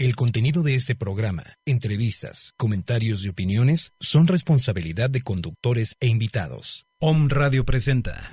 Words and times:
El 0.00 0.14
contenido 0.14 0.62
de 0.62 0.76
este 0.76 0.94
programa, 0.94 1.42
entrevistas, 1.66 2.54
comentarios 2.56 3.24
y 3.24 3.30
opiniones 3.30 3.94
son 3.98 4.28
responsabilidad 4.28 5.10
de 5.10 5.22
conductores 5.22 5.96
e 5.98 6.06
invitados. 6.06 6.86
Om 7.00 7.28
Radio 7.28 7.64
presenta. 7.64 8.30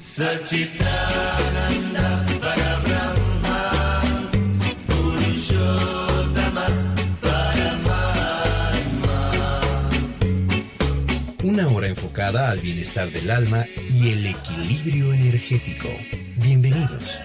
Una 11.42 11.68
hora 11.70 11.88
enfocada 11.88 12.52
al 12.52 12.60
bienestar 12.60 13.10
del 13.10 13.32
alma 13.32 13.66
y 13.90 14.12
el 14.12 14.28
equilibrio 14.28 15.14
energético. 15.14 15.90
Bienvenidos. 16.36 17.20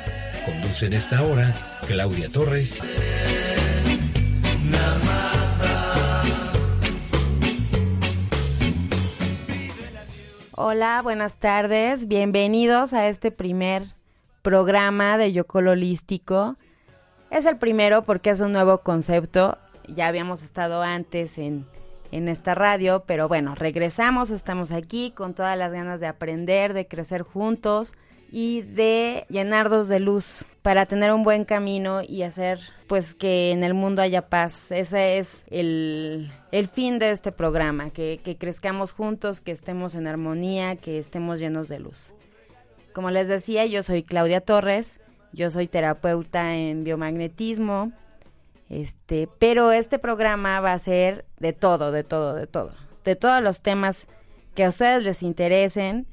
Conduce 0.47 0.87
en 0.87 0.95
esta 0.95 1.23
hora 1.25 1.55
Claudia 1.87 2.31
Torres. 2.31 2.81
Hola, 10.63 11.01
buenas 11.03 11.39
tardes. 11.39 12.07
Bienvenidos 12.07 12.93
a 12.93 13.09
este 13.09 13.31
primer 13.31 13.95
programa 14.43 15.17
de 15.17 15.33
Yocol 15.33 15.69
Holístico. 15.69 16.57
Es 17.31 17.47
el 17.47 17.57
primero 17.57 18.03
porque 18.03 18.29
es 18.29 18.43
un 18.43 18.53
nuevo 18.53 18.83
concepto. 18.83 19.57
Ya 19.89 20.07
habíamos 20.07 20.43
estado 20.43 20.83
antes 20.83 21.39
en, 21.39 21.65
en 22.13 22.29
esta 22.29 22.55
radio, 22.55 23.05
pero 23.07 23.27
bueno, 23.27 23.55
regresamos, 23.55 24.29
estamos 24.29 24.71
aquí 24.71 25.13
con 25.13 25.33
todas 25.33 25.57
las 25.57 25.73
ganas 25.73 25.99
de 25.99 26.09
aprender, 26.09 26.75
de 26.75 26.87
crecer 26.87 27.23
juntos 27.23 27.95
y 28.31 28.63
de 28.63 29.27
llenarnos 29.29 29.89
de 29.89 29.99
luz 29.99 30.45
para 30.63 30.87
tener 30.87 31.13
un 31.13 31.25
buen 31.25 31.45
camino 31.45 32.03
y 32.07 32.23
hacer 32.23 32.61
pues 32.87 33.15
que 33.15 33.51
en 33.51 33.65
el 33.65 33.75
mundo 33.75 34.03
haya 34.03 34.29
paz. 34.29 34.71
Ese 34.71 35.19
es 35.19 35.45
el, 35.51 36.31
el 36.53 36.69
fin 36.69 36.99
de 36.99 37.11
este 37.11 37.33
programa, 37.33 37.91
que, 37.91 38.21
que 38.23 38.37
crezcamos 38.37 38.93
juntos, 38.93 39.41
que 39.41 39.51
estemos 39.51 39.95
en 39.95 40.07
armonía, 40.07 40.77
que 40.77 40.99
estemos 40.99 41.41
llenos 41.41 41.69
de 41.69 41.81
luz. 41.81 42.13
Como 42.93 43.11
les 43.11 43.29
decía, 43.29 43.67
yo 43.67 43.83
soy 43.83 44.03
Claudia 44.03 44.41
Torres, 44.41 45.01
yo 45.33 45.51
soy 45.51 45.67
terapeuta 45.67 46.55
en 46.57 46.85
biomagnetismo, 46.85 47.93
este, 48.69 49.29
pero 49.39 49.73
este 49.73 49.99
programa 49.99 50.61
va 50.61 50.73
a 50.73 50.79
ser 50.79 51.25
de 51.39 51.53
todo, 51.53 51.91
de 51.91 52.05
todo, 52.05 52.35
de 52.35 52.47
todo, 52.47 52.73
de 53.05 53.17
todos 53.17 53.43
los 53.43 53.63
temas 53.63 54.07
que 54.55 54.65
a 54.65 54.69
ustedes 54.69 55.03
les 55.03 55.23
interesen, 55.23 56.07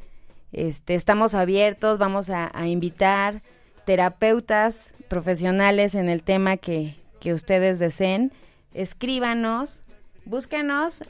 este, 0.52 0.96
estamos 0.96 1.36
abiertos, 1.36 1.98
vamos 1.98 2.30
a, 2.30 2.52
invitar 2.68 3.42
terapeutas 3.86 4.94
profesionales 5.08 5.96
en 5.96 6.10
el 6.10 6.24
tema 6.24 6.58
que, 6.58 6.98
ustedes 7.26 7.78
deseen. 7.78 8.32
Escríbanos, 8.74 9.84
búsquenos 10.24 11.04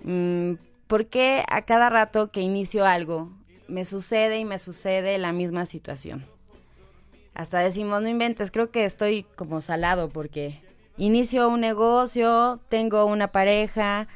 mm, 0.03 0.53
por 0.87 1.07
qué 1.07 1.45
a 1.49 1.63
cada 1.63 1.91
rato 1.91 2.31
que 2.31 2.41
inicio 2.41 2.87
algo 2.87 3.33
me 3.67 3.85
sucede 3.85 4.39
y 4.39 4.45
me 4.45 4.59
sucede 4.59 5.19
la 5.19 5.33
misma 5.33 5.67
situación? 5.67 6.34
Hasta 7.35 7.59
decimos, 7.59 8.01
no 8.01 8.09
inventes, 8.09 8.51
creo 8.51 8.71
que 8.71 8.85
estoy 8.85 9.25
como 9.37 9.61
salado 9.61 10.09
porque 10.09 10.63
inicio 10.97 11.49
un 11.49 11.61
negocio, 11.61 12.61
tengo 12.69 13.05
una 13.07 13.33
pareja 13.33 14.07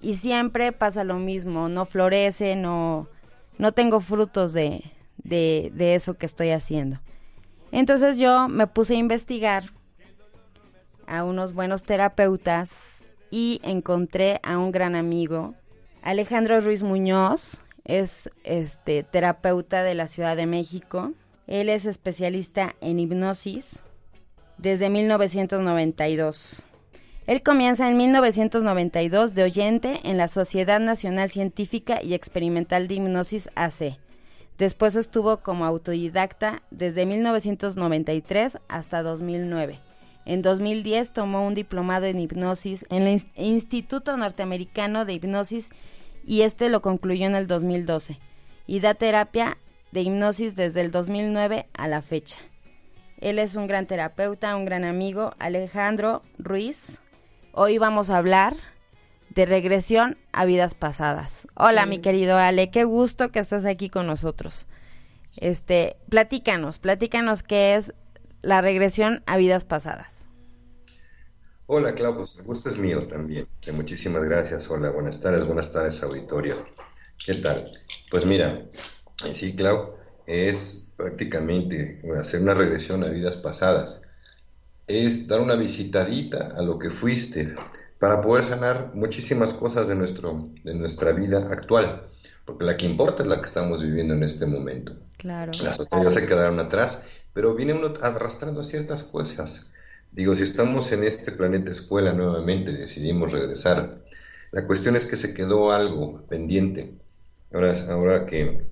y 0.00 0.14
siempre 0.14 0.72
pasa 0.72 1.02
lo 1.04 1.16
mismo, 1.16 1.68
no 1.68 1.86
florece, 1.86 2.54
no, 2.56 3.08
no 3.56 3.72
tengo 3.72 4.00
frutos 4.00 4.52
de, 4.52 4.84
de, 5.16 5.72
de 5.74 5.94
eso 5.94 6.14
que 6.14 6.26
estoy 6.26 6.50
haciendo. 6.50 7.00
Entonces 7.70 8.18
yo 8.18 8.48
me 8.48 8.66
puse 8.66 8.94
a 8.94 8.98
investigar 8.98 9.72
a 11.06 11.24
unos 11.24 11.54
buenos 11.54 11.84
terapeutas 11.84 13.06
y 13.30 13.60
encontré 13.64 14.40
a 14.42 14.58
un 14.58 14.72
gran 14.72 14.94
amigo, 14.94 15.54
Alejandro 16.02 16.60
Ruiz 16.60 16.82
Muñoz, 16.82 17.62
es 17.84 18.30
este 18.44 19.02
terapeuta 19.04 19.82
de 19.82 19.94
la 19.94 20.06
Ciudad 20.06 20.36
de 20.36 20.46
México 20.46 21.14
él 21.46 21.68
es 21.68 21.86
especialista 21.86 22.74
en 22.80 23.00
hipnosis 23.00 23.82
desde 24.58 24.90
1992. 24.90 26.64
Él 27.26 27.42
comienza 27.42 27.88
en 27.88 27.96
1992 27.96 29.34
de 29.34 29.44
oyente 29.44 30.00
en 30.04 30.16
la 30.16 30.28
Sociedad 30.28 30.80
Nacional 30.80 31.30
Científica 31.30 32.02
y 32.02 32.14
Experimental 32.14 32.88
de 32.88 32.94
Hipnosis 32.94 33.48
AC. 33.54 33.98
Después 34.58 34.96
estuvo 34.96 35.38
como 35.38 35.64
autodidacta 35.64 36.62
desde 36.70 37.06
1993 37.06 38.58
hasta 38.68 39.02
2009. 39.02 39.80
En 40.24 40.42
2010 40.42 41.12
tomó 41.12 41.46
un 41.46 41.54
diplomado 41.54 42.06
en 42.06 42.20
hipnosis 42.20 42.86
en 42.90 43.08
el 43.08 43.22
Instituto 43.36 44.16
Norteamericano 44.16 45.04
de 45.04 45.14
Hipnosis 45.14 45.70
y 46.24 46.42
este 46.42 46.68
lo 46.68 46.80
concluyó 46.82 47.26
en 47.26 47.34
el 47.34 47.46
2012. 47.46 48.18
Y 48.66 48.80
da 48.80 48.94
terapia 48.94 49.58
de 49.92 50.00
hipnosis 50.00 50.56
desde 50.56 50.80
el 50.80 50.90
2009 50.90 51.68
a 51.74 51.88
la 51.88 52.02
fecha. 52.02 52.38
Él 53.18 53.38
es 53.38 53.54
un 53.54 53.66
gran 53.66 53.86
terapeuta, 53.86 54.56
un 54.56 54.64
gran 54.64 54.84
amigo, 54.84 55.34
Alejandro 55.38 56.22
Ruiz. 56.38 57.00
Hoy 57.52 57.78
vamos 57.78 58.10
a 58.10 58.18
hablar 58.18 58.56
de 59.30 59.46
regresión 59.46 60.18
a 60.32 60.44
vidas 60.44 60.74
pasadas. 60.74 61.46
Hola, 61.54 61.86
mi 61.86 61.98
querido 61.98 62.36
Ale, 62.36 62.70
qué 62.70 62.84
gusto 62.84 63.30
que 63.30 63.38
estés 63.38 63.64
aquí 63.64 63.88
con 63.90 64.06
nosotros. 64.06 64.66
Este, 65.36 65.96
platícanos, 66.08 66.78
platícanos 66.78 67.42
qué 67.42 67.76
es 67.76 67.94
la 68.42 68.60
regresión 68.60 69.22
a 69.26 69.36
vidas 69.36 69.64
pasadas. 69.64 70.28
Hola, 71.66 71.94
Clau, 71.94 72.16
pues 72.16 72.34
el 72.36 72.42
gusto 72.42 72.68
es 72.68 72.76
mío 72.76 73.06
también. 73.06 73.46
Muchísimas 73.72 74.24
gracias. 74.24 74.68
Hola, 74.68 74.90
buenas 74.90 75.20
tardes, 75.20 75.46
buenas 75.46 75.72
tardes, 75.72 76.02
auditorio. 76.02 76.56
¿Qué 77.24 77.34
tal? 77.34 77.70
Pues 78.10 78.26
mira, 78.26 78.62
Sí, 79.32 79.54
Clau, 79.54 79.94
es 80.26 80.84
prácticamente 80.96 82.02
hacer 82.18 82.42
una 82.42 82.54
regresión 82.54 83.04
a 83.04 83.08
vidas 83.08 83.36
pasadas. 83.36 84.02
Es 84.86 85.28
dar 85.28 85.40
una 85.40 85.54
visitadita 85.54 86.48
a 86.56 86.62
lo 86.62 86.78
que 86.78 86.90
fuiste 86.90 87.54
para 87.98 88.20
poder 88.20 88.44
sanar 88.44 88.90
muchísimas 88.94 89.54
cosas 89.54 89.88
de, 89.88 89.94
nuestro, 89.94 90.48
de 90.64 90.74
nuestra 90.74 91.12
vida 91.12 91.38
actual. 91.50 92.08
Porque 92.44 92.64
la 92.64 92.76
que 92.76 92.86
importa 92.86 93.22
es 93.22 93.28
la 93.28 93.40
que 93.40 93.46
estamos 93.46 93.82
viviendo 93.82 94.14
en 94.14 94.24
este 94.24 94.46
momento. 94.46 94.96
Claro. 95.16 95.52
Las 95.62 95.78
otras 95.78 96.02
ya 96.02 96.10
se 96.10 96.26
quedaron 96.26 96.58
atrás, 96.58 96.98
pero 97.32 97.54
viene 97.54 97.74
uno 97.74 97.94
arrastrando 98.00 98.64
ciertas 98.64 99.04
cosas. 99.04 99.66
Digo, 100.10 100.34
si 100.34 100.42
estamos 100.42 100.90
en 100.92 101.04
este 101.04 101.32
planeta 101.32 101.70
escuela 101.70 102.12
nuevamente, 102.12 102.72
decidimos 102.72 103.32
regresar. 103.32 104.02
La 104.50 104.66
cuestión 104.66 104.96
es 104.96 105.06
que 105.06 105.16
se 105.16 105.32
quedó 105.32 105.70
algo 105.70 106.26
pendiente. 106.28 106.98
Ahora, 107.52 107.74
ahora 107.88 108.26
que 108.26 108.71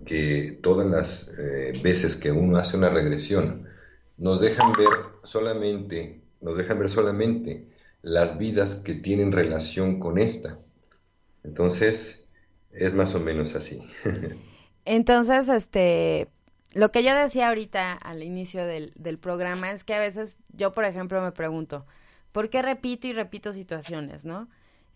que 0.00 0.58
todas 0.62 0.88
las 0.88 1.38
eh, 1.38 1.72
veces 1.82 2.16
que 2.16 2.32
uno 2.32 2.56
hace 2.56 2.76
una 2.76 2.90
regresión 2.90 3.68
nos 4.16 4.40
dejan 4.40 4.72
ver 4.72 4.88
solamente, 5.24 6.22
nos 6.40 6.56
dejan 6.56 6.78
ver 6.78 6.88
solamente 6.88 7.68
las 8.02 8.38
vidas 8.38 8.76
que 8.76 8.94
tienen 8.94 9.32
relación 9.32 10.00
con 10.00 10.18
esta. 10.18 10.58
Entonces, 11.44 12.26
es 12.72 12.94
más 12.94 13.14
o 13.14 13.20
menos 13.20 13.54
así. 13.54 13.82
Entonces, 14.84 15.48
este, 15.48 16.28
lo 16.74 16.90
que 16.90 17.04
yo 17.04 17.14
decía 17.14 17.48
ahorita 17.48 17.92
al 17.92 18.22
inicio 18.22 18.66
del, 18.66 18.92
del 18.96 19.18
programa 19.18 19.70
es 19.70 19.84
que 19.84 19.94
a 19.94 20.00
veces 20.00 20.38
yo, 20.52 20.72
por 20.72 20.84
ejemplo, 20.84 21.20
me 21.22 21.32
pregunto, 21.32 21.86
¿por 22.32 22.50
qué 22.50 22.62
repito 22.62 23.06
y 23.06 23.12
repito 23.12 23.52
situaciones, 23.52 24.24
no? 24.24 24.48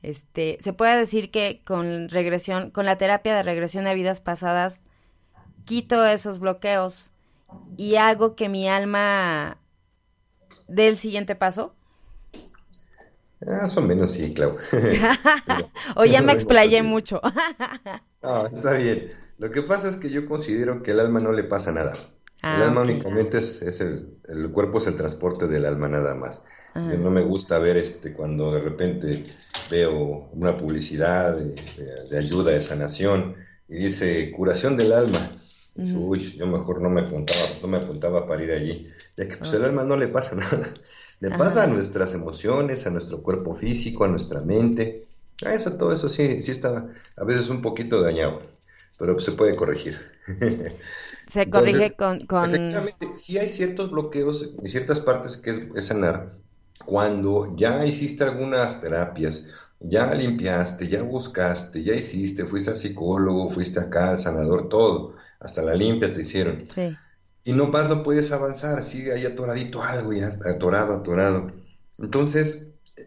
Este, 0.02 0.58
se 0.60 0.72
puede 0.72 0.96
decir 0.96 1.30
que 1.30 1.62
con 1.64 2.08
regresión, 2.08 2.70
con 2.70 2.86
la 2.86 2.98
terapia 2.98 3.34
de 3.34 3.42
regresión 3.42 3.86
a 3.86 3.94
vidas 3.94 4.20
pasadas, 4.20 4.82
quito 5.66 6.06
esos 6.06 6.38
bloqueos 6.38 7.10
y 7.76 7.96
hago 7.96 8.34
que 8.34 8.48
mi 8.48 8.68
alma 8.68 9.58
dé 10.66 10.88
el 10.88 10.96
siguiente 10.96 11.34
paso? 11.34 11.74
Más 13.44 13.76
o 13.76 13.82
menos 13.82 14.12
sí, 14.12 14.32
Clau. 14.32 14.56
o 15.96 16.04
ya 16.06 16.22
me 16.22 16.32
explayé 16.32 16.82
mucho. 16.82 17.20
está 18.52 18.72
bien. 18.72 19.12
Lo 19.36 19.50
que 19.50 19.60
pasa 19.60 19.90
es 19.90 19.96
que 19.96 20.08
yo 20.08 20.24
considero 20.24 20.82
que 20.82 20.92
el 20.92 21.00
alma 21.00 21.20
no 21.20 21.32
le 21.32 21.44
pasa 21.44 21.70
nada. 21.70 21.92
el 21.92 21.98
ah, 22.42 22.68
alma 22.68 22.80
únicamente 22.80 23.38
es, 23.38 23.60
el, 23.80 24.18
el, 24.28 24.50
cuerpo 24.52 24.78
es 24.78 24.86
el 24.86 24.96
transporte 24.96 25.46
del 25.46 25.66
alma 25.66 25.88
nada 25.88 26.14
más. 26.14 26.40
Ah. 26.72 26.92
no 26.98 27.10
me 27.10 27.22
gusta 27.22 27.58
ver 27.58 27.78
este 27.78 28.12
cuando 28.12 28.52
de 28.52 28.60
repente 28.60 29.24
veo 29.70 30.28
una 30.32 30.58
publicidad 30.58 31.34
de, 31.34 32.18
ayuda, 32.18 32.52
de 32.52 32.60
sanación, 32.60 33.34
y 33.68 33.76
dice 33.76 34.30
curación 34.32 34.76
del 34.76 34.92
alma. 34.92 35.18
Uy, 35.76 36.36
yo 36.36 36.46
mejor 36.46 36.80
no 36.80 36.88
me 36.88 37.02
apuntaba, 37.02 37.40
no 37.62 37.68
me 37.68 37.76
apuntaba 37.78 38.26
para 38.26 38.42
ir 38.42 38.52
allí, 38.52 38.90
ya 39.16 39.28
que 39.28 39.36
pues 39.36 39.52
el 39.52 39.64
alma 39.64 39.84
no 39.84 39.96
le 39.96 40.08
pasa 40.08 40.34
nada. 40.36 40.68
Le 41.20 41.30
pasa 41.30 41.64
a 41.64 41.66
nuestras 41.66 42.14
emociones, 42.14 42.86
a 42.86 42.90
nuestro 42.90 43.22
cuerpo 43.22 43.54
físico, 43.54 44.04
a 44.04 44.08
nuestra 44.08 44.42
mente. 44.42 45.02
A 45.44 45.54
eso, 45.54 45.72
todo 45.72 45.92
eso 45.92 46.08
sí, 46.08 46.42
sí 46.42 46.50
está 46.50 46.88
a 47.16 47.24
veces 47.24 47.48
un 47.48 47.62
poquito 47.62 48.00
dañado, 48.00 48.42
pero 48.98 49.18
se 49.20 49.32
puede 49.32 49.56
corregir. 49.56 49.98
Se 51.28 51.50
corrige 51.50 51.94
con, 51.96 52.26
Efectivamente, 52.40 53.14
sí 53.14 53.38
hay 53.38 53.48
ciertos 53.48 53.90
bloqueos 53.90 54.50
y 54.62 54.68
ciertas 54.68 55.00
partes 55.00 55.36
que 55.36 55.70
es 55.74 55.86
sanar 55.86 56.32
cuando 56.84 57.56
ya 57.56 57.84
hiciste 57.84 58.24
algunas 58.24 58.80
terapias, 58.80 59.46
ya 59.80 60.14
limpiaste, 60.14 60.88
ya 60.88 61.02
buscaste, 61.02 61.82
ya 61.82 61.94
hiciste, 61.94 62.44
fuiste 62.44 62.70
al 62.70 62.76
psicólogo, 62.76 63.50
fuiste 63.50 63.80
acá 63.80 64.10
al 64.10 64.18
sanador, 64.18 64.68
todo, 64.68 65.14
hasta 65.40 65.62
la 65.62 65.74
limpia 65.74 66.12
te 66.12 66.22
hicieron. 66.22 66.64
Y 67.44 67.52
no 67.52 67.68
más 67.68 67.88
no 67.88 68.02
puedes 68.02 68.32
avanzar, 68.32 68.82
sigue 68.82 69.12
ahí 69.12 69.24
atoradito 69.24 69.82
algo, 69.82 70.12
ya 70.12 70.36
atorado, 70.44 70.94
atorado. 70.94 71.52
Entonces, 71.98 72.64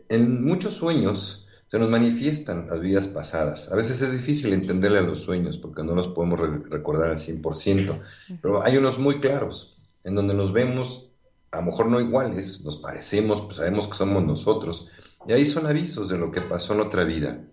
en 0.07 0.45
muchos 0.45 0.75
sueños 0.75 1.47
se 1.67 1.77
nos 1.77 1.89
manifiestan 1.89 2.67
las 2.67 2.79
vidas 2.79 3.07
pasadas. 3.07 3.71
A 3.71 3.75
veces 3.75 4.01
es 4.01 4.11
difícil 4.11 4.53
entenderle 4.53 4.99
a 4.99 5.03
los 5.03 5.19
sueños 5.19 5.57
porque 5.57 5.83
no 5.83 5.93
los 5.93 6.07
podemos 6.07 6.39
recordar 6.69 7.11
al 7.11 7.17
100%, 7.17 7.99
pero 8.41 8.63
hay 8.63 8.77
unos 8.77 8.97
muy 8.97 9.19
claros 9.19 9.77
en 10.03 10.15
donde 10.15 10.33
nos 10.33 10.53
vemos 10.53 11.09
a 11.51 11.57
lo 11.57 11.63
mejor 11.63 11.87
no 11.87 11.99
iguales, 11.99 12.61
nos 12.63 12.77
parecemos, 12.77 13.41
pues 13.41 13.57
sabemos 13.57 13.87
que 13.87 13.95
somos 13.95 14.23
nosotros. 14.23 14.87
Y 15.27 15.33
ahí 15.33 15.45
son 15.45 15.65
avisos 15.67 16.09
de 16.09 16.17
lo 16.17 16.31
que 16.31 16.41
pasó 16.41 16.73
en 16.73 16.81
otra 16.81 17.03
vida. 17.03 17.43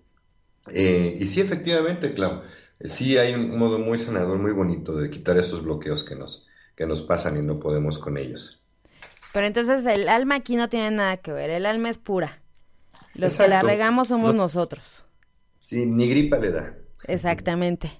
Eh, 0.72 1.16
y 1.18 1.26
sí, 1.28 1.40
efectivamente, 1.40 2.12
Clau, 2.12 2.42
sí 2.84 3.18
hay 3.18 3.34
un 3.34 3.58
modo 3.58 3.78
muy 3.78 3.98
sanador, 3.98 4.38
muy 4.38 4.52
bonito 4.52 4.96
de 4.96 5.10
quitar 5.10 5.38
esos 5.38 5.62
bloqueos 5.62 6.04
que 6.04 6.14
nos, 6.14 6.46
que 6.74 6.86
nos 6.86 7.02
pasan 7.02 7.36
y 7.36 7.42
no 7.42 7.58
podemos 7.58 7.98
con 7.98 8.16
ellos. 8.16 8.62
Pero 9.32 9.46
entonces 9.46 9.84
el 9.86 10.08
alma 10.08 10.36
aquí 10.36 10.56
no 10.56 10.68
tiene 10.68 10.90
nada 10.90 11.18
que 11.18 11.32
ver, 11.32 11.50
el 11.50 11.66
alma 11.66 11.90
es 11.90 11.98
pura. 11.98 12.42
Los 13.14 13.36
que 13.36 13.48
la 13.48 13.62
regamos 13.62 14.08
somos 14.08 14.34
nosotros. 14.34 15.04
Sí, 15.60 15.86
ni 15.86 16.08
gripa 16.08 16.38
le 16.38 16.50
da. 16.50 16.74
Exactamente. 17.08 17.90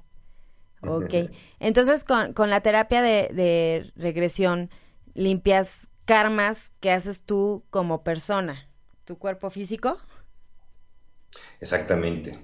Ok. 0.83 1.15
Entonces, 1.61 2.05
con, 2.05 2.33
con 2.33 2.51
la 2.51 2.61
terapia 2.61 3.03
de, 3.03 3.31
de 3.33 3.93
regresión, 3.97 4.71
limpias 5.15 5.89
karmas 6.05 6.73
que 6.81 6.93
haces 6.93 7.23
tú 7.23 7.65
como 7.71 8.05
persona, 8.05 8.69
tu 9.05 9.19
cuerpo 9.19 9.51
físico. 9.51 9.99
Exactamente. 11.61 12.39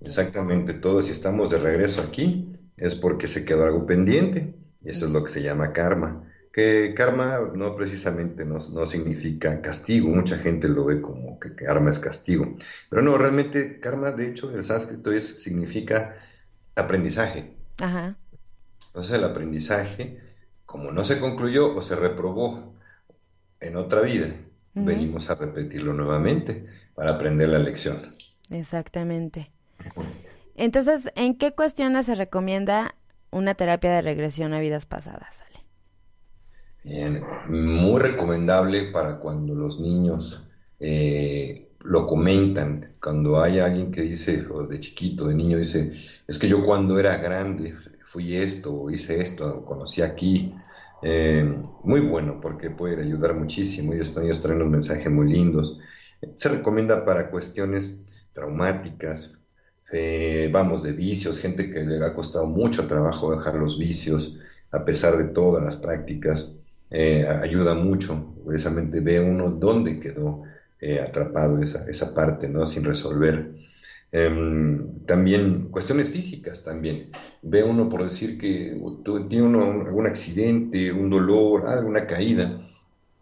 Exactamente. 0.00 0.74
Todos 0.74 1.06
si 1.06 1.12
estamos 1.12 1.50
de 1.50 1.58
regreso 1.58 2.02
aquí 2.02 2.52
es 2.76 2.94
porque 2.94 3.28
se 3.28 3.44
quedó 3.44 3.64
algo 3.64 3.86
pendiente 3.86 4.54
y 4.80 4.90
eso 4.90 5.06
es 5.06 5.12
lo 5.12 5.24
que 5.24 5.30
se 5.30 5.42
llama 5.42 5.72
karma. 5.72 6.24
Que 6.52 6.94
karma 6.96 7.52
no 7.54 7.74
precisamente 7.74 8.44
no, 8.44 8.86
significa 8.86 9.60
castigo, 9.62 10.08
mucha 10.08 10.36
gente 10.36 10.68
lo 10.68 10.86
ve 10.86 11.00
como 11.00 11.38
que 11.38 11.54
karma 11.54 11.90
es 11.90 11.98
castigo, 11.98 12.56
pero 12.90 13.02
no, 13.02 13.16
realmente 13.16 13.78
karma 13.78 14.10
de 14.10 14.28
hecho 14.28 14.50
el 14.50 14.64
sánscrito 14.64 15.12
es, 15.12 15.42
significa 15.42 16.16
aprendizaje. 16.74 17.54
Ajá. 17.78 18.16
Entonces 18.88 19.12
el 19.12 19.24
aprendizaje 19.24 20.18
como 20.68 20.92
no 20.92 21.02
se 21.02 21.18
concluyó 21.18 21.74
o 21.74 21.80
se 21.80 21.96
reprobó 21.96 22.74
en 23.58 23.76
otra 23.76 24.02
vida, 24.02 24.28
venimos 24.74 25.30
a 25.30 25.34
repetirlo 25.34 25.94
nuevamente 25.94 26.66
para 26.94 27.12
aprender 27.12 27.48
la 27.48 27.58
lección. 27.58 28.14
Exactamente. 28.50 29.52
Entonces, 30.54 31.10
¿en 31.14 31.36
qué 31.36 31.52
cuestiones 31.52 32.06
se 32.06 32.14
recomienda 32.14 32.94
una 33.30 33.54
terapia 33.54 33.92
de 33.92 34.02
regresión 34.02 34.52
a 34.52 34.60
vidas 34.60 34.86
pasadas, 34.86 35.42
Ale? 35.42 35.58
Bien, 36.82 37.22
muy 37.48 38.00
recomendable 38.00 38.90
para 38.90 39.18
cuando 39.18 39.54
los 39.54 39.80
niños 39.80 40.48
eh, 40.80 41.68
lo 41.84 42.06
comentan, 42.06 42.96
cuando 43.02 43.40
hay 43.40 43.58
alguien 43.58 43.92
que 43.92 44.02
dice, 44.02 44.46
o 44.50 44.66
de 44.66 44.80
chiquito, 44.80 45.28
de 45.28 45.34
niño, 45.34 45.58
dice, 45.58 45.92
es 46.26 46.38
que 46.38 46.48
yo 46.48 46.64
cuando 46.64 46.98
era 46.98 47.16
grande 47.18 47.74
fui 48.02 48.36
esto, 48.36 48.90
hice 48.90 49.20
esto, 49.20 49.64
conocí 49.64 50.02
aquí. 50.02 50.54
Eh, 51.02 51.44
muy 51.84 52.00
bueno 52.00 52.40
porque 52.40 52.70
puede 52.70 53.00
ayudar 53.00 53.34
muchísimo 53.34 53.94
y 53.94 54.00
estos 54.00 54.22
niños 54.22 54.40
traen 54.40 54.60
unos 54.60 54.72
mensajes 54.72 55.10
muy 55.10 55.30
lindos. 55.32 55.78
Se 56.36 56.48
recomienda 56.48 57.04
para 57.04 57.30
cuestiones 57.30 58.00
traumáticas, 58.32 59.38
eh, 59.92 60.50
vamos, 60.52 60.82
de 60.82 60.92
vicios, 60.92 61.38
gente 61.38 61.72
que 61.72 61.84
le 61.84 62.04
ha 62.04 62.14
costado 62.14 62.46
mucho 62.46 62.86
trabajo 62.86 63.34
dejar 63.34 63.54
los 63.56 63.78
vicios 63.78 64.38
a 64.70 64.84
pesar 64.84 65.16
de 65.16 65.28
todas 65.28 65.62
las 65.64 65.76
prácticas. 65.76 66.54
Eh, 66.90 67.26
ayuda 67.26 67.74
mucho, 67.74 68.34
precisamente 68.46 69.00
ve 69.00 69.20
uno 69.20 69.50
dónde 69.50 70.00
quedó 70.00 70.42
atrapado 71.04 71.60
esa, 71.60 71.90
esa 71.90 72.14
parte, 72.14 72.48
¿no? 72.48 72.66
Sin 72.66 72.84
resolver. 72.84 73.52
Em, 74.10 75.04
también 75.04 75.68
cuestiones 75.70 76.10
físicas 76.10 76.64
también. 76.64 77.10
Ve 77.42 77.62
uno 77.62 77.88
por 77.88 78.02
decir 78.02 78.38
que 78.38 78.80
tiene 79.28 79.46
uno 79.46 79.62
algún 79.86 80.06
accidente, 80.06 80.92
un 80.92 81.10
dolor, 81.10 81.66
alguna 81.66 82.06
caída, 82.06 82.60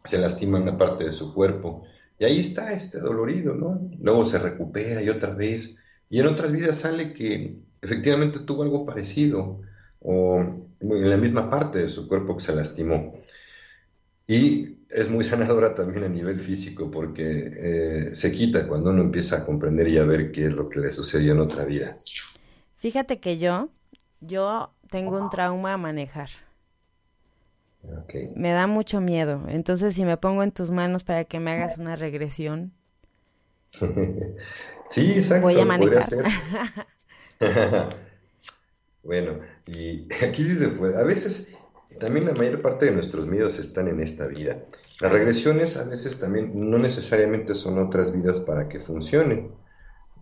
se 0.05 0.19
lastima 0.19 0.61
una 0.61 0.79
parte 0.79 1.05
de 1.05 1.13
su 1.13 1.35
cuerpo 1.35 1.83
y 2.19 2.25
ahí 2.25 2.41
está 2.41 2.73
este 2.73 2.99
dolorido, 2.99 3.55
¿no? 3.55 3.91
Luego 4.01 4.25
se 4.25 4.39
recupera 4.39 5.03
y 5.03 5.09
otra 5.09 5.35
vez. 5.35 5.77
Y 6.09 6.21
en 6.21 6.27
otras 6.27 6.53
vidas 6.53 6.77
sale 6.77 7.13
que 7.13 7.57
efectivamente 7.83 8.41
tuvo 8.41 8.63
algo 8.63 8.87
parecido 8.87 9.61
o 10.01 10.39
en 10.81 11.11
la 11.11 11.17
misma 11.17 11.51
parte 11.51 11.81
de 11.81 11.89
su 11.89 12.09
cuerpo 12.09 12.37
que 12.37 12.45
se 12.45 12.55
lastimó. 12.55 13.15
Y 14.27 14.77
es 14.91 15.11
muy 15.11 15.25
sanadora 15.25 15.75
también 15.75 16.05
a 16.05 16.09
nivel 16.09 16.41
físico 16.41 16.91
porque 16.91 17.51
eh, 17.53 18.15
se 18.15 18.33
quita 18.33 18.67
cuando 18.67 18.91
uno 18.91 19.03
empieza 19.03 19.39
a 19.39 19.45
comprender 19.45 19.89
y 19.89 19.99
a 19.99 20.05
ver 20.05 20.33
qué 20.33 20.47
es 20.47 20.57
lo 20.57 20.69
que 20.69 20.81
le 20.81 20.91
sucedió 20.91 21.33
en 21.33 21.41
otra 21.41 21.65
vida. 21.65 21.97
Fíjate 22.75 23.21
que 23.21 23.39
yo, 23.39 23.69
yo 24.21 24.71
tengo 24.91 25.21
un 25.21 25.29
trauma 25.29 25.75
a 25.75 25.77
manejar. 25.77 26.31
Me 28.35 28.53
da 28.53 28.67
mucho 28.67 29.01
miedo. 29.01 29.45
Entonces, 29.49 29.95
si 29.95 30.05
me 30.05 30.17
pongo 30.17 30.43
en 30.43 30.53
tus 30.53 30.71
manos 30.71 31.05
para 31.05 31.25
que 31.25 31.41
me 31.41 31.53
hagas 31.53 31.79
una 31.79 31.97
regresión. 31.97 32.73
sí, 34.89 35.13
exacto. 35.13 35.47
Voy 35.47 35.61
a 35.61 35.65
manejar. 35.65 36.05
bueno, 39.03 39.41
y 39.67 40.09
aquí 40.25 40.43
sí 40.43 40.55
se 40.55 40.69
puede. 40.69 40.99
A 40.99 41.05
veces 41.05 41.49
también 41.99 42.27
la 42.27 42.33
mayor 42.33 42.63
parte 42.63 42.87
de 42.87 42.93
nuestros 42.93 43.27
miedos 43.27 43.59
están 43.59 43.89
en 43.89 44.01
esta 44.01 44.27
vida. 44.27 44.65
Las 45.01 45.13
regresiones 45.13 45.77
a 45.77 45.85
veces 45.85 46.19
también 46.19 46.53
no 46.55 46.79
necesariamente 46.79 47.55
son 47.55 47.79
otras 47.79 48.13
vidas 48.13 48.41
para 48.41 48.69
que 48.69 48.81
funcionen. 48.81 49.55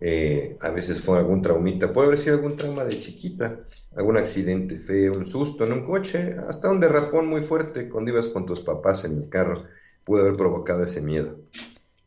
Eh, 0.01 0.57
a 0.61 0.71
veces 0.71 0.99
fue 0.99 1.19
algún 1.19 1.41
traumita, 1.41 1.93
puede 1.93 2.07
haber 2.07 2.19
sido 2.19 2.35
algún 2.35 2.57
trauma 2.57 2.83
de 2.83 2.99
chiquita, 2.99 3.61
algún 3.95 4.17
accidente 4.17 4.77
feo, 4.77 5.13
un 5.13 5.25
susto 5.25 5.65
en 5.65 5.73
un 5.73 5.85
coche, 5.85 6.35
hasta 6.47 6.69
un 6.69 6.79
derrapón 6.79 7.27
muy 7.27 7.41
fuerte 7.41 7.89
cuando 7.89 8.11
ibas 8.11 8.27
con 8.27 8.45
tus 8.45 8.59
papás 8.59 9.05
en 9.05 9.17
el 9.17 9.29
carro, 9.29 9.63
pudo 10.03 10.21
haber 10.21 10.35
provocado 10.35 10.83
ese 10.83 11.01
miedo. 11.01 11.39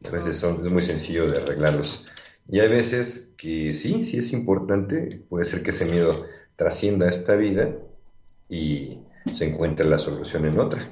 A 0.07 0.11
veces 0.11 0.37
son, 0.37 0.61
es 0.65 0.71
muy 0.71 0.83
sencillo 0.83 1.31
de 1.31 1.39
arreglarlos. 1.39 2.09
Y 2.49 2.61
hay 2.61 2.69
veces 2.69 3.33
que 3.37 3.75
sí, 3.75 4.05
sí 4.05 4.19
es 4.19 4.33
importante, 4.33 5.23
puede 5.29 5.45
ser 5.45 5.63
que 5.63 5.71
ese 5.71 5.87
miedo 5.87 6.27
trascienda 6.57 7.09
esta 7.09 7.37
vida 7.37 7.75
y 8.49 9.01
se 9.35 9.47
encuentra 9.47 9.87
la 9.87 9.99
solución 9.99 10.45
en 10.47 10.59
otra. 10.59 10.89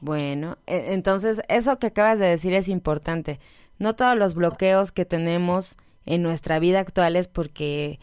Bueno, 0.00 0.58
e, 0.66 0.92
entonces 0.92 1.40
eso 1.48 1.78
que 1.78 1.88
acabas 1.88 2.18
de 2.18 2.26
decir 2.26 2.52
es 2.52 2.68
importante. 2.68 3.40
No 3.78 3.96
todos 3.96 4.16
los 4.16 4.34
bloqueos 4.34 4.92
que 4.92 5.04
tenemos 5.04 5.76
en 6.06 6.22
nuestra 6.22 6.58
vida 6.58 6.80
actual 6.80 7.16
es 7.16 7.28
porque 7.28 7.98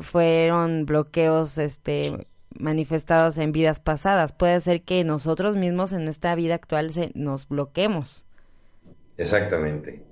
fueron 0.00 0.86
bloqueos 0.86 1.58
este 1.58 2.26
manifestados 2.56 3.38
en 3.38 3.52
vidas 3.52 3.80
pasadas. 3.80 4.32
Puede 4.32 4.60
ser 4.60 4.82
que 4.82 5.04
nosotros 5.04 5.56
mismos 5.56 5.92
en 5.92 6.08
esta 6.08 6.34
vida 6.34 6.54
actual 6.54 6.92
se, 6.92 7.10
nos 7.14 7.48
bloquemos. 7.48 8.24
Exactamente. 9.16 10.02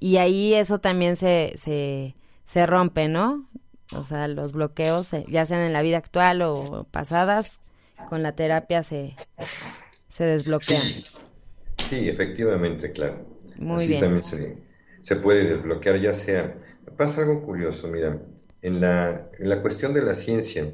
Y 0.00 0.16
ahí 0.16 0.54
eso 0.54 0.78
también 0.78 1.16
se, 1.16 1.54
se, 1.56 2.14
se 2.44 2.66
rompe, 2.66 3.08
¿no? 3.08 3.48
O 3.94 4.04
sea, 4.04 4.28
los 4.28 4.52
bloqueos, 4.52 5.12
eh, 5.12 5.24
ya 5.28 5.46
sean 5.46 5.60
en 5.60 5.72
la 5.72 5.82
vida 5.82 5.98
actual 5.98 6.42
o 6.42 6.86
pasadas, 6.90 7.62
con 8.08 8.22
la 8.22 8.34
terapia 8.34 8.82
se, 8.82 9.16
se 10.08 10.24
desbloquean. 10.24 10.82
Sí. 11.78 12.08
efectivamente, 12.08 12.90
claro. 12.92 13.26
Muy 13.56 13.78
Así 13.78 13.88
bien. 13.88 14.00
también 14.00 14.22
se, 14.22 14.58
se 15.02 15.16
puede 15.16 15.44
desbloquear, 15.44 16.00
ya 16.00 16.14
sea... 16.14 16.56
Pasa 16.96 17.20
algo 17.20 17.42
curioso, 17.42 17.86
mira, 17.88 18.20
en 18.62 18.80
la, 18.80 19.28
en 19.38 19.48
la 19.48 19.62
cuestión 19.62 19.94
de 19.94 20.02
la 20.02 20.14
ciencia, 20.14 20.72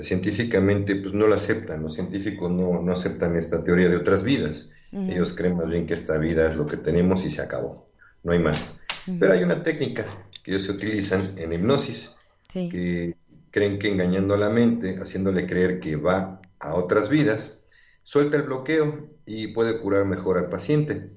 científicamente 0.00 0.96
pues 0.96 1.14
no 1.14 1.26
la 1.26 1.36
aceptan, 1.36 1.82
los 1.82 1.94
científicos 1.94 2.50
no, 2.50 2.82
no 2.82 2.92
aceptan 2.92 3.36
esta 3.36 3.64
teoría 3.64 3.88
de 3.88 3.96
otras 3.96 4.22
vidas. 4.22 4.70
Ellos 4.90 5.34
creen 5.34 5.56
más 5.56 5.68
bien 5.68 5.86
que 5.86 5.92
esta 5.92 6.16
vida 6.16 6.50
es 6.50 6.56
lo 6.56 6.66
que 6.66 6.78
tenemos 6.78 7.24
y 7.24 7.30
se 7.30 7.42
acabó, 7.42 7.90
no 8.22 8.32
hay 8.32 8.38
más. 8.38 8.80
Pero 9.20 9.32
hay 9.32 9.42
una 9.42 9.62
técnica 9.62 10.06
que 10.42 10.52
ellos 10.52 10.64
se 10.64 10.72
utilizan 10.72 11.20
en 11.36 11.52
hipnosis, 11.52 12.10
Sí. 12.50 12.70
que 12.70 13.14
creen 13.50 13.78
que 13.78 13.90
engañando 13.90 14.32
a 14.34 14.38
la 14.38 14.48
mente, 14.48 14.94
haciéndole 14.98 15.46
creer 15.46 15.80
que 15.80 15.96
va 15.96 16.40
a 16.60 16.74
otras 16.74 17.10
vidas, 17.10 17.58
suelta 18.02 18.38
el 18.38 18.44
bloqueo 18.44 19.06
y 19.26 19.48
puede 19.48 19.78
curar 19.78 20.06
mejor 20.06 20.38
al 20.38 20.48
paciente. 20.48 21.10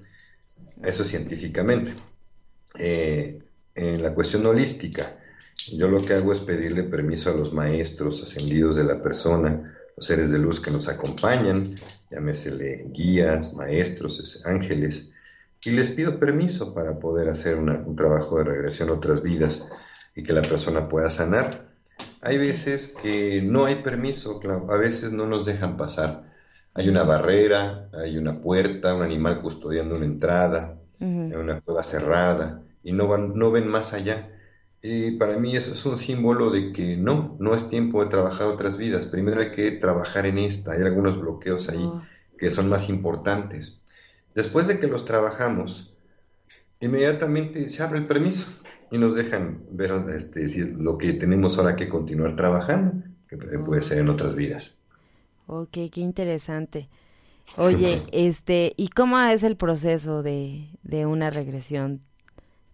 Eso 0.84 1.04
científicamente. 1.04 1.94
Eh, 2.78 3.42
en 3.74 4.02
la 4.02 4.14
cuestión 4.14 4.44
holística, 4.44 5.18
yo 5.70 5.88
lo 5.88 6.00
que 6.04 6.14
hago 6.14 6.32
es 6.32 6.40
pedirle 6.40 6.82
permiso 6.84 7.30
a 7.30 7.34
los 7.34 7.52
maestros 7.52 8.22
ascendidos 8.22 8.76
de 8.76 8.84
la 8.84 9.02
persona, 9.02 9.74
los 9.96 10.06
seres 10.06 10.30
de 10.30 10.38
luz 10.38 10.60
que 10.60 10.70
nos 10.70 10.88
acompañan, 10.88 11.74
llámesele 12.10 12.86
guías, 12.90 13.54
maestros, 13.54 14.20
es- 14.20 14.46
ángeles, 14.46 15.12
y 15.64 15.70
les 15.70 15.90
pido 15.90 16.18
permiso 16.18 16.74
para 16.74 16.98
poder 16.98 17.28
hacer 17.28 17.56
una- 17.56 17.80
un 17.86 17.94
trabajo 17.96 18.38
de 18.38 18.44
regresión 18.44 18.90
a 18.90 18.94
otras 18.94 19.22
vidas 19.22 19.68
y 20.14 20.22
que 20.24 20.32
la 20.32 20.42
persona 20.42 20.88
pueda 20.88 21.10
sanar. 21.10 21.70
Hay 22.20 22.38
veces 22.38 22.94
que 23.00 23.42
no 23.42 23.64
hay 23.66 23.76
permiso, 23.76 24.40
a 24.68 24.76
veces 24.76 25.12
no 25.12 25.26
nos 25.26 25.44
dejan 25.44 25.76
pasar. 25.76 26.32
Hay 26.74 26.88
una 26.88 27.02
barrera, 27.04 27.90
hay 27.92 28.16
una 28.16 28.40
puerta, 28.40 28.94
un 28.94 29.02
animal 29.02 29.40
custodiando 29.42 29.96
una 29.96 30.06
entrada, 30.06 30.78
una 31.36 31.60
cueva 31.60 31.82
cerrada 31.82 32.62
y 32.82 32.92
no 32.92 33.06
van, 33.08 33.34
no 33.36 33.50
ven 33.50 33.68
más 33.68 33.92
allá. 33.92 34.31
Y 34.82 35.12
para 35.12 35.38
mí 35.38 35.54
eso 35.56 35.72
es 35.72 35.86
un 35.86 35.96
símbolo 35.96 36.50
de 36.50 36.72
que 36.72 36.96
no, 36.96 37.36
no 37.40 37.54
es 37.54 37.68
tiempo 37.68 38.02
de 38.02 38.10
trabajar 38.10 38.48
otras 38.48 38.76
vidas. 38.76 39.06
Primero 39.06 39.40
hay 39.40 39.52
que 39.52 39.70
trabajar 39.72 40.26
en 40.26 40.38
esta. 40.38 40.72
Hay 40.72 40.82
algunos 40.82 41.18
bloqueos 41.20 41.68
ahí 41.68 41.94
Oh, 41.94 42.02
que 42.36 42.50
son 42.50 42.68
más 42.68 42.88
importantes. 42.88 43.82
Después 44.34 44.66
de 44.66 44.80
que 44.80 44.88
los 44.88 45.04
trabajamos, 45.04 45.96
inmediatamente 46.80 47.68
se 47.70 47.82
abre 47.82 47.98
el 48.00 48.06
permiso 48.06 48.48
y 48.90 48.98
nos 48.98 49.14
dejan 49.14 49.64
ver 49.70 49.92
este, 50.14 50.48
si 50.48 50.60
lo 50.74 50.98
que 50.98 51.14
tenemos 51.14 51.58
ahora 51.58 51.76
que 51.76 51.88
continuar 51.88 52.36
trabajando, 52.36 53.04
que 53.28 53.36
puede 53.38 53.58
puede 53.60 53.82
ser 53.82 53.98
en 53.98 54.08
otras 54.10 54.34
vidas. 54.36 54.82
ok, 55.46 55.70
qué 55.92 56.00
interesante. 56.00 56.88
Oye, 57.56 58.08
este, 58.12 58.72
¿y 58.76 58.88
cómo 58.88 59.20
es 59.20 59.42
el 59.42 59.56
proceso 59.56 60.22
de, 60.22 60.70
de 60.82 61.06
una 61.06 61.30
regresión? 61.30 62.02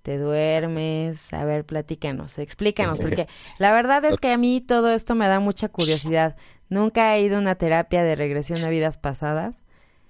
¿Te 0.09 0.17
duermes? 0.17 1.35
A 1.35 1.45
ver, 1.45 1.67
platícanos, 1.67 2.39
explícanos, 2.39 2.99
porque 3.03 3.29
la 3.59 3.75
verdad 3.75 4.03
es 4.07 4.19
que 4.19 4.33
a 4.33 4.39
mí 4.39 4.63
todo 4.63 4.91
esto 4.91 5.15
me 5.15 5.29
da 5.29 5.39
mucha 5.39 5.69
curiosidad. 5.69 6.35
Nunca 6.71 7.15
he 7.15 7.21
ido 7.21 7.37
a 7.37 7.41
una 7.41 7.57
terapia 7.57 8.03
de 8.03 8.17
regresión 8.17 8.65
a 8.65 8.71
vidas 8.71 8.97
pasadas. 8.97 9.61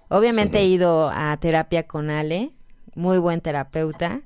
Obviamente 0.09 0.61
he 0.61 0.67
ido 0.67 1.11
a 1.13 1.37
terapia 1.41 1.89
con 1.89 2.11
Ale, 2.11 2.53
muy 2.95 3.19
buen 3.19 3.41
terapeuta. 3.41 4.21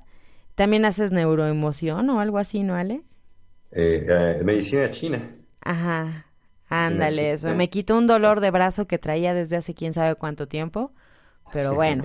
¿También 0.53 0.85
haces 0.85 1.11
neuroemoción 1.11 2.07
o 2.11 2.19
algo 2.19 2.37
así, 2.37 2.61
no, 2.61 2.75
Ale? 2.75 3.01
Eh, 3.71 4.05
eh, 4.07 4.43
medicina 4.45 4.91
china. 4.91 5.17
Ajá, 5.61 6.27
ándale, 6.69 7.31
eso. 7.31 7.47
Me 7.55 7.71
quitó 7.71 7.97
un 7.97 8.05
dolor 8.05 8.41
de 8.41 8.51
brazo 8.51 8.85
que 8.85 8.99
traía 8.99 9.33
desde 9.33 9.55
hace 9.55 9.73
quién 9.73 9.95
sabe 9.95 10.13
cuánto 10.13 10.47
tiempo, 10.47 10.91
pero 11.51 11.73
bueno. 11.73 12.03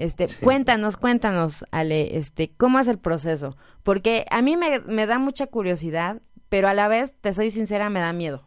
Este, 0.00 0.28
cuéntanos, 0.28 0.96
cuéntanos, 0.96 1.64
Ale, 1.70 2.16
este, 2.16 2.52
¿cómo 2.56 2.78
es 2.80 2.88
el 2.88 2.98
proceso? 2.98 3.56
Porque 3.82 4.26
a 4.30 4.42
mí 4.42 4.56
me, 4.56 4.80
me 4.80 5.06
da 5.06 5.18
mucha 5.18 5.46
curiosidad, 5.46 6.22
pero 6.48 6.68
a 6.68 6.74
la 6.74 6.88
vez, 6.88 7.14
te 7.20 7.32
soy 7.34 7.50
sincera, 7.50 7.90
me 7.90 8.00
da 8.00 8.12
miedo. 8.12 8.44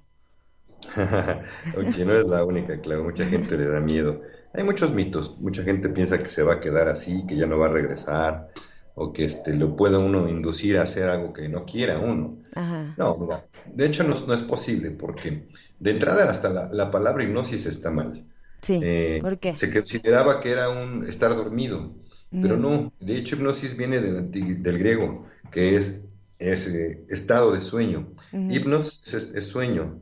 Aunque 1.74 2.06
no 2.06 2.14
es 2.14 2.26
la 2.26 2.44
única, 2.46 2.80
claro, 2.82 3.04
mucha 3.04 3.26
gente 3.26 3.58
le 3.58 3.66
da 3.68 3.80
miedo. 3.80 4.22
Hay 4.54 4.64
muchos 4.64 4.94
mitos, 4.94 5.38
mucha 5.40 5.64
gente 5.64 5.90
piensa 5.90 6.22
que 6.22 6.30
se 6.30 6.44
va 6.44 6.54
a 6.54 6.60
quedar 6.60 6.88
así, 6.90 7.26
que 7.26 7.36
ya 7.38 7.48
no 7.48 7.58
va 7.58 7.68
a 7.68 7.70
regresar, 7.70 8.50
o 8.96 9.14
que 9.14 9.26
este, 9.26 9.56
lo 9.56 9.76
pueda 9.76 10.00
uno 10.00 10.28
inducir 10.30 10.78
a 10.78 10.84
hacer 10.84 11.10
algo 11.10 11.34
que 11.34 11.50
no 11.50 11.66
quiera 11.66 12.00
uno. 12.00 12.40
Ajá, 12.56 12.98
No, 12.98 13.18
mira, 13.18 13.48
de 13.66 13.88
hecho 13.88 14.04
no, 14.04 14.16
no 14.28 14.34
es 14.34 14.44
posible, 14.44 14.92
porque 14.92 15.48
de 15.80 15.92
entrada 15.92 16.30
hasta 16.30 16.50
la, 16.50 16.70
la 16.72 16.92
palabra 16.92 17.24
hipnosis 17.24 17.66
está 17.66 17.92
mal. 17.92 18.28
Sí, 18.64 18.80
Eh, 18.80 19.18
¿por 19.18 19.40
qué? 19.40 19.54
se 19.54 19.72
consideraba 19.72 20.40
que 20.42 20.52
era 20.52 20.70
un 20.70 21.06
estar 21.08 21.36
dormido, 21.36 21.96
pero 22.40 22.58
Mm. 22.58 22.60
no, 22.60 22.94
de 23.00 23.16
hecho 23.18 23.36
hipnosis 23.36 23.78
viene 23.78 24.00
del, 24.00 24.32
del 24.64 24.80
griego, 24.80 25.28
que 25.52 25.76
es, 25.76 26.06
es, 26.40 26.68
eh, 26.68 27.06
estado 27.10 27.54
de 27.54 27.62
sueño. 27.62 28.14
Ujú, 28.34 28.54
Hipnos 28.56 29.02
es, 29.06 29.14
es 29.36 29.46
sueño, 29.48 30.02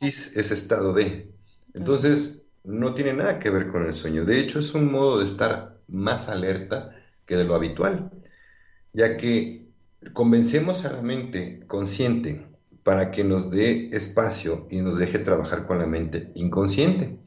Is 0.00 0.36
es 0.36 0.50
estado 0.50 0.92
de. 0.92 1.34
Entonces, 1.74 2.42
no 2.64 2.94
tiene 2.94 3.12
nada 3.14 3.38
que 3.38 3.50
ver 3.50 3.68
con 3.70 3.84
el 3.86 3.92
sueño. 3.92 4.24
De 4.24 4.38
hecho, 4.40 4.58
es 4.58 4.74
un 4.74 4.90
modo 4.90 5.18
de 5.18 5.24
estar 5.24 5.80
más 5.88 6.28
alerta 6.28 6.96
que 7.26 7.36
de 7.36 7.44
lo 7.44 7.54
habitual, 7.54 8.10
ya 8.92 9.16
que 9.16 9.68
convencemos 10.12 10.84
a 10.84 10.92
la 10.92 11.02
mente 11.02 11.60
consciente 11.66 12.46
para 12.82 13.10
que 13.10 13.24
nos 13.24 13.50
dé 13.50 13.88
espacio 13.92 14.66
y 14.70 14.78
nos 14.78 14.98
deje 14.98 15.18
trabajar 15.18 15.66
con 15.66 15.78
la 15.78 15.86
mente 15.86 16.32
inconsciente. 16.34 17.18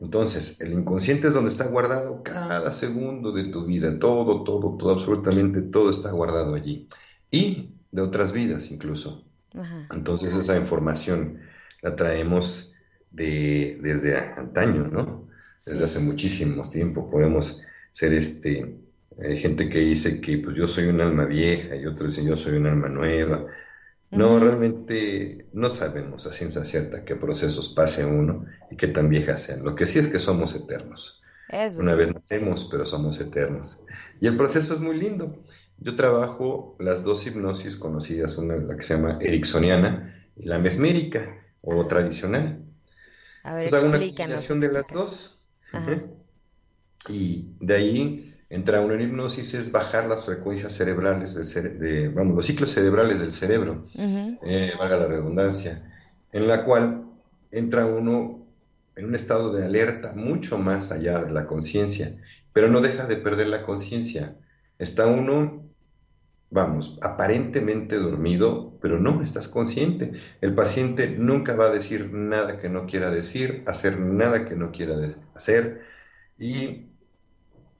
Entonces, 0.00 0.60
el 0.60 0.72
inconsciente 0.72 1.28
es 1.28 1.34
donde 1.34 1.50
está 1.50 1.66
guardado 1.66 2.22
cada 2.22 2.72
segundo 2.72 3.32
de 3.32 3.44
tu 3.44 3.64
vida, 3.66 3.98
todo, 3.98 4.44
todo, 4.44 4.76
todo, 4.76 4.90
absolutamente 4.92 5.62
todo 5.62 5.90
está 5.90 6.10
guardado 6.12 6.54
allí. 6.54 6.88
Y 7.30 7.74
de 7.90 8.02
otras 8.02 8.32
vidas 8.32 8.70
incluso. 8.70 9.24
ajá, 9.54 9.88
Entonces 9.92 10.34
esa 10.34 10.56
información 10.56 11.40
la 11.82 11.96
traemos 11.96 12.74
de, 13.10 13.78
desde 13.82 14.16
antaño, 14.18 14.88
¿no? 14.88 15.28
Desde 15.64 15.78
sí, 15.78 15.84
hace 15.84 15.98
muchísimos 16.00 16.70
tiempo. 16.70 17.06
Podemos 17.06 17.60
ser 17.90 18.12
este, 18.12 18.78
hay 19.18 19.36
gente 19.38 19.68
que 19.68 19.80
dice 19.80 20.20
que 20.20 20.38
pues 20.38 20.56
yo 20.56 20.66
soy 20.66 20.86
un 20.86 21.00
alma 21.00 21.24
vieja 21.26 21.76
y 21.76 21.86
otros 21.86 22.10
dicen 22.10 22.28
yo 22.28 22.36
soy 22.36 22.56
un 22.58 22.66
alma 22.66 22.88
nueva. 22.88 23.46
No, 24.10 24.38
realmente 24.40 25.48
no 25.52 25.68
sabemos 25.70 26.26
a 26.26 26.32
ciencia 26.32 26.64
cierta 26.64 27.04
qué 27.04 27.16
procesos 27.16 27.68
pase 27.70 28.06
uno 28.06 28.46
y 28.70 28.76
qué 28.76 28.88
tan 28.88 29.08
viejas 29.08 29.42
sean. 29.42 29.64
Lo 29.64 29.74
que 29.74 29.86
sí 29.86 29.98
es 29.98 30.08
que 30.08 30.18
somos 30.18 30.54
eternos. 30.54 31.22
eso 31.48 31.82
Una 31.82 31.94
sí, 31.94 31.96
vez 31.96 32.12
nacemos, 32.14 32.66
pero 32.70 32.86
somos 32.86 33.20
eternos. 33.20 33.84
Y 34.20 34.26
el 34.26 34.36
proceso 34.36 34.74
es 34.74 34.80
muy 34.80 34.96
lindo. 34.98 35.42
Yo 35.78 35.94
trabajo 35.96 36.76
las 36.80 37.04
dos 37.04 37.26
hipnosis 37.26 37.76
conocidas, 37.76 38.38
una 38.38 38.56
la 38.56 38.76
que 38.76 38.82
se 38.82 38.94
llama 38.94 39.18
ericksoniana 39.20 40.30
y 40.36 40.46
la 40.46 40.58
mesmérica 40.58 41.46
o 41.62 41.86
tradicional. 41.86 42.64
A 43.42 43.54
ver, 43.54 43.64
Pues 43.64 43.74
hago 43.74 43.88
una 43.88 43.98
combinación 44.00 44.60
de 44.60 44.72
las 44.72 44.88
dos. 44.92 45.40
Ajá. 45.72 46.02
Y 47.08 47.56
de 47.60 47.74
ahí 47.74 48.34
entra 48.50 48.80
una 48.80 49.00
hipnosis, 49.02 49.54
es 49.54 49.72
bajar 49.72 50.06
las 50.06 50.24
frecuencias 50.24 50.72
cerebrales 50.72 51.34
del 51.34 51.44
cere- 51.46 51.76
de, 51.78 52.08
vamos, 52.10 52.34
los 52.36 52.46
ciclos 52.46 52.70
cerebrales 52.70 53.20
del 53.20 53.32
cerebro, 53.32 53.84
eh, 54.42 54.72
valga 54.78 54.96
la 54.98 55.06
redundancia, 55.08 55.92
en 56.32 56.48
la 56.48 56.64
cual 56.64 57.04
entra 57.50 57.86
uno 57.86 58.46
en 58.96 59.06
un 59.06 59.14
estado 59.14 59.52
de 59.52 59.64
alerta 59.64 60.12
mucho 60.14 60.58
más 60.58 60.90
allá 60.90 61.22
de 61.24 61.30
la 61.32 61.46
conciencia, 61.46 62.16
pero 62.52 62.68
no 62.68 62.80
deja 62.80 63.06
de 63.06 63.16
perder 63.16 63.48
la 63.48 63.62
conciencia. 63.64 64.36
Está 64.78 65.06
uno, 65.06 65.64
vamos, 66.50 66.98
aparentemente 67.02 67.96
dormido, 67.96 68.78
pero 68.80 68.98
no, 68.98 69.22
estás 69.22 69.48
consciente. 69.48 70.12
El 70.40 70.54
paciente 70.54 71.08
nunca 71.18 71.56
va 71.56 71.66
a 71.66 71.70
decir 71.70 72.12
nada 72.12 72.58
que 72.60 72.68
no 72.68 72.86
quiera 72.86 73.10
decir, 73.10 73.62
hacer 73.66 73.98
nada 74.00 74.44
que 74.46 74.56
no 74.56 74.72
quiera 74.72 74.96
hacer 75.34 75.82
y, 76.38 76.86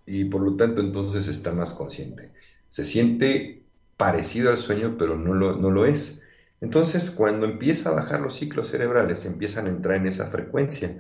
y 0.09 0.25
por 0.27 0.43
lo 0.43 0.57
tanto 0.57 0.81
entonces 0.81 1.29
está 1.29 1.53
más 1.53 1.75
consciente. 1.75 2.33
Se 2.69 2.85
siente 2.85 3.67
parecido 3.97 4.51
al 4.51 4.59
sueño, 4.59 4.97
pero 4.99 5.17
no 5.17 5.35
lo, 5.35 5.57
no 5.57 5.71
lo 5.71 5.85
es. 5.87 6.21
Entonces, 6.61 7.11
cuando 7.11 7.47
empieza 7.47 7.91
a 7.91 7.93
bajar 7.95 8.21
los 8.21 8.35
ciclos 8.37 8.69
cerebrales, 8.71 9.25
empiezan 9.25 9.67
a 9.67 9.71
entrar 9.71 9.97
en 9.97 10.07
esa 10.07 10.27
frecuencia 10.27 10.97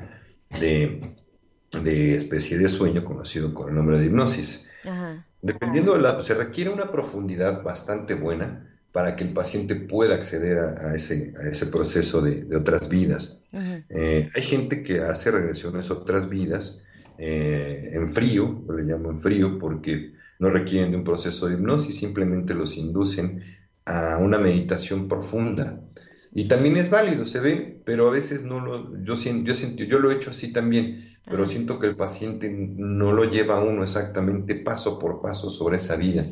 de, 0.61 1.17
de 1.73 2.17
especie 2.17 2.59
de 2.59 2.69
sueño 2.69 3.05
conocido 3.05 3.55
con 3.55 3.69
el 3.71 3.75
nombre 3.75 3.99
de 3.99 4.07
hipnosis. 4.07 4.67
ajá, 4.85 5.27
Dependiendo 5.41 5.95
de 5.95 6.00
la, 6.00 6.23
se 6.23 6.35
requiere 6.35 6.71
una 6.71 6.91
profundidad 6.91 7.62
bastante 7.62 8.15
buena 8.15 8.65
para 8.93 9.17
que 9.17 9.25
el 9.25 9.33
paciente 9.33 9.77
pueda 9.77 10.15
acceder 10.15 10.59
a, 10.59 10.91
a 10.91 10.95
ese, 10.97 11.33
a 11.43 11.49
ese 11.49 11.67
proceso 11.67 12.21
de, 12.23 12.45
de 12.45 12.57
otras 12.57 12.88
vidas. 12.88 13.47
Eh, 13.88 14.29
hay 14.35 14.43
gente 14.43 14.83
que 14.83 15.00
hace 15.00 15.31
regresiones 15.31 15.91
a 15.91 15.95
otras 15.95 16.29
vidas 16.29 16.83
eh, 17.19 17.91
en 17.93 18.09
frío, 18.09 18.65
yo 18.67 18.73
le 18.75 18.85
llamo 18.85 19.11
en 19.11 19.19
frío 19.21 19.59
porque 19.59 20.15
no 20.39 20.51
requieren 20.51 20.91
de 20.93 20.97
un 20.99 21.05
proceso 21.05 21.47
de 21.49 21.55
hipnosis, 21.55 21.97
simplemente 21.97 22.55
los 22.55 22.77
inducen 22.77 23.43
a 23.87 24.19
una 24.19 24.39
meditación 24.39 25.09
profunda. 25.09 25.81
Y 26.33 26.47
también 26.49 26.77
es 26.77 26.91
válido, 26.91 27.25
se 27.27 27.41
ve, 27.41 27.83
pero 27.85 28.09
a 28.09 28.13
veces 28.13 28.45
no 28.45 28.61
lo, 28.61 29.03
yo, 29.03 29.15
yo, 29.15 29.55
siento- 29.55 29.85
yo 29.85 29.99
lo 29.99 30.11
he 30.11 30.15
hecho 30.15 30.31
así 30.31 30.53
también, 30.53 31.05
pero 31.29 31.47
siento 31.47 31.79
que 31.79 31.87
el 31.89 31.97
paciente 31.97 32.51
no 32.53 33.13
lo 33.13 33.25
lleva 33.25 33.59
a 33.59 33.63
uno 33.65 33.83
exactamente 33.83 34.55
paso 34.57 34.99
por 34.99 35.21
paso 35.23 35.51
sobre 35.51 35.77
esa 35.77 35.97
vía. 35.97 36.25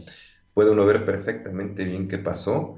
Puede 0.53 0.71
uno 0.71 0.87
ver 0.87 1.05
perfectamente 1.05 1.85
bien 1.85 2.09
qué 2.09 2.19
pasó 2.19 2.77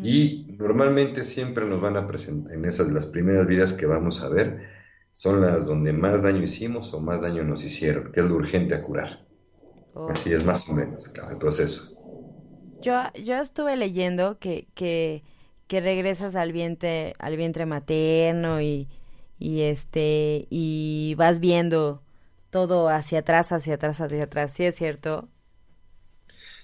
y 0.00 0.56
normalmente 0.58 1.24
siempre 1.24 1.66
nos 1.66 1.80
van 1.80 1.96
a 1.96 2.06
presentar, 2.06 2.52
en 2.56 2.64
esas 2.64 2.88
las 2.92 3.06
primeras 3.06 3.46
vidas 3.46 3.72
que 3.72 3.86
vamos 3.86 4.22
a 4.22 4.28
ver, 4.28 4.62
son 5.16 5.40
las 5.40 5.64
donde 5.64 5.94
más 5.94 6.22
daño 6.22 6.42
hicimos 6.42 6.92
o 6.92 7.00
más 7.00 7.22
daño 7.22 7.42
nos 7.42 7.64
hicieron, 7.64 8.12
que 8.12 8.20
es 8.20 8.28
lo 8.28 8.34
urgente 8.36 8.74
a 8.74 8.82
curar. 8.82 9.26
Así 10.06 10.32
es 10.32 10.44
más 10.44 10.68
o 10.68 10.74
menos 10.74 11.10
el 11.30 11.38
proceso. 11.38 11.96
Yo, 12.82 13.02
yo 13.14 13.36
estuve 13.40 13.76
leyendo 13.76 14.38
que, 14.38 14.68
que, 14.74 15.24
que 15.68 15.80
regresas 15.80 16.36
al 16.36 16.52
vientre, 16.52 17.14
al 17.18 17.36
vientre 17.36 17.66
materno 17.66 18.60
y, 18.60 18.88
y 19.38 19.62
este 19.62 20.46
y 20.50 21.14
vas 21.16 21.40
viendo 21.40 22.02
todo 22.50 22.88
hacia 22.88 23.20
atrás, 23.20 23.52
hacia 23.52 23.74
atrás, 23.74 24.00
hacia 24.00 24.24
atrás. 24.24 24.52
¿Sí 24.52 24.64
es 24.64 24.76
cierto? 24.76 25.28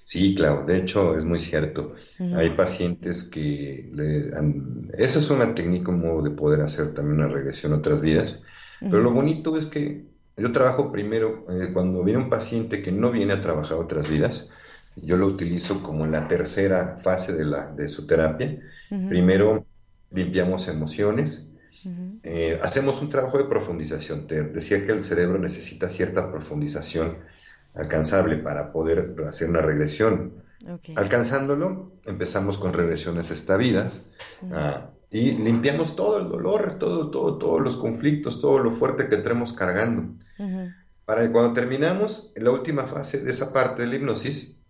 Sí, 0.04 0.34
claro, 0.34 0.64
de 0.64 0.78
hecho 0.78 1.16
es 1.16 1.24
muy 1.24 1.38
cierto. 1.38 1.94
Hay 2.34 2.50
pacientes 2.50 3.24
que... 3.24 3.90
esa 4.94 5.18
es 5.18 5.30
una 5.30 5.54
técnica 5.54 5.84
como 5.84 6.22
de 6.22 6.30
poder 6.30 6.60
hacer 6.60 6.92
también 6.92 7.20
una 7.20 7.28
regresión 7.28 7.72
a 7.72 7.76
otras 7.76 8.00
vidas, 8.00 8.40
pero 8.80 9.00
lo 9.00 9.12
bonito 9.12 9.56
es 9.56 9.66
que 9.66 10.04
yo 10.36 10.50
trabajo 10.50 10.90
primero, 10.90 11.44
eh, 11.48 11.72
cuando 11.72 12.02
viene 12.02 12.22
un 12.22 12.30
paciente 12.30 12.82
que 12.82 12.90
no 12.90 13.10
viene 13.12 13.34
a 13.34 13.40
trabajar 13.40 13.78
otras 13.78 14.08
vidas, 14.08 14.50
yo 14.96 15.16
lo 15.16 15.26
utilizo 15.26 15.82
como 15.82 16.04
en 16.04 16.12
la 16.12 16.26
tercera 16.26 16.96
fase 16.98 17.32
de, 17.34 17.44
la, 17.44 17.70
de 17.72 17.88
su 17.88 18.06
terapia. 18.06 18.60
Primero 19.08 19.66
limpiamos 20.10 20.68
emociones, 20.68 21.52
eh, 22.22 22.58
hacemos 22.62 23.00
un 23.00 23.08
trabajo 23.08 23.38
de 23.38 23.44
profundización. 23.44 24.26
Te 24.26 24.42
decía 24.44 24.84
que 24.84 24.92
el 24.92 25.04
cerebro 25.04 25.38
necesita 25.38 25.88
cierta 25.88 26.30
profundización 26.30 27.18
alcanzable 27.74 28.36
para 28.36 28.72
poder 28.72 29.14
hacer 29.26 29.48
una 29.48 29.62
regresión. 29.62 30.42
Alcanzándolo, 30.94 31.92
empezamos 32.04 32.56
con 32.56 32.72
regresiones 32.72 33.32
estavidas 33.32 34.06
ah, 34.52 34.90
y 35.10 35.32
limpiamos 35.32 35.96
todo 35.96 36.18
el 36.18 36.28
dolor, 36.28 36.78
todo, 36.78 37.10
todo, 37.10 37.36
todos 37.38 37.60
los 37.60 37.76
conflictos, 37.76 38.40
todo 38.40 38.58
lo 38.58 38.70
fuerte 38.70 39.08
que 39.08 39.16
tenemos 39.16 39.52
cargando. 39.52 40.14
Para 41.04 41.30
cuando 41.32 41.52
terminamos, 41.52 42.32
en 42.36 42.44
la 42.44 42.52
última 42.52 42.84
fase 42.84 43.20
de 43.20 43.30
esa 43.30 43.52
parte 43.52 43.82
de 43.82 43.88
la 43.88 43.96
hipnosis, 43.96 44.60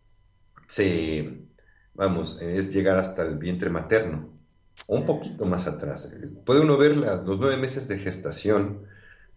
se, 0.66 1.46
vamos, 1.92 2.40
es 2.40 2.72
llegar 2.72 2.96
hasta 2.96 3.22
el 3.22 3.36
vientre 3.36 3.68
materno, 3.68 4.30
un 4.86 5.04
poquito 5.04 5.44
más 5.44 5.66
atrás. 5.66 6.14
Puede 6.46 6.60
uno 6.60 6.78
ver 6.78 6.96
los 6.96 7.38
nueve 7.38 7.58
meses 7.58 7.86
de 7.88 7.98
gestación, 7.98 8.86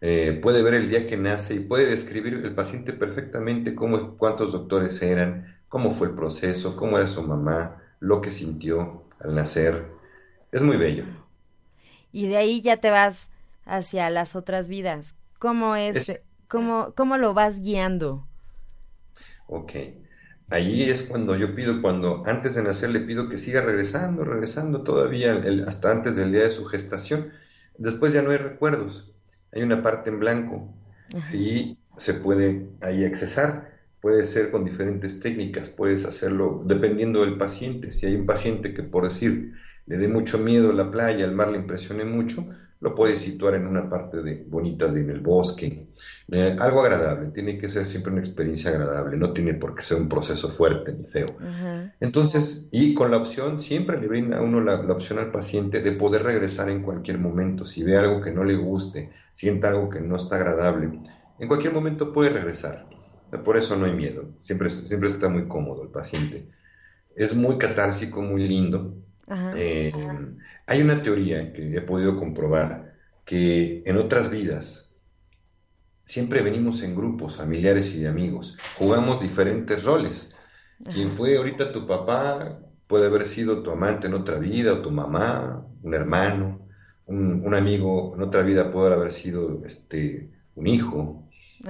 eh, 0.01 0.39
puede 0.41 0.63
ver 0.63 0.75
el 0.75 0.89
día 0.89 1.07
que 1.07 1.17
nace 1.17 1.55
y 1.55 1.59
puede 1.61 1.85
describir 1.87 2.35
el 2.35 2.55
paciente 2.55 2.93
perfectamente 2.93 3.75
cómo, 3.75 4.17
cuántos 4.17 4.51
doctores 4.51 5.01
eran, 5.01 5.57
cómo 5.69 5.91
fue 5.91 6.07
el 6.07 6.15
proceso, 6.15 6.75
cómo 6.75 6.97
era 6.97 7.07
su 7.07 7.23
mamá, 7.23 7.81
lo 7.99 8.21
que 8.21 8.29
sintió 8.31 9.03
al 9.19 9.35
nacer. 9.35 9.87
Es 10.51 10.61
muy 10.61 10.77
bello. 10.77 11.05
Y 12.11 12.27
de 12.27 12.37
ahí 12.37 12.61
ya 12.61 12.77
te 12.77 12.89
vas 12.89 13.29
hacia 13.65 14.09
las 14.09 14.35
otras 14.35 14.67
vidas. 14.67 15.15
¿Cómo 15.39 15.75
es, 15.75 16.39
Cómo, 16.47 16.93
cómo 16.95 17.17
lo 17.17 17.33
vas 17.33 17.59
guiando? 17.61 18.27
Ok. 19.47 19.71
Ahí 20.51 20.83
es 20.83 21.03
cuando 21.03 21.35
yo 21.35 21.55
pido, 21.55 21.81
cuando 21.81 22.21
antes 22.25 22.55
de 22.55 22.63
nacer 22.63 22.91
le 22.91 22.99
pido 23.01 23.29
que 23.29 23.37
siga 23.37 23.61
regresando, 23.61 24.23
regresando 24.23 24.83
todavía 24.83 25.41
hasta 25.67 25.91
antes 25.91 26.15
del 26.15 26.31
día 26.31 26.43
de 26.43 26.51
su 26.51 26.65
gestación. 26.65 27.31
Después 27.77 28.13
ya 28.13 28.21
no 28.21 28.29
hay 28.31 28.37
recuerdos 28.37 29.14
hay 29.55 29.63
una 29.63 29.81
parte 29.81 30.09
en 30.09 30.19
blanco 30.19 30.74
y 31.33 31.77
se 31.97 32.13
puede 32.13 32.69
ahí 32.81 33.05
accesar. 33.05 33.74
Puede 34.01 34.25
ser 34.25 34.51
con 34.51 34.65
diferentes 34.65 35.19
técnicas, 35.19 35.69
puedes 35.69 36.05
hacerlo 36.05 36.62
dependiendo 36.65 37.21
del 37.21 37.38
paciente. 37.38 37.91
Si 37.91 38.05
hay 38.05 38.15
un 38.15 38.27
paciente 38.27 38.74
que, 38.74 38.83
por 38.83 39.05
decir, 39.05 39.53
le 39.88 39.97
dé 39.97 40.07
mucho 40.07 40.38
miedo 40.38 40.74
la 40.74 40.91
playa, 40.91 41.25
el 41.25 41.31
mar 41.31 41.47
le 41.47 41.57
impresione 41.57 42.03
mucho, 42.03 42.47
lo 42.81 42.93
puedes 42.93 43.19
situar 43.19 43.55
en 43.55 43.67
una 43.67 43.89
parte 43.89 44.21
de, 44.21 44.43
bonita 44.47 44.88
de, 44.88 45.01
en 45.01 45.09
el 45.09 45.21
bosque. 45.21 45.88
Eh, 46.31 46.55
algo 46.59 46.81
agradable, 46.81 47.29
tiene 47.29 47.57
que 47.57 47.69
ser 47.69 47.85
siempre 47.85 48.11
una 48.11 48.21
experiencia 48.21 48.69
agradable, 48.69 49.17
no 49.17 49.31
tiene 49.31 49.53
por 49.53 49.75
qué 49.75 49.83
ser 49.83 49.97
un 49.97 50.09
proceso 50.09 50.49
fuerte 50.49 50.93
ni 50.93 51.05
feo. 51.05 51.27
Entonces, 51.99 52.67
y 52.71 52.93
con 52.93 53.11
la 53.11 53.17
opción, 53.17 53.61
siempre 53.61 53.99
le 53.99 54.07
brinda 54.07 54.39
a 54.39 54.41
uno 54.41 54.61
la, 54.61 54.75
opción 54.81 55.19
al 55.19 55.31
paciente 55.31 55.81
de 55.81 55.93
poder 55.93 56.23
regresar 56.23 56.69
en 56.69 56.83
cualquier 56.83 57.17
momento. 57.17 57.65
Si 57.65 57.83
ve 57.83 57.97
algo 57.97 58.21
que 58.21 58.31
no 58.31 58.43
le 58.43 58.55
guste, 58.55 59.11
sienta 59.33 59.69
algo 59.69 59.89
que 59.89 60.01
no 60.01 60.15
está 60.15 60.35
agradable, 60.35 60.99
en 61.39 61.47
cualquier 61.47 61.73
momento 61.73 62.11
puede 62.11 62.29
regresar. 62.29 62.88
Por 63.43 63.57
eso 63.57 63.75
no 63.75 63.85
hay 63.85 63.93
miedo, 63.93 64.29
siempre, 64.38 64.69
siempre 64.69 65.09
está 65.09 65.27
muy 65.27 65.47
cómodo 65.47 65.83
el 65.83 65.89
paciente. 65.89 66.49
Es 67.15 67.35
muy 67.35 67.57
catársico, 67.57 68.21
muy 68.21 68.47
lindo. 68.47 68.95
Eh, 69.55 69.91
hay 70.67 70.82
una 70.82 71.04
teoría 71.04 71.54
que 71.54 71.75
he 71.75 71.82
podido 71.82 72.17
comprobar 72.17 72.95
que 73.25 73.84
en 73.86 73.97
otras 73.97 74.30
vidas 74.30 74.95
siempre 76.04 76.41
venimos 76.41 76.82
en 76.84 76.95
grupos 76.95 77.36
familiares 77.36 77.93
y 77.95 77.99
de 77.99 78.08
amigos, 78.08 78.58
jugamos 78.78 79.21
diferentes 79.21 79.84
roles. 79.84 80.36
Quien 80.93 81.12
fue 81.12 81.38
ahorita 81.38 81.71
tu 81.71 81.88
papá 81.88 82.60
puede 82.88 83.08
haber 83.08 83.25
sido 83.25 83.63
tu 83.63 83.71
amante 83.71 84.08
en 84.08 84.13
otra 84.13 84.38
vida, 84.38 84.73
o 84.73 84.82
tu 84.82 84.91
mamá, 84.91 85.65
un 85.82 85.93
hermano, 85.93 86.67
un, 87.06 87.54
amigo 87.56 88.13
en 88.15 88.21
otra 88.21 88.43
vida 88.43 88.71
puede 88.71 88.93
haber 88.93 89.12
sido 89.12 89.63
este, 89.65 90.30
un 90.56 90.67
hijo. 90.67 91.23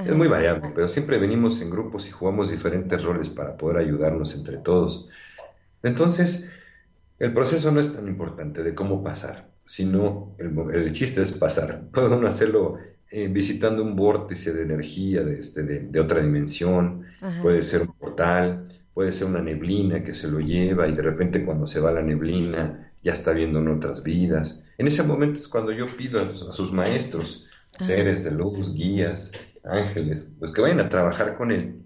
Es 0.06 0.14
muy 0.16 0.28
variable, 0.28 0.72
pero 0.74 0.90
siempre 0.90 1.18
venimos 1.18 1.62
en 1.62 1.70
grupos 1.70 2.08
y 2.08 2.12
jugamos 2.12 2.52
diferentes 2.52 3.04
roles 3.04 3.30
para 3.30 3.56
poder 3.56 3.78
ayudarnos 3.78 4.34
entre 4.34 4.58
todos. 4.58 5.10
Entonces, 5.84 6.50
el 7.20 7.34
proceso 7.34 7.72
no 7.72 7.80
es 7.80 7.94
tan 7.94 8.08
importante 8.08 8.64
de 8.64 8.76
cómo 8.76 9.02
pasar, 9.02 9.50
sino 9.64 10.36
el, 10.40 10.92
chiste 10.92 11.22
es 11.22 11.32
pasar. 11.32 11.88
Puede 11.94 12.16
uno 12.16 12.28
hacerlo 12.28 12.78
eh, 13.12 13.28
visitando 13.28 13.84
un 13.84 13.96
vórtice 13.96 14.54
de 14.54 14.64
energía 14.64 15.24
de, 15.24 15.40
este, 15.40 15.64
de, 15.64 16.00
otra 16.00 16.22
dimensión, 16.22 17.06
puede 17.42 17.62
ser 17.62 17.82
un 17.82 17.94
portal, 17.94 18.64
puede 18.94 19.12
ser 19.12 19.28
una 19.28 19.42
neblina 19.42 20.04
que 20.04 20.14
se 20.14 20.28
lo 20.28 20.40
lleva 20.40 20.88
y 20.88 20.94
de 20.94 21.02
repente 21.02 21.44
cuando 21.46 21.68
se 21.68 21.80
va 21.80 21.92
la 21.92 22.02
neblina 22.02 22.92
ya 23.04 23.14
está 23.14 23.34
viendo 23.34 23.60
en 23.60 23.68
otras 23.68 24.04
vidas. 24.04 24.64
En 24.78 24.88
ese 24.88 25.04
momento 25.04 25.40
es 25.40 25.48
cuando 25.48 25.72
yo 25.72 25.96
pido 25.96 26.20
a, 26.22 26.34
sus 26.34 26.72
maestros, 26.72 27.48
seres 27.80 28.24
de 28.24 28.32
luz, 28.32 28.74
guías, 28.74 29.32
ángeles, 29.64 30.36
pues 30.40 30.52
que 30.52 30.62
vayan 30.62 30.80
a 30.80 30.90
trabajar 30.90 31.38
con 31.38 31.52
él, 31.52 31.84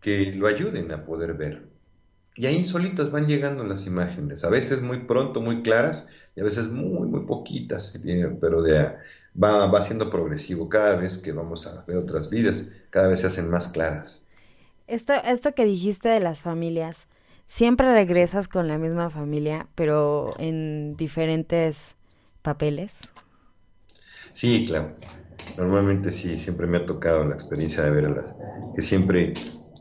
que 0.00 0.32
lo 0.32 0.46
ayuden 0.46 0.90
a 0.92 1.04
poder 1.04 1.34
ver. 1.34 1.71
Y 2.34 2.46
ahí 2.46 2.64
solitos 2.64 3.10
van 3.10 3.26
llegando 3.26 3.64
las 3.64 3.86
imágenes, 3.86 4.44
a 4.44 4.50
veces 4.50 4.80
muy 4.80 5.00
pronto, 5.00 5.40
muy 5.40 5.62
claras, 5.62 6.06
y 6.34 6.40
a 6.40 6.44
veces 6.44 6.68
muy, 6.68 7.06
muy 7.06 7.26
poquitas, 7.26 8.00
pero 8.40 8.62
de, 8.62 8.94
va, 9.42 9.66
va 9.66 9.80
siendo 9.82 10.08
progresivo. 10.08 10.68
Cada 10.68 10.96
vez 10.96 11.18
que 11.18 11.32
vamos 11.32 11.66
a 11.66 11.84
ver 11.84 11.98
otras 11.98 12.30
vidas, 12.30 12.70
cada 12.90 13.08
vez 13.08 13.20
se 13.20 13.26
hacen 13.26 13.50
más 13.50 13.68
claras. 13.68 14.22
Esto, 14.86 15.12
esto 15.12 15.54
que 15.54 15.64
dijiste 15.64 16.08
de 16.08 16.20
las 16.20 16.40
familias, 16.40 17.06
siempre 17.46 17.92
regresas 17.92 18.48
con 18.48 18.66
la 18.66 18.78
misma 18.78 19.10
familia, 19.10 19.68
pero 19.74 20.34
en 20.38 20.96
diferentes 20.96 21.96
papeles. 22.40 22.94
Sí, 24.32 24.64
claro. 24.66 24.96
Normalmente 25.58 26.12
sí, 26.12 26.38
siempre 26.38 26.66
me 26.66 26.78
ha 26.78 26.86
tocado 26.86 27.24
la 27.24 27.34
experiencia 27.34 27.82
de 27.82 27.90
ver 27.90 28.06
a 28.06 28.10
la, 28.10 28.36
que 28.74 28.80
siempre 28.80 29.34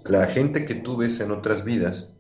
la 0.05 0.25
gente 0.25 0.65
que 0.65 0.75
tú 0.75 0.97
ves 0.97 1.19
en 1.21 1.31
otras 1.31 1.63
vidas 1.63 2.13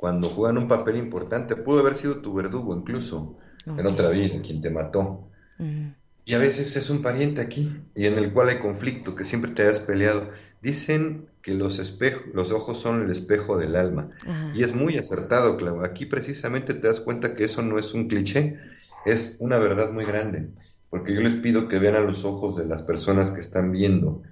cuando 0.00 0.30
juegan 0.30 0.56
un 0.56 0.66
papel 0.66 0.96
importante. 0.96 1.56
Pudo 1.56 1.80
haber 1.80 1.94
sido 1.94 2.22
tu 2.22 2.32
verdugo 2.32 2.74
incluso 2.74 3.36
en 3.66 3.86
otra 3.86 4.08
vida, 4.08 4.40
quien 4.40 4.62
te 4.62 4.70
mató. 4.70 5.28
Y 6.24 6.32
a 6.32 6.38
veces 6.38 6.74
es 6.76 6.88
un 6.88 7.02
pariente 7.02 7.42
aquí 7.42 7.76
y 7.94 8.06
en 8.06 8.16
el 8.16 8.32
cual 8.32 8.48
hay 8.48 8.60
conflicto, 8.60 9.14
que 9.14 9.24
siempre 9.26 9.50
te 9.50 9.60
hayas 9.60 9.80
peleado. 9.80 10.30
Dicen 10.62 11.28
que 11.42 11.52
los 11.52 11.78
espejos, 11.78 12.22
los 12.32 12.50
ojos 12.50 12.78
son 12.78 13.02
el 13.02 13.10
espejo 13.10 13.58
del 13.58 13.76
alma. 13.76 14.08
Y 14.54 14.62
es 14.62 14.74
muy 14.74 14.96
acertado, 14.96 15.58
claro. 15.58 15.84
Aquí 15.84 16.06
precisamente 16.06 16.72
te 16.72 16.88
das 16.88 17.00
cuenta 17.00 17.34
que 17.34 17.44
eso 17.44 17.60
no 17.60 17.78
es 17.78 17.92
un 17.92 18.08
cliché, 18.08 18.58
es 19.04 19.36
una 19.38 19.58
verdad 19.58 19.92
muy 19.92 20.06
grande. 20.06 20.48
Porque 20.88 21.14
yo 21.14 21.20
les 21.20 21.36
pido 21.36 21.68
que 21.68 21.78
vean 21.78 21.96
a 21.96 22.00
los 22.00 22.24
ojos 22.24 22.56
de 22.56 22.64
las 22.64 22.82
personas 22.82 23.32
que 23.32 23.40
están 23.40 23.70
viendo. 23.70 24.22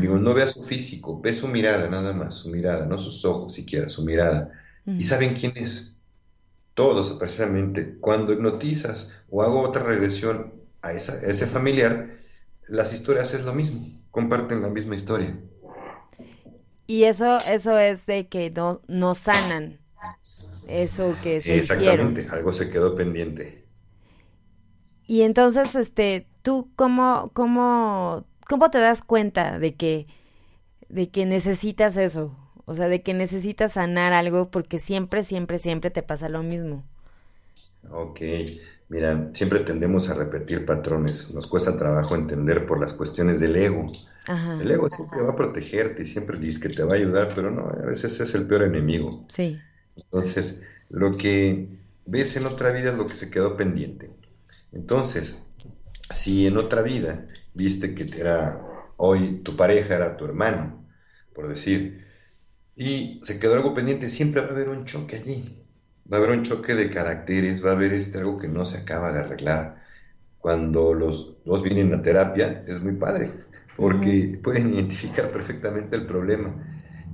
Digo, 0.00 0.18
no 0.18 0.34
vea 0.34 0.46
su 0.46 0.62
físico, 0.62 1.20
ve 1.20 1.34
su 1.34 1.48
mirada 1.48 1.90
nada 1.90 2.12
más, 2.12 2.34
su 2.34 2.48
mirada, 2.48 2.86
no 2.86 3.00
sus 3.00 3.24
ojos 3.24 3.54
siquiera, 3.54 3.88
su 3.88 4.04
mirada 4.04 4.52
¿Y 4.86 5.04
saben 5.04 5.34
quién 5.34 5.52
es? 5.56 6.02
Todos, 6.74 7.12
precisamente. 7.18 7.96
Cuando 7.98 8.32
hipnotizas 8.32 9.14
o 9.30 9.42
hago 9.42 9.60
otra 9.60 9.82
regresión 9.82 10.54
a, 10.82 10.92
ese 10.92 11.46
familiar, 11.46 12.18
las 12.68 12.92
historias 12.92 13.34
es 13.34 13.44
lo 13.44 13.52
mismo, 13.52 13.86
comparten 14.10 14.62
la 14.62 14.70
misma 14.70 14.94
historia. 14.94 15.38
Y 16.86 17.04
eso, 17.04 17.38
eso 17.38 17.78
es 17.78 18.06
de 18.06 18.28
que 18.28 18.50
no, 18.50 18.80
no 18.86 19.14
sanan 19.14 19.80
eso 20.68 21.16
que 21.22 21.40
se 21.40 21.58
Exactamente, 21.58 22.26
algo 22.30 22.52
se 22.52 22.70
quedó 22.70 22.94
pendiente. 22.94 23.64
Y 25.06 25.22
entonces, 25.22 25.74
este, 25.74 26.28
¿tú 26.42 26.70
cómo, 26.76 27.30
cómo, 27.32 28.26
¿cómo 28.48 28.70
te 28.70 28.78
das 28.78 29.02
cuenta 29.02 29.58
de 29.58 29.74
que, 29.74 30.06
de 30.88 31.10
que 31.10 31.26
necesitas 31.26 31.96
eso? 31.96 32.36
O 32.66 32.74
sea, 32.74 32.88
de 32.88 33.02
que 33.02 33.14
necesitas 33.14 33.72
sanar 33.74 34.12
algo 34.12 34.50
porque 34.50 34.78
siempre, 34.78 35.24
siempre, 35.24 35.58
siempre 35.58 35.90
te 35.90 36.02
pasa 36.02 36.28
lo 36.28 36.42
mismo. 36.42 36.84
Ok, 37.90 38.20
mira, 38.88 39.30
siempre 39.34 39.60
tendemos 39.60 40.08
a 40.08 40.14
repetir 40.14 40.64
patrones. 40.64 41.30
Nos 41.32 41.46
cuesta 41.46 41.76
trabajo 41.76 42.14
entender 42.14 42.66
por 42.66 42.80
las 42.80 42.94
cuestiones 42.94 43.40
del 43.40 43.56
ego. 43.56 43.86
El 44.58 44.70
ego 44.70 44.88
siempre 44.90 45.22
va 45.22 45.32
a 45.32 45.36
protegerte 45.36 46.02
y 46.02 46.06
siempre 46.06 46.38
dice 46.38 46.60
que 46.60 46.70
te 46.70 46.82
va 46.84 46.94
a 46.94 46.96
ayudar, 46.96 47.32
pero 47.34 47.50
no, 47.50 47.62
a 47.68 47.86
veces 47.86 48.20
es 48.20 48.34
el 48.34 48.46
peor 48.46 48.62
enemigo. 48.64 49.26
Sí. 49.28 49.64
Entonces, 49.96 50.62
lo 50.90 51.16
que 51.16 51.68
ves 52.06 52.36
en 52.36 52.46
otra 52.46 52.72
vida 52.72 52.90
es 52.92 52.98
lo 52.98 53.06
que 53.06 53.14
se 53.14 53.30
quedó 53.30 53.56
pendiente. 53.56 54.10
Entonces, 54.72 55.38
si 56.10 56.46
en 56.46 56.56
otra 56.58 56.82
vida 56.82 57.26
viste 57.54 57.94
que 57.94 58.04
era 58.20 58.60
hoy 58.96 59.40
tu 59.42 59.56
pareja 59.56 59.96
era 59.96 60.16
tu 60.16 60.24
hermano, 60.24 60.84
por 61.34 61.48
decir, 61.48 62.05
y 62.76 63.20
se 63.24 63.38
quedó 63.40 63.54
algo 63.54 63.74
pendiente, 63.74 64.08
siempre 64.08 64.42
va 64.42 64.48
a 64.48 64.50
haber 64.50 64.68
un 64.68 64.84
choque 64.84 65.16
allí. 65.16 65.64
Va 66.12 66.18
a 66.18 66.20
haber 66.20 66.38
un 66.38 66.44
choque 66.44 66.74
de 66.74 66.90
caracteres, 66.90 67.64
va 67.64 67.70
a 67.70 67.72
haber 67.74 67.92
este 67.94 68.18
algo 68.18 68.38
que 68.38 68.48
no 68.48 68.64
se 68.64 68.78
acaba 68.78 69.12
de 69.12 69.20
arreglar. 69.20 69.82
Cuando 70.38 70.94
los 70.94 71.38
dos 71.44 71.62
vienen 71.62 71.94
a 71.94 72.02
terapia, 72.02 72.64
es 72.66 72.80
muy 72.82 72.94
padre, 72.94 73.30
porque 73.76 74.38
pueden 74.42 74.70
identificar 74.74 75.30
perfectamente 75.30 75.96
el 75.96 76.06
problema. 76.06 76.54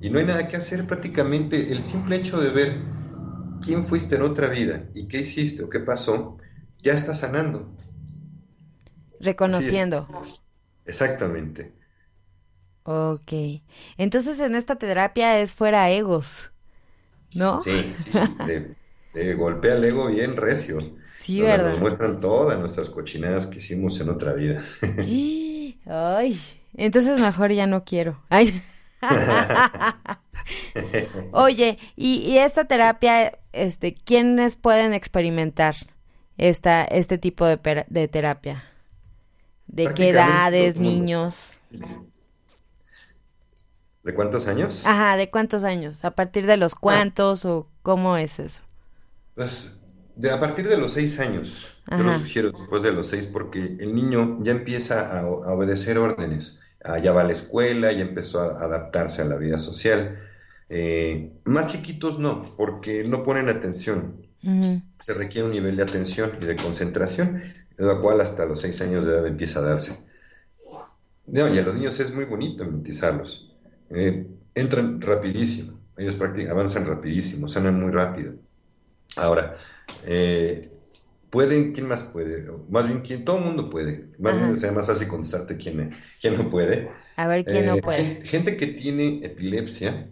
Y 0.01 0.11
no 0.11 0.19
hay 0.19 0.27
nada 0.27 0.49
que 0.49 0.57
hacer 0.57 0.87
prácticamente. 0.87 1.73
El 1.73 1.81
simple 1.81 2.17
hecho 2.17 2.41
de 2.41 2.51
ver 2.51 2.75
quién 3.63 3.87
fuiste 3.87 4.17
en 4.17 4.23
otra 4.23 4.49
vida 4.49 4.85
y 4.95 5.09
qué 5.09 5.21
hiciste 5.21 5.63
o 5.63 5.71
qué 5.71 5.81
pasó, 5.81 6.37
ya 6.83 6.93
está 6.93 7.15
sanando. 7.15 7.73
Reconociendo. 9.21 10.09
Exactamente. 10.85 11.73
Ok. 12.85 13.33
Entonces 13.97 14.41
en 14.41 14.55
esta 14.55 14.77
terapia 14.77 15.41
es 15.41 15.53
fuera 15.53 15.91
egos, 15.91 16.53
¿no? 17.35 17.61
Sí, 17.61 17.95
sí. 17.97 18.11
De, 19.15 19.35
golpea 19.35 19.77
el 19.77 19.85
ego 19.85 20.07
bien 20.07 20.37
recio. 20.37 20.79
Sí, 21.07 21.41
¿verdad? 21.41 21.73
Nos 21.73 21.81
muestran 21.81 22.21
todas 22.21 22.59
nuestras 22.59 22.91
cochinadas 22.91 23.47
que 23.47 23.59
hicimos 23.59 24.01
en 24.01 24.09
otra 24.09 24.35
vida. 24.35 24.61
Ay, 25.87 26.41
entonces 26.75 27.21
mejor 27.21 27.53
ya 27.53 27.67
no 27.67 27.85
quiero. 27.85 28.23
Ay. 28.29 28.63
Oye, 31.33 31.79
y, 31.97 32.39
esta 32.39 32.65
terapia, 32.65 33.39
este, 33.53 33.95
¿quiénes 33.95 34.57
pueden 34.57 34.93
experimentar 34.93 35.77
esta, 36.39 36.85
este 36.85 37.19
tipo 37.19 37.45
de, 37.45 37.85
de 37.89 38.09
terapia? 38.09 38.65
¿De 39.67 39.93
qué 39.95 40.11
edades, 40.11 40.77
niños? 40.77 41.55
¿De 44.03 44.15
cuántos 44.15 44.49
años? 44.49 44.83
Ajá, 44.85 45.17
¿de 45.17 45.31
cuántos 45.31 45.65
años? 45.65 46.05
¿A 46.05 46.11
partir 46.13 46.47
de 46.47 46.57
los 46.57 46.75
ah. 46.75 46.79
cuántos 46.81 47.45
o 47.45 47.69
cómo 47.83 48.17
es 48.17 48.39
eso? 48.39 48.61
Pues 49.35 49.73
de 50.17 50.31
a 50.31 50.41
partir 50.41 50.69
de 50.69 50.77
los 50.77 50.93
seis 50.93 51.19
años. 51.21 51.69
Yo 51.91 51.99
lo 51.99 52.13
sugiero 52.13 52.51
después 52.51 52.83
de 52.83 52.93
los 52.93 53.09
seis 53.09 53.27
porque 53.27 53.77
el 53.81 53.95
niño 53.95 54.39
ya 54.41 54.53
empieza 54.53 55.19
a, 55.19 55.27
obedecer 55.27 55.99
órdenes. 55.99 56.63
Ah, 56.85 56.99
ya 56.99 57.13
va 57.13 57.21
a 57.21 57.25
la 57.25 57.33
escuela, 57.33 57.93
ya 57.93 58.03
empezó 58.03 58.41
a 58.41 58.65
adaptarse 58.65 59.23
a 59.23 59.25
la 59.25 59.37
vida 59.37 59.59
social. 59.59 60.19
Eh, 60.69 61.33
más 61.45 61.69
chiquitos 61.69 62.19
no, 62.19 62.57
porque 62.57 63.05
no 63.05 63.23
ponen 63.23 63.49
atención. 63.49 64.27
Se 64.99 65.15
requiere 65.15 65.47
un 65.47 65.53
nivel 65.53 65.77
de 65.77 65.85
atención 65.85 66.33
y 66.41 66.45
de 66.45 66.57
concentración, 66.57 67.41
de 67.77 67.85
lo 67.85 68.03
cual 68.03 68.21
hasta 68.21 68.45
los 68.45 68.61
seis 68.61 68.81
años 68.81 69.05
de 69.05 69.13
edad 69.13 69.27
empieza 69.27 69.61
a 69.61 69.63
darse. 69.63 69.97
No, 71.27 71.49
y 71.49 71.59
a 71.59 71.63
los 71.63 71.77
niños 71.77 72.01
es 72.01 72.13
muy 72.13 72.25
bonito 72.25 72.65
hipnotizarlos. 72.65 73.52
Eh, 73.95 74.27
entran 74.55 75.01
rapidísimo, 75.01 75.79
ellos 75.97 76.19
avanzan 76.51 76.87
rapidísimo, 76.87 77.49
sanan 77.49 77.81
muy 77.81 77.91
rápido. 77.91 78.35
Ahora, 79.17 79.59
eh, 80.05 80.71
pueden, 81.31 81.73
¿quién 81.73 81.89
más 81.89 82.03
puede? 82.03 82.47
Más 82.71 82.87
bien, 82.87 83.01
¿quién? 83.01 83.25
Todo 83.25 83.39
el 83.39 83.45
mundo 83.45 83.71
puede. 83.71 84.09
Más 84.19 84.35
bien 84.35 84.57
sería 84.57 84.73
más 84.73 84.87
fácil 84.87 85.09
contestarte 85.09 85.57
quién, 85.57 85.95
quién 86.21 86.37
no 86.37 86.49
puede. 86.49 86.91
A 87.17 87.27
ver, 87.27 87.45
¿quién 87.45 87.67
no 87.67 87.77
eh, 87.77 87.83
puede? 87.83 88.23
Gente, 88.23 88.57
que 88.57 88.69
tiene 88.69 89.21
epilepsia, 89.23 90.09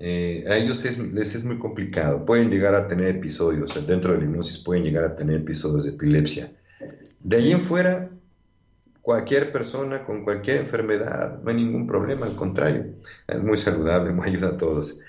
a 0.00 0.56
ellos 0.56 0.84
les 1.12 1.34
es 1.34 1.44
muy 1.44 1.58
complicado. 1.58 2.24
Pueden 2.24 2.50
llegar 2.50 2.74
a 2.74 2.88
tener 2.88 3.16
episodios, 3.16 3.74
dentro 3.86 4.12
de 4.12 4.18
la 4.18 4.24
hipnosis 4.24 4.58
pueden 4.58 4.82
llegar 4.82 5.04
a 5.04 5.14
tener 5.14 5.36
episodios 5.36 5.84
de 5.84 5.90
epilepsia. 5.90 6.52
De 7.20 7.36
allí 7.36 7.52
en 7.52 7.60
fuera, 7.60 8.10
cualquier 9.10 9.50
persona 9.50 10.04
con 10.04 10.22
cualquier 10.22 10.58
enfermedad, 10.58 11.40
no 11.42 11.50
hay 11.50 11.56
ningún 11.56 11.84
problema, 11.84 12.26
al 12.26 12.36
contrario, 12.36 12.94
es 13.26 13.42
muy 13.42 13.56
saludable, 13.56 14.12
muy 14.18 14.28
ayuda 14.28 14.50
a 14.50 14.56
todos. 14.56 15.00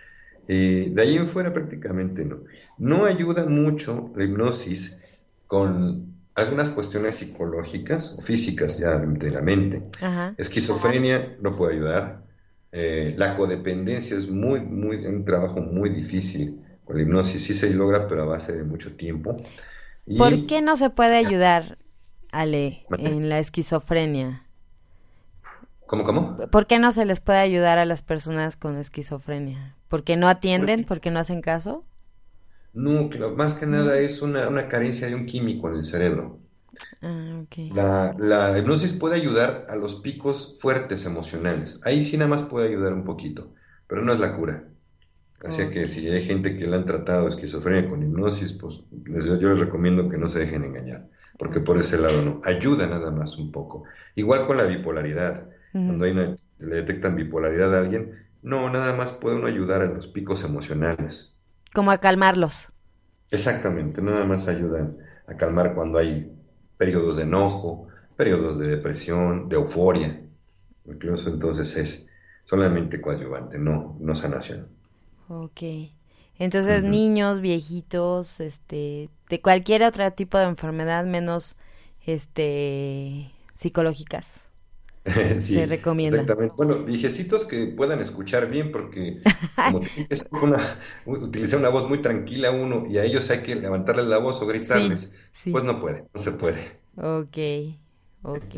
de 0.48 0.96
ahí 0.98 1.18
en 1.18 1.28
fuera 1.28 1.54
prácticamente 1.54 2.26
no. 2.26 2.40
No 2.80 3.06
ayuda 3.06 3.46
mucho 3.46 4.12
la 4.16 4.24
hipnosis 4.24 4.98
con 5.46 6.16
algunas 6.34 6.72
cuestiones 6.72 7.18
psicológicas 7.18 8.16
o 8.18 8.24
físicas 8.24 8.80
ya 8.80 8.98
de 8.98 9.30
la 9.30 9.44
mente. 9.44 9.84
Esquizofrenia 10.36 11.38
no 11.40 11.56
puede 11.56 11.76
ayudar. 11.76 12.24
Eh, 12.72 13.14
la 13.20 13.36
codependencia 13.36 14.18
es 14.18 14.28
muy, 14.28 14.62
muy, 14.62 15.06
un 15.06 15.26
trabajo 15.26 15.62
muy 15.62 15.90
difícil. 15.90 16.60
Con 16.86 16.96
la 16.96 17.04
hipnosis 17.04 17.44
sí 17.44 17.54
se 17.54 17.72
logra, 17.72 18.08
pero 18.08 18.24
a 18.24 18.26
base 18.26 18.58
de 18.58 18.64
mucho 18.64 18.96
tiempo. 18.96 19.38
¿Por 20.18 20.48
qué 20.48 20.64
no 20.64 20.76
se 20.76 20.90
puede 20.90 21.18
ayudar 21.18 21.78
Ale, 22.32 22.86
en 22.98 23.30
la 23.30 23.40
esquizofrenia? 23.40 24.46
¿Cómo, 25.86 26.06
cómo? 26.06 26.38
¿Por 26.50 26.68
qué 26.68 26.80
no 26.80 26.94
se 26.94 27.04
les 27.04 27.20
puede 27.20 27.40
ayudar 27.40 27.78
a 27.78 27.86
las 27.86 28.02
personas 28.02 28.56
con 28.56 28.78
esquizofrenia? 28.78 29.76
¿Por 29.90 30.06
qué 30.06 30.16
no 30.16 30.30
atienden? 30.30 30.86
¿Por 30.86 31.02
qué 31.02 31.12
no 31.12 31.20
hacen 31.20 31.42
caso? 31.42 31.84
No, 32.74 33.10
más 33.36 33.54
que 33.56 33.66
nada 33.66 34.00
es 34.00 34.22
una, 34.22 34.70
carencia 34.70 35.08
de 35.08 35.16
un 35.16 35.26
químico 35.26 35.70
en 35.70 35.76
el 35.76 35.84
cerebro. 35.84 36.40
Ah, 37.02 37.44
la, 37.74 38.16
la, 38.18 38.58
hipnosis 38.58 38.94
puede 38.94 39.16
ayudar 39.16 39.66
a 39.68 39.76
los 39.76 39.96
picos 39.96 40.56
fuertes 40.62 41.06
emocionales. 41.06 41.82
Ahí 41.84 42.02
sí 42.02 42.16
nada 42.16 42.30
más 42.30 42.44
puede 42.44 42.70
ayudar 42.70 42.94
un 42.94 43.04
poquito, 43.04 43.54
pero 43.88 44.02
no 44.02 44.14
es 44.14 44.22
la 44.22 44.38
cura. 44.38 44.70
Así 45.44 45.68
que 45.70 45.90
si 45.90 46.08
hay 46.08 46.24
gente 46.24 46.56
que 46.56 46.68
le 46.68 46.76
han 46.78 46.86
tratado 46.86 47.28
esquizofrenia 47.28 47.90
con 47.90 48.02
hipnosis, 48.02 48.54
pues 48.54 48.82
yo 48.92 49.50
les 49.50 49.60
recomiendo 49.60 50.08
que 50.08 50.18
no 50.18 50.30
se 50.30 50.40
dejen 50.40 50.64
engañar 50.64 51.10
porque 51.42 51.60
por 51.60 51.80
ese 51.80 51.98
lado 51.98 52.22
no, 52.22 52.40
ayuda 52.44 52.86
nada 52.86 53.10
más 53.10 53.36
un 53.40 53.52
poco. 53.52 53.86
Igual 54.14 54.46
con 54.46 54.58
la 54.58 54.64
bipolaridad, 54.66 55.50
cuando 55.72 56.06
hay 56.06 56.14
le 56.14 56.76
detectan 56.76 57.16
bipolaridad 57.16 57.74
a 57.74 57.80
alguien, 57.80 58.28
no, 58.44 58.70
nada 58.70 58.96
más 58.96 59.12
puede 59.14 59.38
uno 59.38 59.48
ayudar 59.48 59.82
a 59.82 59.86
los 59.86 60.06
picos 60.08 60.44
emocionales. 60.44 61.42
Como 61.74 61.90
a 61.90 61.98
calmarlos. 61.98 62.70
Exactamente, 63.32 64.04
nada 64.04 64.24
más 64.26 64.48
ayuda 64.48 64.92
a 65.26 65.36
calmar 65.36 65.74
cuando 65.74 65.98
hay 65.98 66.32
periodos 66.78 67.18
de 67.18 67.24
enojo, 67.24 67.88
periodos 68.16 68.60
de 68.60 68.68
depresión, 68.68 69.50
de 69.50 69.56
euforia. 69.56 70.22
Incluso 70.86 71.28
entonces 71.28 71.76
es 71.76 72.08
solamente 72.44 73.02
coadyuvante, 73.02 73.58
no, 73.58 73.98
no 74.00 74.14
sanación. 74.14 74.68
Ok. 75.28 75.64
Entonces, 76.42 76.84
niños, 76.84 77.40
viejitos, 77.40 78.40
este, 78.40 79.10
de 79.30 79.42
cualquier 79.42 79.84
otro 79.84 80.12
tipo 80.12 80.40
de 80.40 80.46
enfermedad 80.46 81.06
menos 81.06 81.56
este 82.04 83.32
psicológicas. 83.54 84.26
sí, 85.06 85.54
se 85.54 85.68
recomienda. 85.68 86.20
Exactamente. 86.20 86.56
Bueno, 86.58 86.84
viejecitos 86.84 87.46
que 87.46 87.68
puedan 87.68 88.00
escuchar 88.02 88.50
bien, 88.50 88.72
porque 88.72 89.22
como 89.56 89.82
es 90.10 90.28
una, 90.32 90.58
utilizar 91.06 91.60
una 91.60 91.70
voz 91.70 91.88
muy 91.88 92.02
tranquila 92.02 92.50
uno 92.50 92.86
y 92.90 92.98
a 92.98 93.04
ellos 93.04 93.30
hay 93.30 93.44
que 93.44 93.54
levantarles 93.56 94.08
la 94.08 94.18
voz 94.18 94.42
o 94.42 94.48
gritarles, 94.48 95.14
pues 95.52 95.64
no 95.64 95.80
puede, 95.80 96.08
no 96.12 96.20
se 96.20 96.32
puede. 96.32 96.60
Ok, 96.98 97.38
ok. 98.24 98.56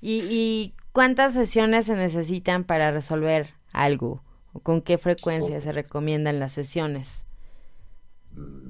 ¿Y, 0.00 0.20
¿Y 0.30 0.74
cuántas 0.92 1.32
sesiones 1.32 1.86
se 1.86 1.96
necesitan 1.96 2.62
para 2.62 2.92
resolver 2.92 3.52
algo? 3.72 4.22
¿Con 4.62 4.82
qué 4.82 4.98
frecuencia 4.98 5.60
se 5.60 5.72
recomiendan 5.72 6.40
las 6.40 6.52
sesiones? 6.52 7.24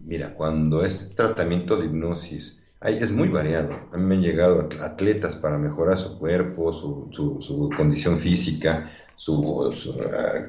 Mira, 0.05 0.35
cuando 0.35 0.85
es 0.85 1.15
tratamiento 1.15 1.77
de 1.77 1.87
hipnosis, 1.87 2.63
es 2.83 3.13
muy 3.13 3.29
variado. 3.29 3.75
A 3.93 3.97
mí 3.97 4.05
me 4.05 4.15
han 4.17 4.23
llegado 4.23 4.69
atletas 4.83 5.37
para 5.37 5.59
mejorar 5.59 5.97
su 5.99 6.19
cuerpo, 6.19 6.73
su, 6.73 7.71
condición 7.77 8.17
física, 8.17 8.91
su, 9.17 9.73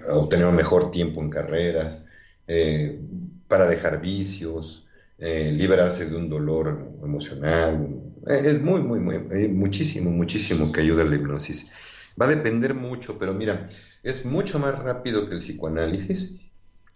obtener 0.10 0.46
un 0.46 0.56
mejor 0.56 0.92
tiempo 0.92 1.22
en 1.22 1.30
carreras, 1.30 2.06
eh, 2.48 3.00
para 3.48 3.68
dejar 3.68 4.02
vicios, 4.02 4.88
eh, 5.18 5.52
liberarse 5.52 6.06
de 6.08 6.16
un 6.16 6.30
dolor 6.30 6.92
emocional. 7.04 7.90
Eh, 8.28 8.42
es 8.46 8.62
muy, 8.62 8.82
muy, 8.82 9.00
muy, 9.00 9.18
muchísimo, 9.50 10.12
muchísimo 10.12 10.72
que 10.72 10.82
ayuda 10.82 11.04
la 11.06 11.16
hipnosis. 11.16 11.72
Va 12.20 12.26
a 12.26 12.30
depender 12.30 12.74
mucho, 12.74 13.18
pero 13.18 13.34
mira, 13.34 13.68
es 14.10 14.26
mucho 14.26 14.58
más 14.58 14.80
rápido 14.80 15.28
que 15.28 15.36
el 15.36 15.42
psicoanálisis. 15.42 16.40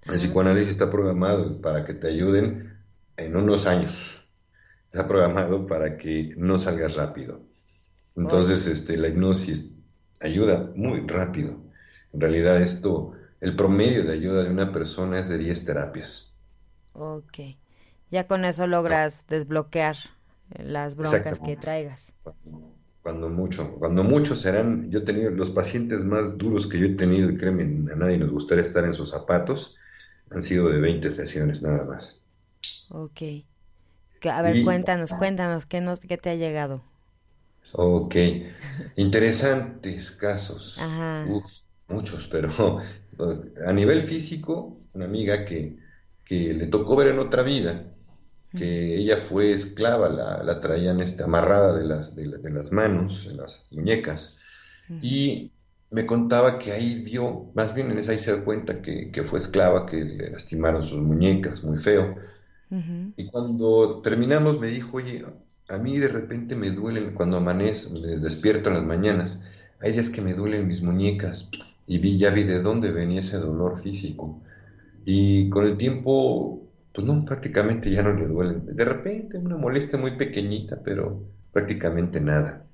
El 0.05 0.15
psicoanálisis 0.15 0.71
está 0.71 0.89
programado 0.89 1.61
para 1.61 1.83
que 1.83 1.93
te 1.93 2.07
ayuden 2.07 2.77
en 3.17 3.35
unos 3.35 3.65
años. 3.65 4.27
Está 4.85 5.07
programado 5.07 5.65
para 5.65 5.97
que 5.97 6.33
no 6.37 6.57
salgas 6.57 6.95
rápido. 6.95 7.41
Entonces, 8.15 8.65
este, 8.67 8.97
la 8.97 9.09
hipnosis 9.09 9.77
ayuda 10.21 10.71
muy 10.75 11.05
rápido. 11.05 11.57
En 12.13 12.21
realidad 12.21 12.61
esto, 12.61 13.13
el 13.41 13.55
promedio 13.55 14.03
de 14.03 14.13
ayuda 14.13 14.43
de 14.43 14.49
una 14.49 14.71
persona 14.71 15.19
es 15.19 15.27
de 15.27 15.37
10 15.37 15.65
terapias. 15.65 16.41
Ok. 16.93 17.39
Ya 18.09 18.27
con 18.27 18.45
eso 18.45 18.67
logras 18.67 19.25
desbloquear 19.27 19.97
las 20.49 20.95
broncas 20.95 21.39
que 21.39 21.57
traigas. 21.57 22.13
Cuando, 23.03 23.29
mucho, 23.29 23.77
cuando 23.79 24.03
muchos 24.03 24.41
serán, 24.41 24.89
yo 24.91 24.99
he 24.99 25.01
tenido 25.03 25.31
los 25.31 25.49
pacientes 25.51 26.03
más 26.05 26.37
duros 26.37 26.67
que 26.67 26.79
yo 26.79 26.85
he 26.87 26.95
tenido, 26.95 27.29
y 27.31 27.37
créeme, 27.37 27.63
a 27.91 27.95
nadie 27.95 28.17
nos 28.17 28.31
gustaría 28.31 28.61
estar 28.63 28.85
en 28.85 28.93
sus 28.93 29.09
zapatos, 29.11 29.75
han 30.31 30.43
sido 30.43 30.69
de 30.69 30.79
20 30.79 31.11
sesiones 31.11 31.61
nada 31.63 31.85
más. 31.85 32.23
Ok. 32.89 33.21
A 34.25 34.41
ver, 34.41 34.61
cuéntanos, 34.61 35.13
cuéntanos, 35.13 35.65
¿qué, 35.65 35.81
nos, 35.81 35.99
¿qué 35.99 36.17
te 36.17 36.29
ha 36.29 36.35
llegado? 36.35 36.81
Ok, 37.73 38.15
interesantes 38.97 40.11
casos. 40.11 40.77
Ajá. 40.81 41.41
muchos, 41.87 42.27
pero 42.27 42.49
pues, 43.17 43.51
a 43.65 43.73
nivel 43.73 44.01
físico, 44.01 44.79
una 44.93 45.05
amiga 45.05 45.45
que, 45.45 45.77
que 46.25 46.53
le 46.53 46.67
tocó 46.67 46.95
ver 46.95 47.09
en 47.09 47.19
otra 47.19 47.43
vida, 47.43 47.93
que 48.55 48.95
ella 48.95 49.17
fue 49.17 49.51
esclava, 49.51 50.09
la, 50.09 50.43
la 50.43 50.59
traían 50.59 50.99
este, 50.99 51.23
amarrada 51.23 51.77
de 51.77 51.85
las, 51.85 52.15
de, 52.15 52.25
las 52.25 52.71
manos, 52.71 53.27
de 53.27 53.35
las 53.35 53.65
muñecas, 53.71 54.39
y 55.01 55.51
me 55.89 56.05
contaba 56.05 56.59
que 56.59 56.71
ahí 56.71 57.01
vio, 57.01 57.51
más 57.53 57.73
bien 57.73 57.91
en 57.91 57.97
esa 57.97 58.11
ahí 58.11 58.17
se 58.17 58.35
da 58.35 58.43
cuenta 58.43 58.81
que, 58.81 59.11
que 59.11 59.23
fue 59.23 59.39
esclava, 59.39 59.85
que 59.85 60.03
le 60.03 60.29
lastimaron 60.31 60.83
sus 60.83 61.01
muñecas, 61.01 61.63
muy 61.63 61.77
feo. 61.77 62.15
Y 63.17 63.29
cuando 63.29 64.01
terminamos 64.01 64.59
me 64.59 64.67
dijo, 64.67 64.97
oye, 64.97 65.21
a 65.67 65.77
mí 65.77 65.97
de 65.97 66.07
repente 66.07 66.55
me 66.55 66.71
duelen, 66.71 67.13
cuando 67.13 67.37
amanece, 67.37 67.89
me 67.89 68.17
despierto 68.17 68.69
en 68.69 68.75
las 68.75 68.85
mañanas, 68.85 69.41
hay 69.81 69.93
días 69.93 70.09
que 70.09 70.21
me 70.21 70.33
duelen 70.33 70.67
mis 70.67 70.81
muñecas 70.81 71.49
y 71.87 71.97
vi, 71.97 72.17
ya 72.17 72.29
vi 72.29 72.43
de 72.43 72.61
dónde 72.61 72.91
venía 72.91 73.19
ese 73.19 73.37
dolor 73.37 73.77
físico. 73.77 74.39
Y 75.03 75.49
con 75.49 75.65
el 75.65 75.77
tiempo, 75.77 76.61
pues 76.93 77.07
no, 77.07 77.23
prácticamente 77.25 77.89
ya 77.89 78.03
no 78.03 78.13
le 78.13 78.25
duelen. 78.25 78.65
De 78.65 78.85
repente 78.85 79.37
una 79.37 79.57
molestia 79.57 79.97
muy 79.97 80.11
pequeñita, 80.11 80.81
pero 80.83 81.23
prácticamente 81.51 82.21
nada. 82.21 82.65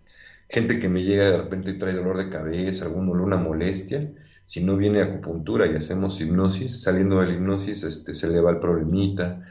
Gente 0.49 0.79
que 0.79 0.89
me 0.89 1.03
llega 1.03 1.31
de 1.31 1.37
repente 1.37 1.71
y 1.71 1.77
trae 1.77 1.93
dolor 1.93 2.17
de 2.17 2.29
cabeza, 2.29 2.85
algún 2.85 3.07
dolor, 3.07 3.23
una 3.23 3.37
molestia, 3.37 4.11
si 4.45 4.63
no 4.63 4.77
viene 4.77 5.01
acupuntura 5.01 5.67
y 5.67 5.75
hacemos 5.75 6.21
hipnosis, 6.21 6.81
saliendo 6.81 7.19
de 7.19 7.27
la 7.27 7.33
hipnosis 7.33 7.83
este, 7.83 8.15
se 8.15 8.29
le 8.29 8.39
va 8.39 8.51
el 8.51 8.59
problemita 8.59 9.41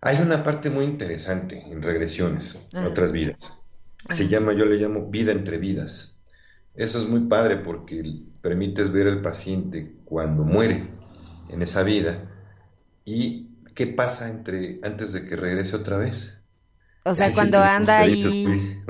hay 0.00 0.18
una 0.20 0.42
parte 0.42 0.70
muy 0.70 0.84
interesante 0.84 1.62
en 1.70 1.82
regresiones 1.82 2.68
a 2.74 2.86
otras 2.86 3.12
vidas. 3.12 3.62
Se 4.10 4.28
llama, 4.28 4.52
yo 4.52 4.64
le 4.64 4.76
llamo 4.76 5.06
vida 5.10 5.32
entre 5.32 5.58
vidas. 5.58 6.20
Eso 6.74 6.98
es 7.00 7.08
muy 7.08 7.20
padre 7.20 7.56
porque 7.56 8.22
permites 8.40 8.92
ver 8.92 9.08
al 9.08 9.22
paciente 9.22 9.96
cuando 10.04 10.44
muere 10.44 10.84
en 11.50 11.62
esa 11.62 11.82
vida. 11.82 12.30
Y 13.04 13.48
qué 13.74 13.86
pasa 13.86 14.28
entre 14.28 14.80
antes 14.82 15.12
de 15.12 15.26
que 15.26 15.36
regrese 15.36 15.76
otra 15.76 15.98
vez. 15.98 16.44
O 17.04 17.14
sea, 17.14 17.32
cuando 17.32 17.62
anda 17.62 17.98
ahí, 18.00 18.82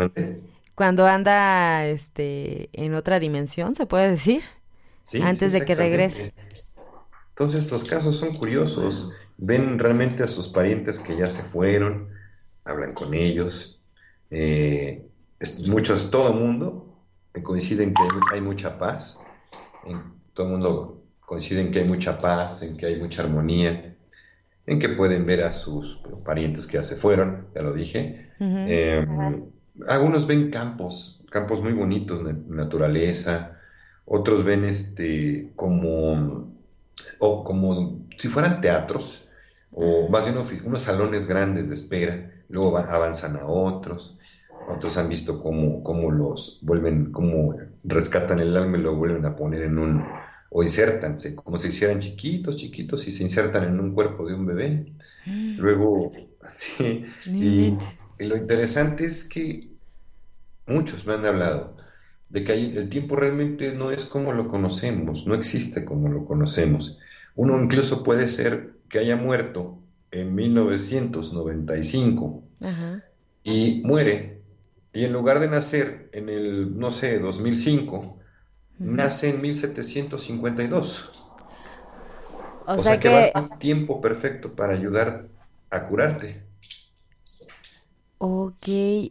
cuando 0.75 1.07
anda 1.07 1.87
este 1.87 2.71
en 2.73 2.95
otra 2.95 3.19
dimensión, 3.19 3.75
se 3.75 3.87
puede 3.87 4.11
decir, 4.11 4.43
sí, 5.01 5.21
antes 5.21 5.53
de 5.53 5.65
que 5.65 5.75
regrese. 5.75 6.33
Entonces 7.31 7.71
los 7.71 7.85
casos 7.85 8.17
son 8.17 8.35
curiosos. 8.35 9.11
Ven 9.37 9.79
realmente 9.79 10.23
a 10.23 10.29
sus 10.29 10.49
parientes 10.49 10.99
que 10.99 11.17
ya 11.17 11.29
se 11.29 11.43
fueron, 11.43 12.09
hablan 12.65 12.95
con 12.95 13.13
ellos. 13.13 13.83
Eh, 14.31 15.07
muchos, 15.69 16.11
todo 16.11 16.33
el 16.33 16.41
mundo 16.41 16.87
coincide 17.43 17.85
en 17.85 17.95
que 17.95 18.03
hay, 18.33 18.41
mucha 18.41 18.79
paz, 18.79 19.21
todo 20.35 20.47
el 20.47 20.53
mundo 20.53 20.96
coincide 21.27 21.61
en 21.61 21.71
que 21.73 21.81
hay 21.81 21.89
mucha 21.89 22.19
paz, 22.19 22.63
en 22.63 22.77
que 22.77 22.87
hay 22.87 22.97
mucha 22.99 23.23
armonía, 23.23 23.95
en 24.67 24.79
que 24.79 24.89
pueden 24.89 25.27
ver 25.27 25.43
a 25.43 25.53
sus 25.53 26.01
parientes 26.25 26.67
que 26.67 26.79
ya 26.79 26.83
se 26.83 26.97
fueron, 26.97 27.49
ya 27.55 27.63
lo 27.63 27.73
dije. 27.73 28.31
Em, 28.39 29.45
algunos 29.89 30.27
ven 30.27 30.51
campos, 30.51 31.23
campos 31.31 31.61
muy 31.61 31.73
bonitos, 31.73 32.23
naturaleza, 32.47 33.59
otros 34.05 34.45
ven 34.45 34.65
este 34.65 35.53
como, 35.57 36.53
o 37.19 37.45
como 37.45 38.07
si 38.19 38.29
fueran 38.29 38.61
teatros, 38.61 39.29
o 39.73 40.09
más 40.09 40.25
bien 40.25 40.39
unos 40.65 40.83
salones 40.83 41.27
grandes 41.27 41.69
de 41.69 41.75
espera, 41.75 42.33
luego 42.49 42.79
avanzan 42.79 43.37
a 43.37 43.47
otros, 43.47 44.17
otros 44.69 44.97
han 44.97 45.09
visto 45.09 45.43
cómo, 45.43 45.83
cómo 45.83 46.11
los 46.11 46.61
vuelven, 46.63 47.13
cómo 47.13 47.55
rescatan 47.85 48.39
el 48.39 48.57
alma 48.57 48.79
y 48.79 48.83
lo 48.83 48.97
vuelven 48.97 49.25
a 49.27 49.37
poner 49.37 49.63
en 49.63 49.79
un, 49.79 50.05
o 50.51 50.63
insertan, 50.63 51.17
como 51.35 51.57
si 51.57 51.69
hicieran 51.69 51.99
chiquitos, 51.99 52.57
chiquitos 52.57 53.07
y 53.09 53.13
se 53.13 53.23
insertan 53.23 53.65
en 53.65 53.81
un 53.81 53.93
cuerpo 53.93 54.27
de 54.27 54.35
un 54.35 54.47
bebé. 54.47 54.87
Mm. 55.27 55.59
Luego, 55.59 56.13
sí, 56.55 57.05
y, 57.27 57.77
lo 58.19 58.37
interesante 58.37 59.05
es 59.05 59.25
que 59.25 59.69
muchos 60.67 61.07
me 61.07 61.15
han 61.15 61.27
hablado 61.27 61.77
de 62.31 62.45
que 62.45 62.55
el 62.55 62.89
tiempo 62.89 63.17
realmente 63.17 63.73
no 63.73 63.91
es 63.91 64.05
como 64.05 64.33
lo 64.33 64.49
conocemos, 64.49 65.27
no 65.27 65.35
existe 65.35 65.85
como 65.85 66.09
lo 66.09 66.25
conocemos. 66.25 66.99
Uno 67.35 67.63
incluso 67.63 68.03
puede 68.03 68.27
ser 68.27 68.75
que 68.89 68.99
haya 68.99 69.17
muerto 69.17 69.79
en 70.11 70.35
1995 70.35 72.43
y 73.45 73.83
muere, 73.85 74.41
y 74.93 75.05
en 75.05 75.13
lugar 75.13 75.41
de 75.41 75.49
nacer 75.49 76.09
en 76.13 76.31
el, 76.31 76.77
no 76.77 76.91
sé, 76.91 77.19
2005, 77.19 78.19
nace 78.79 79.31
en 79.31 79.41
1752. 79.41 81.11
O, 82.67 82.79
sea, 82.79 82.99
que, 82.99 83.09
va 83.09 83.21
a 83.21 83.45
ser 83.45 83.59
tiempo 83.59 84.01
perfecto 84.01 84.55
para 84.55 84.73
ayudar 84.73 85.29
a 85.71 85.85
curarte. 85.85 86.43
Ok, 88.19 88.69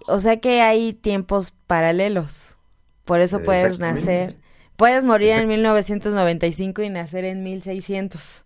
o 0.07 0.19
sea 0.19 0.39
que 0.39 0.61
hay 0.61 0.93
tiempos 0.93 1.53
paralelos. 1.67 2.57
Por 3.05 3.21
eso 3.21 3.39
puedes 3.43 3.79
nacer. 3.79 4.37
Puedes 4.75 5.05
morir 5.05 5.29
en 5.29 5.47
1995 5.47 6.81
y 6.81 6.89
nacer 6.89 7.23
en 7.23 7.43
1600. 7.43 8.43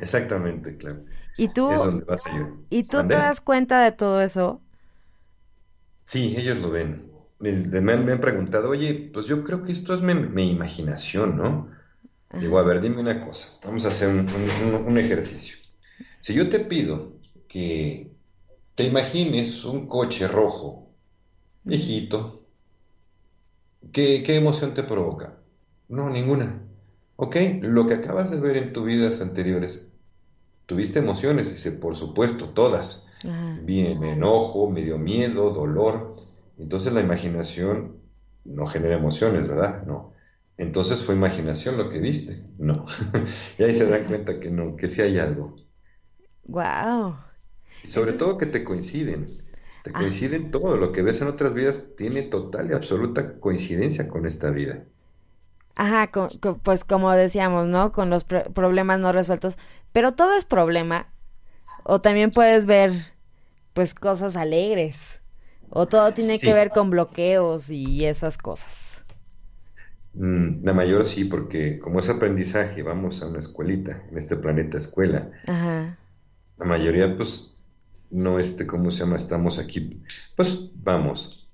Exactamente, 0.00 0.76
claro. 0.76 1.04
¿Y 1.36 1.48
tú, 1.48 1.70
¿y 2.70 2.84
tú 2.84 3.06
te 3.06 3.14
das 3.14 3.40
cuenta 3.40 3.82
de 3.82 3.92
todo 3.92 4.20
eso? 4.22 4.60
Sí, 6.04 6.34
ellos 6.38 6.58
lo 6.58 6.70
ven. 6.70 7.07
Me, 7.40 7.92
han, 7.92 8.20
preguntado, 8.20 8.70
oye, 8.70 9.10
pues 9.12 9.26
yo 9.26 9.44
creo 9.44 9.62
que 9.62 9.70
esto 9.70 9.94
es 9.94 10.02
mi, 10.02 10.50
imaginación, 10.50 11.36
¿no? 11.36 11.70
Digo, 12.40 12.58
a 12.58 12.64
ver, 12.64 12.80
dime 12.80 12.98
una 12.98 13.24
cosa. 13.24 13.48
Vamos 13.64 13.84
a 13.84 13.88
hacer 13.88 14.08
un, 14.08 14.98
ejercicio. 14.98 15.56
Si 16.20 16.34
yo 16.34 16.48
te 16.48 16.60
pido 16.60 17.12
que 17.46 18.12
te 18.74 18.84
imagines 18.84 19.64
un 19.64 19.86
coche 19.86 20.26
rojo, 20.26 20.90
viejito, 21.62 22.42
¿qué, 23.92 24.22
qué 24.24 24.36
emoción 24.36 24.74
te 24.74 24.82
provoca? 24.82 25.38
No, 25.88 26.10
ninguna. 26.10 26.60
Ok, 27.16 27.36
lo 27.62 27.86
que 27.86 27.94
acabas 27.94 28.30
de 28.30 28.38
ver 28.38 28.56
en 28.56 28.72
tus 28.72 28.84
vidas 28.84 29.20
anteriores, 29.20 29.92
tuviste 30.66 30.98
emociones, 30.98 31.50
dice, 31.50 31.72
por 31.72 31.96
supuesto, 31.96 32.50
todas. 32.50 33.06
Bien, 33.62 34.02
enojo, 34.04 34.70
medio 34.70 34.98
miedo, 34.98 35.50
dolor. 35.50 36.14
Entonces 36.58 36.92
la 36.92 37.00
imaginación 37.00 38.00
no 38.44 38.66
genera 38.66 38.96
emociones, 38.96 39.46
¿verdad? 39.46 39.84
No. 39.86 40.12
Entonces 40.56 41.04
fue 41.04 41.14
imaginación 41.14 41.76
lo 41.76 41.88
que 41.88 42.00
viste. 42.00 42.42
No. 42.58 42.84
y 43.58 43.62
ahí 43.62 43.74
se 43.74 43.86
dan 43.86 44.04
cuenta 44.04 44.40
que 44.40 44.50
no, 44.50 44.76
que 44.76 44.88
sí 44.88 45.00
hay 45.00 45.18
algo. 45.18 45.54
Wow. 46.44 47.16
Y 47.84 47.86
sobre 47.86 48.12
todo 48.12 48.38
que 48.38 48.46
te 48.46 48.64
coinciden. 48.64 49.26
Te 49.84 49.90
ah. 49.94 50.00
coinciden 50.00 50.50
todo. 50.50 50.76
Lo 50.76 50.90
que 50.90 51.02
ves 51.02 51.20
en 51.20 51.28
otras 51.28 51.54
vidas 51.54 51.94
tiene 51.96 52.22
total 52.22 52.70
y 52.70 52.72
absoluta 52.72 53.38
coincidencia 53.38 54.08
con 54.08 54.26
esta 54.26 54.50
vida. 54.50 54.84
Ajá, 55.76 56.10
pues 56.64 56.82
como 56.82 57.12
decíamos, 57.12 57.68
¿no? 57.68 57.92
Con 57.92 58.10
los 58.10 58.24
problemas 58.24 58.98
no 58.98 59.12
resueltos. 59.12 59.58
Pero 59.92 60.14
todo 60.14 60.36
es 60.36 60.44
problema. 60.44 61.06
O 61.84 62.00
también 62.00 62.32
puedes 62.32 62.66
ver, 62.66 62.92
pues, 63.74 63.94
cosas 63.94 64.34
alegres. 64.34 65.17
O 65.70 65.86
todo 65.86 66.12
tiene 66.12 66.38
que 66.38 66.54
ver 66.54 66.70
con 66.70 66.90
bloqueos 66.90 67.70
y 67.70 68.04
esas 68.04 68.38
cosas. 68.38 69.02
Mm, 70.14 70.64
la 70.64 70.72
mayor 70.72 71.04
sí, 71.04 71.24
porque 71.24 71.78
como 71.78 72.00
es 72.00 72.08
aprendizaje, 72.08 72.82
vamos 72.82 73.22
a 73.22 73.28
una 73.28 73.38
escuelita, 73.38 74.02
en 74.10 74.18
este 74.18 74.36
planeta 74.36 74.78
escuela. 74.78 75.30
Ajá. 75.46 75.98
La 76.56 76.66
mayoría, 76.66 77.16
pues, 77.16 77.54
no 78.10 78.38
este, 78.38 78.66
¿cómo 78.66 78.90
se 78.90 79.00
llama? 79.00 79.16
Estamos 79.16 79.58
aquí. 79.58 80.02
Pues 80.34 80.70
vamos. 80.82 81.48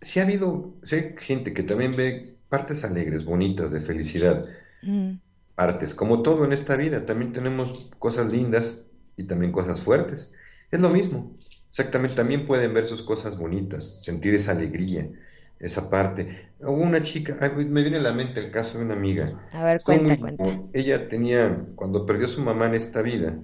Sí 0.00 0.20
ha 0.20 0.24
habido, 0.24 0.74
sí 0.82 0.96
hay 0.96 1.14
gente 1.18 1.54
que 1.54 1.62
también 1.62 1.96
ve 1.96 2.36
partes 2.48 2.84
alegres, 2.84 3.24
bonitas, 3.24 3.72
de 3.72 3.80
felicidad. 3.80 4.46
Mm. 4.82 5.14
Partes, 5.54 5.94
como 5.94 6.22
todo 6.22 6.44
en 6.44 6.52
esta 6.52 6.76
vida, 6.76 7.06
también 7.06 7.32
tenemos 7.32 7.90
cosas 7.98 8.30
lindas 8.30 8.86
y 9.16 9.24
también 9.24 9.50
cosas 9.50 9.80
fuertes. 9.80 10.30
Es 10.70 10.80
lo 10.80 10.90
mismo. 10.90 11.36
Exactamente, 11.74 12.14
también 12.14 12.46
pueden 12.46 12.72
ver 12.72 12.86
sus 12.86 13.02
cosas 13.02 13.36
bonitas, 13.36 13.98
sentir 14.00 14.32
esa 14.32 14.52
alegría, 14.52 15.10
esa 15.58 15.90
parte. 15.90 16.52
Hubo 16.60 16.70
una 16.76 17.02
chica, 17.02 17.36
me 17.56 17.82
viene 17.82 17.96
a 17.96 18.00
la 18.00 18.12
mente 18.12 18.38
el 18.38 18.52
caso 18.52 18.78
de 18.78 18.84
una 18.84 18.94
amiga. 18.94 19.44
A 19.50 19.64
ver, 19.64 19.82
cuenta, 19.82 20.16
cuenta. 20.16 20.60
Ella 20.72 21.08
tenía, 21.08 21.66
cuando 21.74 22.06
perdió 22.06 22.28
su 22.28 22.42
mamá 22.42 22.66
en 22.66 22.74
esta 22.74 23.02
vida, 23.02 23.40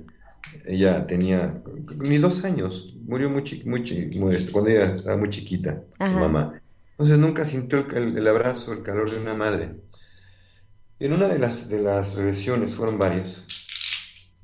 ella 0.65 1.09
tenía 1.09 1.61
ni 1.97 2.19
dos 2.19 2.45
años, 2.45 2.95
murió 3.05 3.29
muy, 3.31 3.43
muy, 3.65 3.83
cuando 4.53 4.71
ella 4.71 4.85
estaba 4.85 5.17
muy 5.17 5.31
chiquita, 5.31 5.83
su 5.99 6.17
mamá. 6.17 6.63
Entonces 6.93 7.19
nunca 7.19 7.45
sintió 7.45 7.85
el, 7.91 8.29
abrazo, 8.29 8.73
el 8.73 8.85
calor 8.85 9.11
de 9.11 9.19
una 9.19 9.35
madre. 9.35 9.75
En 11.01 11.15
una 11.15 11.27
de 11.27 11.41
las, 11.41 11.69
de 11.69 11.81
las 11.81 12.15
regresiones, 12.15 12.77
fueron 12.77 12.97
varias, 12.97 13.45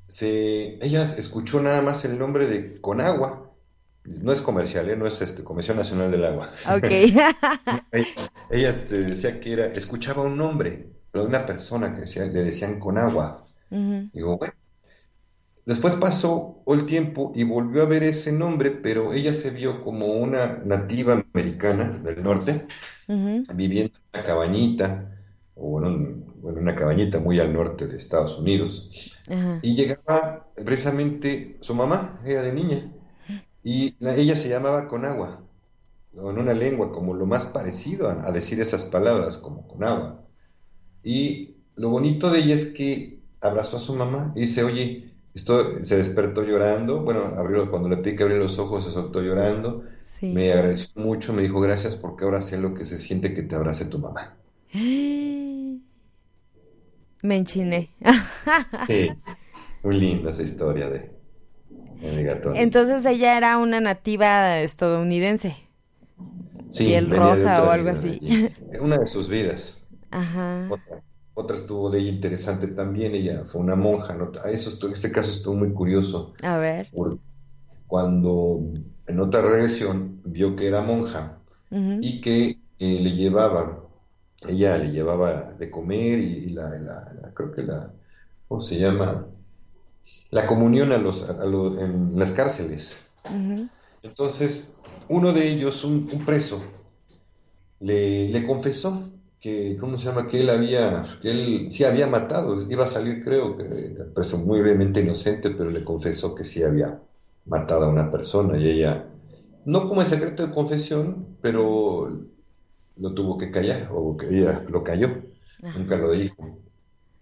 se, 0.09 0.77
ella 0.85 1.03
escuchó 1.03 1.61
nada 1.61 1.81
más 1.81 2.03
el 2.03 2.19
nombre 2.19 2.47
de 2.47 2.81
Conagua. 2.81 3.46
No 4.07 4.31
es 4.31 4.41
comercial, 4.41 4.89
¿eh? 4.89 4.95
no 4.95 5.05
es 5.05 5.21
este, 5.21 5.43
Comisión 5.43 5.77
Nacional 5.77 6.09
del 6.09 6.25
Agua. 6.25 6.51
Ok. 6.73 6.85
ella, 8.51 8.69
este, 8.69 9.03
decía 9.03 9.39
que 9.39 9.53
era, 9.53 9.65
escuchaba 9.65 10.23
un 10.23 10.37
nombre, 10.37 10.89
pero 11.11 11.25
de 11.25 11.29
una 11.29 11.45
persona 11.45 11.93
que 11.93 12.01
decía, 12.01 12.25
le 12.25 12.43
decían 12.43 12.79
Conagua. 12.79 13.43
Digo, 13.69 14.37
bueno, 14.37 14.53
Después 15.67 15.97
pasó 15.97 16.63
el 16.67 16.85
tiempo 16.85 17.33
y 17.35 17.43
volvió 17.43 17.81
a 17.81 17.87
ver 17.87 18.01
ese 18.01 18.31
nombre, 18.31 18.71
pero 18.71 19.11
ella 19.11 19.33
se 19.33 19.49
vio 19.49 19.83
como 19.83 20.05
una 20.05 20.61
nativa 20.63 21.21
americana 21.33 21.89
del 21.89 22.23
norte, 22.23 22.65
viviendo 23.53 23.97
en 23.97 24.03
una 24.13 24.23
cabañita, 24.23 25.11
o 25.55 25.85
en, 25.85 26.25
una 26.41 26.73
cabañita 26.73 27.19
muy 27.19 27.41
al 27.41 27.51
norte 27.51 27.85
de 27.85 27.97
Estados 27.97 28.39
Unidos. 28.39 29.17
Y 29.61 29.75
llegaba 29.75 30.47
precisamente 30.55 31.57
su 31.59 31.75
mamá, 31.75 32.21
ella 32.25 32.43
de 32.43 32.53
niña, 32.53 32.89
y 33.67 33.97
ella 33.99 34.37
se 34.37 34.47
llamaba 34.47 34.87
Conagua, 34.87 35.43
o 36.17 36.31
en 36.31 36.37
una 36.37 36.53
lengua 36.53 36.93
como 36.93 37.13
lo 37.13 37.25
más 37.25 37.43
parecido 37.43 38.07
a, 38.07 38.25
a 38.25 38.31
decir 38.31 38.61
esas 38.61 38.85
palabras, 38.85 39.37
como 39.37 39.67
Conagua. 39.67 40.23
Y 41.03 41.57
lo 41.75 41.89
bonito 41.89 42.29
de 42.31 42.39
ella 42.39 42.55
es 42.55 42.67
que 42.67 43.19
abrazó 43.41 43.75
a 43.75 43.81
su 43.81 43.93
mamá 43.93 44.31
y 44.37 44.41
dice, 44.43 44.63
oye, 44.63 45.11
esto, 45.33 45.83
se 45.83 45.97
despertó 45.97 46.45
llorando, 46.45 47.01
bueno, 47.01 47.33
abrió, 47.35 47.69
cuando 47.69 47.89
le 47.89 47.97
pique 47.97 48.23
abrir 48.23 48.37
los 48.37 48.57
ojos 48.57 48.85
se 48.85 48.91
soltó 48.91 49.21
llorando, 49.21 49.83
me 50.21 50.53
agradeció 50.53 51.01
mucho, 51.01 51.33
me 51.33 51.41
dijo 51.41 51.59
gracias 51.59 51.97
porque 51.97 52.23
ahora 52.23 52.41
sé 52.41 52.57
lo 52.57 52.73
que 52.73 52.85
se 52.85 52.97
siente 52.97 53.33
que 53.33 53.43
te 53.43 53.55
abrace 53.55 53.83
tu 53.83 53.99
mamá. 53.99 54.37
Me 57.21 57.35
enchiné. 57.35 57.89
sí, 58.87 59.09
muy 59.83 59.99
linda 59.99 60.31
esa 60.31 60.43
historia 60.43 60.87
de 60.87 61.16
Entonces 62.01 63.05
ella 63.05 63.37
era 63.37 63.57
una 63.57 63.79
nativa 63.81 64.59
estadounidense. 64.59 65.55
Sí, 66.69 66.85
piel 66.85 67.09
roja 67.09 67.63
o 67.63 67.71
algo 67.71 67.89
así. 67.89 68.19
Una 68.81 68.97
de 68.97 69.07
sus 69.07 69.29
vidas. 69.29 69.81
Ajá. 70.11 70.69
Otra 71.33 71.55
estuvo 71.55 71.89
de 71.89 71.99
ella 71.99 72.09
interesante 72.09 72.67
también, 72.67 73.13
ella 73.13 73.43
fue 73.45 73.61
una 73.61 73.75
monja, 73.75 74.15
¿no? 74.15 74.31
Eso 74.49 74.91
ese 74.91 75.11
caso 75.11 75.31
estuvo 75.31 75.55
muy 75.55 75.71
curioso. 75.71 76.33
A 76.41 76.57
ver. 76.57 76.89
Cuando 77.85 78.59
en 79.05 79.19
otra 79.19 79.41
regresión 79.41 80.21
vio 80.25 80.55
que 80.55 80.67
era 80.67 80.81
monja 80.81 81.37
y 81.69 82.21
que 82.21 82.59
eh, 82.79 82.99
le 83.01 83.11
llevaba, 83.11 83.83
ella 84.47 84.77
le 84.77 84.91
llevaba 84.91 85.53
de 85.53 85.69
comer 85.69 86.19
y, 86.19 86.49
la, 86.49 87.31
creo 87.33 87.51
que 87.51 87.63
la, 87.63 87.93
¿cómo 88.47 88.59
se 88.59 88.79
llama? 88.79 89.27
La 90.31 90.45
comunión 90.45 90.91
a 90.91 90.97
los, 90.97 91.23
a 91.23 91.45
los 91.45 91.79
en 91.79 92.17
las 92.17 92.31
cárceles. 92.31 92.97
Entonces, 94.03 94.75
uno 95.09 95.33
de 95.33 95.49
ellos, 95.49 95.83
un, 95.83 96.07
preso, 96.25 96.61
le, 97.79 98.29
le 98.29 98.45
confesó 98.45 99.09
que, 99.39 99.77
¿cómo 99.79 99.97
se 99.97 100.05
llama? 100.05 100.27
Que 100.27 100.41
él 100.41 100.49
había, 100.49 101.03
que 101.21 101.31
él 101.31 101.67
sí 101.71 101.83
había 101.83 102.07
matado, 102.07 102.69
iba 102.69 102.85
a 102.85 102.89
salir 102.89 103.23
creo, 103.23 103.57
que 103.57 103.63
preso 104.13 104.37
muy 104.37 104.61
brevemente 104.61 105.01
inocente, 105.01 105.51
pero 105.51 105.69
le 105.69 105.83
confesó 105.83 106.35
que 106.35 106.43
sí 106.43 106.63
había 106.63 106.99
matado 107.45 107.85
a 107.85 107.89
una 107.89 108.11
persona 108.11 108.57
y 108.57 108.67
ella, 108.67 109.07
no 109.65 109.87
como 109.87 110.01
en 110.01 110.07
secreto 110.07 110.45
de 110.45 110.53
confesión, 110.53 111.37
pero 111.41 112.27
lo 112.97 113.13
tuvo 113.13 113.37
que 113.37 113.51
callar, 113.51 113.89
o 113.93 114.17
que 114.17 114.27
ella 114.27 114.65
lo 114.69 114.83
cayó, 114.83 115.09
nunca 115.61 115.97
lo 115.97 116.11
dijo. 116.11 116.59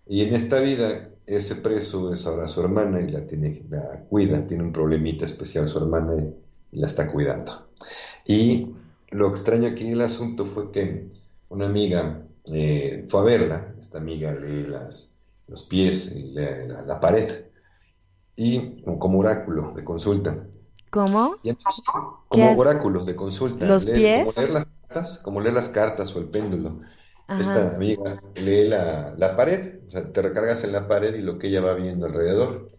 Y 0.08 0.22
en 0.22 0.36
esta 0.36 0.60
vida, 0.60 1.10
ese 1.28 1.56
preso 1.56 2.14
es 2.14 2.26
ahora 2.26 2.48
su 2.48 2.62
hermana 2.62 3.02
y 3.02 3.10
la, 3.10 3.26
tiene, 3.26 3.64
la 3.70 4.02
cuida, 4.10 4.46
tiene 4.46 4.64
un 4.64 4.72
problemita 4.72 5.26
especial 5.26 5.68
su 5.68 5.78
hermana 5.78 6.16
y, 6.16 6.78
y 6.78 6.80
la 6.80 6.88
está 6.88 7.12
cuidando. 7.12 7.68
Y 8.28 8.76
lo 9.10 9.30
extraño 9.30 9.70
aquí 9.70 9.86
en 9.86 9.94
el 9.94 10.02
asunto 10.02 10.46
fue 10.46 10.72
que 10.72 11.10
una 11.50 11.68
amiga 11.68 12.26
eh, 12.52 13.06
fue 13.10 13.22
a 13.22 13.24
verla, 13.24 13.76
esta 13.80 13.98
amiga 13.98 14.34
lee 14.34 14.68
las, 14.68 15.16
los 15.48 15.64
pies, 15.64 16.14
lee 16.14 16.68
la, 16.68 17.00
pared, 17.00 17.46
y 18.36 18.82
como 18.84 19.20
oráculo 19.20 19.72
de 19.76 19.84
consulta. 19.84 20.46
¿Cómo? 20.90 21.38
como 22.28 22.58
oráculos 22.58 23.06
de 23.06 23.16
consulta. 23.16 23.66
¿Los 23.66 23.86
pies? 23.86 24.26
Como 24.26 24.34
leer 24.38 24.52
las 24.52 24.70
cartas, 24.70 25.20
como 25.24 25.42
leer 25.42 25.54
las 25.54 25.70
cartas 25.70 26.16
o 26.16 26.20
el 26.20 26.26
péndulo. 26.26 26.80
Esta 27.38 27.76
amiga 27.76 28.22
lee 28.36 28.68
la, 28.68 29.14
la, 29.18 29.36
pared, 29.36 29.80
o 29.88 29.90
sea, 29.90 30.12
te 30.12 30.22
recargas 30.22 30.64
en 30.64 30.72
la 30.72 30.88
pared 30.88 31.14
y 31.16 31.22
lo 31.22 31.38
que 31.38 31.48
ella 31.48 31.62
va 31.62 31.74
viendo 31.76 32.06
alrededor. 32.06 32.70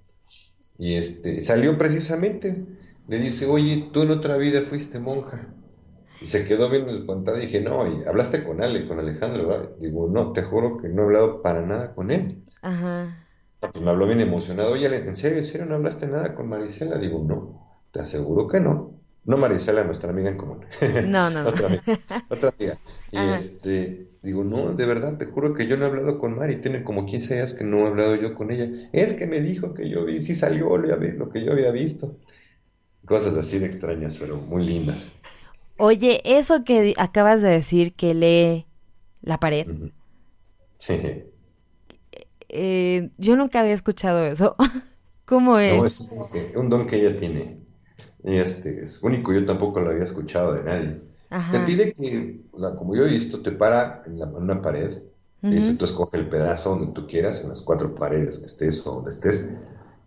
Y 0.79 0.95
este, 0.97 1.41
salió 1.43 1.79
precisamente, 1.79 2.67
le 3.07 3.19
dice, 3.19 3.47
oye, 3.47 3.91
tú 3.93 4.03
en 4.03 4.11
otra 4.13 4.37
vida 4.39 4.63
fuiste 4.63 4.99
monja. 5.01 5.55
Y 6.21 6.29
se 6.29 6.45
quedó 6.47 6.71
bien 6.71 6.89
espantada 6.91 7.39
y 7.39 7.47
dije, 7.47 7.61
no, 7.61 7.87
y 7.87 8.05
hablaste 8.07 8.45
con 8.45 8.63
Ale, 8.63 8.87
con 8.89 8.99
Alejandro, 9.01 9.49
¿verdad? 9.49 9.71
Digo, 9.81 10.09
no, 10.09 10.33
te 10.33 10.43
juro 10.43 10.79
que 10.79 10.89
no 10.89 11.03
he 11.03 11.05
hablado 11.07 11.43
para 11.43 11.63
nada 11.67 11.95
con 11.95 12.11
él. 12.11 12.45
Ajá. 12.63 13.27
Ah, 13.61 13.71
pues 13.73 13.85
me 13.85 13.91
habló 13.91 14.07
bien 14.07 14.21
emocionado. 14.21 14.73
Oye, 14.73 14.87
¿en 14.87 15.17
serio, 15.17 15.39
en 15.39 15.45
serio 15.45 15.67
no 15.67 15.75
hablaste 15.77 16.07
nada 16.07 16.35
con 16.35 16.49
Marisela? 16.49 16.97
Digo, 16.99 17.23
no, 17.23 17.61
te 17.93 18.01
aseguro 18.01 18.49
que 18.49 18.61
no. 18.61 18.96
No 19.27 19.37
Marisela, 19.37 19.85
nuestra 19.85 20.11
amiga 20.11 20.31
en 20.31 20.37
común. 20.37 20.65
No, 21.07 21.29
no, 21.31 21.47
otra 21.49 21.67
amiga. 21.67 21.83
Otra 22.31 22.55
amiga. 22.57 22.79
Y 23.11 23.19
este, 23.19 24.09
digo, 24.23 24.45
no, 24.45 24.73
de 24.73 24.87
verdad, 24.87 25.19
te 25.19 25.27
juro 25.27 25.53
que 25.53 25.67
yo 25.67 25.77
no 25.77 25.85
he 25.85 25.89
hablado 25.89 26.19
con 26.19 26.37
Mari. 26.37 26.57
Tiene 26.57 26.85
como 26.85 27.07
15 27.07 27.35
días 27.35 27.53
que 27.53 27.65
no 27.65 27.79
he 27.79 27.87
hablado 27.89 28.15
yo 28.15 28.35
con 28.35 28.51
ella. 28.51 28.89
Es 28.93 29.13
que 29.15 29.27
me 29.27 29.41
dijo 29.41 29.75
que 29.75 29.91
yo 29.91 30.05
vi, 30.05 30.23
sí 30.23 30.35
salió 30.35 30.77
lo 30.79 31.31
que 31.31 31.45
yo 31.45 31.53
había 31.53 31.73
visto. 31.73 32.17
Cosas 33.05 33.37
así 33.37 33.59
de 33.59 33.67
extrañas, 33.67 34.17
pero 34.19 34.37
muy 34.37 34.65
lindas. 34.65 35.11
Oye, 35.79 36.23
eso 36.25 36.65
que 36.65 36.95
acabas 36.97 37.43
de 37.43 37.51
decir 37.51 37.95
que 37.95 38.15
lee 38.15 38.67
la 39.23 39.39
pared. 39.39 39.67
Sí. 40.79 41.25
Eh, 42.49 43.11
yo 43.19 43.37
nunca 43.37 43.61
había 43.61 43.75
escuchado 43.75 44.25
eso. 44.25 44.57
¿Cómo 45.25 45.59
es? 45.59 45.77
No, 45.77 45.85
es 45.85 46.01
un 46.55 46.69
don, 46.69 46.87
que, 46.87 46.97
ella 46.97 47.17
tiene. 47.17 47.59
Este, 48.27 48.83
es 48.83 49.03
único, 49.05 49.33
yo 49.33 49.47
tampoco 49.47 49.81
lo 49.81 49.91
había 49.91 50.03
escuchado 50.03 50.55
de 50.55 50.65
nadie. 50.65 51.01
Te 51.53 51.61
pide 51.61 51.93
que, 51.93 52.41
como 52.77 52.97
yo 52.97 53.07
he 53.07 53.11
visto, 53.11 53.41
te 53.41 53.53
para 53.53 54.03
en, 54.05 54.21
una 54.21 54.61
pared. 54.61 54.99
Y 55.43 55.51
dice, 55.51 55.75
tú 55.75 55.85
escoge 55.85 56.19
el 56.19 56.29
pedazo 56.29 56.71
donde 56.71 56.93
tú 56.93 57.07
quieras, 57.07 57.43
en 57.43 57.51
las 57.51 57.61
cuatro 57.61 57.95
paredes 57.95 58.39
que 58.39 58.47
estés 58.47 58.85
o 58.85 58.97
donde 58.97 59.11
estés. 59.11 59.45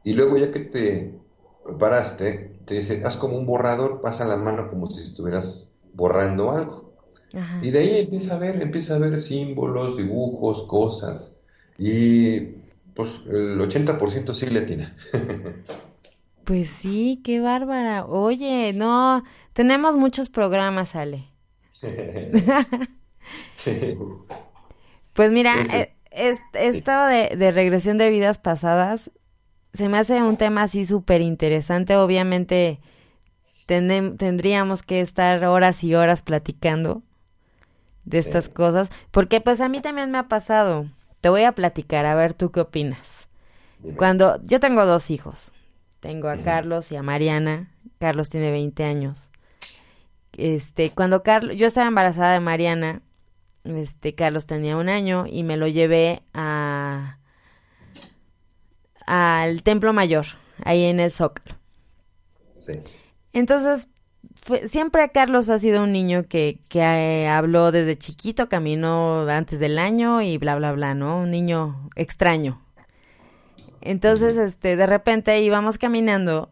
Y 0.03 0.13
luego 0.13 0.37
ya 0.37 0.51
que 0.51 0.59
te 0.59 1.17
paraste, 1.79 2.59
te 2.65 2.73
dice, 2.73 3.03
haz 3.05 3.15
como 3.15 3.37
un 3.37 3.45
borrador, 3.45 4.01
pasa 4.01 4.25
la 4.25 4.35
mano 4.35 4.69
como 4.69 4.87
si 4.87 5.01
estuvieras 5.01 5.69
borrando 5.93 6.51
algo. 6.51 6.93
Y 7.61 7.71
de 7.71 7.79
ahí 7.79 7.99
empieza 7.99 8.35
a 8.35 8.39
ver, 8.39 8.61
empieza 8.61 8.95
a 8.95 8.99
ver 8.99 9.17
símbolos, 9.17 9.95
dibujos, 9.95 10.63
cosas. 10.67 11.37
Y 11.77 12.39
pues 12.95 13.21
el 13.27 13.59
80% 13.61 14.33
sí 14.33 14.47
le 14.47 14.61
tiene. 14.61 14.93
pues 16.49 16.71
sí, 16.71 17.21
qué 17.23 17.39
bárbara. 17.39 18.05
Oye, 18.05 18.73
no, 18.73 19.23
tenemos 19.53 19.95
muchos 19.97 20.29
programas, 20.29 20.95
Ale. 20.95 21.27
pues 25.13 25.31
mira, 25.31 25.53
eh, 25.71 25.93
esto 26.53 27.05
de, 27.05 27.35
de 27.37 27.51
regresión 27.51 27.99
de 27.99 28.09
vidas 28.09 28.39
pasadas 28.39 29.11
se 29.73 29.89
me 29.89 29.99
hace 29.99 30.23
un 30.23 30.37
tema 30.37 30.63
así 30.63 30.87
súper 30.87 31.21
interesante. 31.21 31.95
Obviamente 31.97 32.79
tendríamos 33.67 34.81
que 34.81 35.01
estar 35.01 35.45
horas 35.45 35.83
y 35.83 35.93
horas 35.93 36.23
platicando 36.23 37.03
de 38.05 38.17
estas 38.17 38.49
cosas, 38.49 38.89
porque 39.11 39.39
pues 39.39 39.61
a 39.61 39.69
mí 39.69 39.81
también 39.81 40.09
me 40.09 40.17
ha 40.17 40.27
pasado. 40.27 40.87
Te 41.21 41.29
voy 41.29 41.43
a 41.43 41.51
platicar, 41.51 42.07
a 42.07 42.15
ver 42.15 42.33
tú 42.33 42.49
qué 42.49 42.61
opinas. 42.61 43.27
Cuando 43.97 44.41
yo 44.41 44.59
tengo 44.59 44.87
dos 44.87 45.11
hijos, 45.11 45.53
tengo 45.99 46.29
a 46.29 46.37
Carlos 46.37 46.91
y 46.91 46.95
a 46.95 47.03
Mariana. 47.03 47.71
Carlos 47.99 48.29
tiene 48.29 48.51
20 48.51 48.83
años. 48.83 49.31
Este, 50.33 50.91
cuando 50.91 51.23
Carlos, 51.23 51.57
yo 51.57 51.67
estaba 51.67 51.87
embarazada 51.87 52.33
de 52.33 52.39
Mariana, 52.39 53.01
este, 53.65 54.15
Carlos 54.15 54.45
tenía 54.45 54.77
un 54.77 54.89
año 54.89 55.25
y 55.27 55.43
me 55.43 55.57
lo 55.57 55.67
llevé 55.67 56.23
a 56.33 57.17
al 59.05 59.63
Templo 59.63 59.91
Mayor, 59.91 60.25
ahí 60.63 60.83
en 60.83 60.99
el 60.99 61.11
Zócalo. 61.11 61.57
Sí. 62.53 62.73
Entonces, 63.33 63.89
siempre 64.65 65.09
Carlos 65.11 65.49
ha 65.49 65.57
sido 65.57 65.83
un 65.83 65.91
niño 65.91 66.27
que, 66.27 66.59
que 66.69 66.79
eh, 66.79 67.27
habló 67.27 67.71
desde 67.71 67.97
chiquito, 67.97 68.49
caminó 68.49 69.27
antes 69.27 69.59
del 69.59 69.79
año 69.79 70.21
y 70.21 70.37
bla, 70.37 70.55
bla, 70.55 70.71
bla, 70.73 70.93
¿no? 70.93 71.21
Un 71.21 71.31
niño 71.31 71.89
extraño. 71.95 72.61
Entonces, 73.81 74.37
este, 74.37 74.75
de 74.75 74.85
repente 74.85 75.39
íbamos 75.41 75.77
caminando 75.77 76.51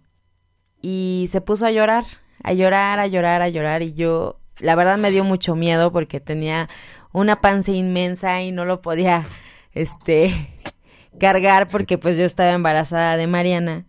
y 0.81 1.27
se 1.29 1.41
puso 1.41 1.65
a 1.65 1.71
llorar, 1.71 2.05
a 2.43 2.53
llorar, 2.53 2.99
a 2.99 3.07
llorar, 3.07 3.41
a 3.41 3.49
llorar 3.49 3.81
y 3.81 3.93
yo, 3.93 4.39
la 4.59 4.75
verdad 4.75 4.97
me 4.97 5.11
dio 5.11 5.23
mucho 5.23 5.55
miedo 5.55 5.91
porque 5.91 6.19
tenía 6.19 6.67
una 7.13 7.37
panza 7.37 7.71
inmensa 7.71 8.41
y 8.41 8.51
no 8.51 8.65
lo 8.65 8.81
podía, 8.81 9.25
este, 9.73 10.33
cargar 11.19 11.67
porque 11.69 11.97
pues 11.97 12.17
yo 12.17 12.25
estaba 12.25 12.51
embarazada 12.51 13.17
de 13.17 13.27
Mariana. 13.27 13.85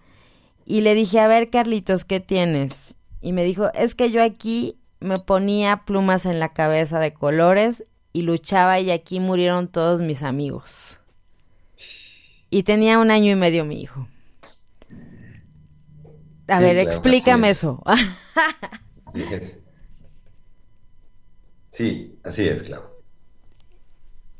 Y 0.64 0.82
le 0.82 0.94
dije, 0.94 1.20
a 1.20 1.28
ver, 1.28 1.50
Carlitos, 1.50 2.04
¿qué 2.04 2.20
tienes? 2.20 2.94
Y 3.20 3.32
me 3.32 3.44
dijo, 3.44 3.72
es 3.72 3.94
que 3.94 4.10
yo 4.10 4.22
aquí 4.22 4.78
me 5.00 5.18
ponía 5.18 5.84
plumas 5.84 6.26
en 6.26 6.40
la 6.40 6.52
cabeza 6.52 6.98
de 6.98 7.14
colores 7.14 7.84
y 8.12 8.22
luchaba 8.22 8.80
y 8.80 8.90
aquí 8.90 9.20
murieron 9.20 9.68
todos 9.68 10.00
mis 10.00 10.22
amigos. 10.22 10.97
Y 12.50 12.62
tenía 12.62 12.98
un 12.98 13.10
año 13.10 13.32
y 13.32 13.36
medio 13.36 13.64
mi 13.64 13.80
hijo. 13.80 14.08
A 16.48 16.60
ver, 16.60 16.78
explícame 16.78 17.50
eso. 17.50 17.82
sí, 19.06 19.22
es. 19.30 19.64
sí, 21.70 22.18
así 22.24 22.46
es, 22.48 22.62
claro. 22.62 22.98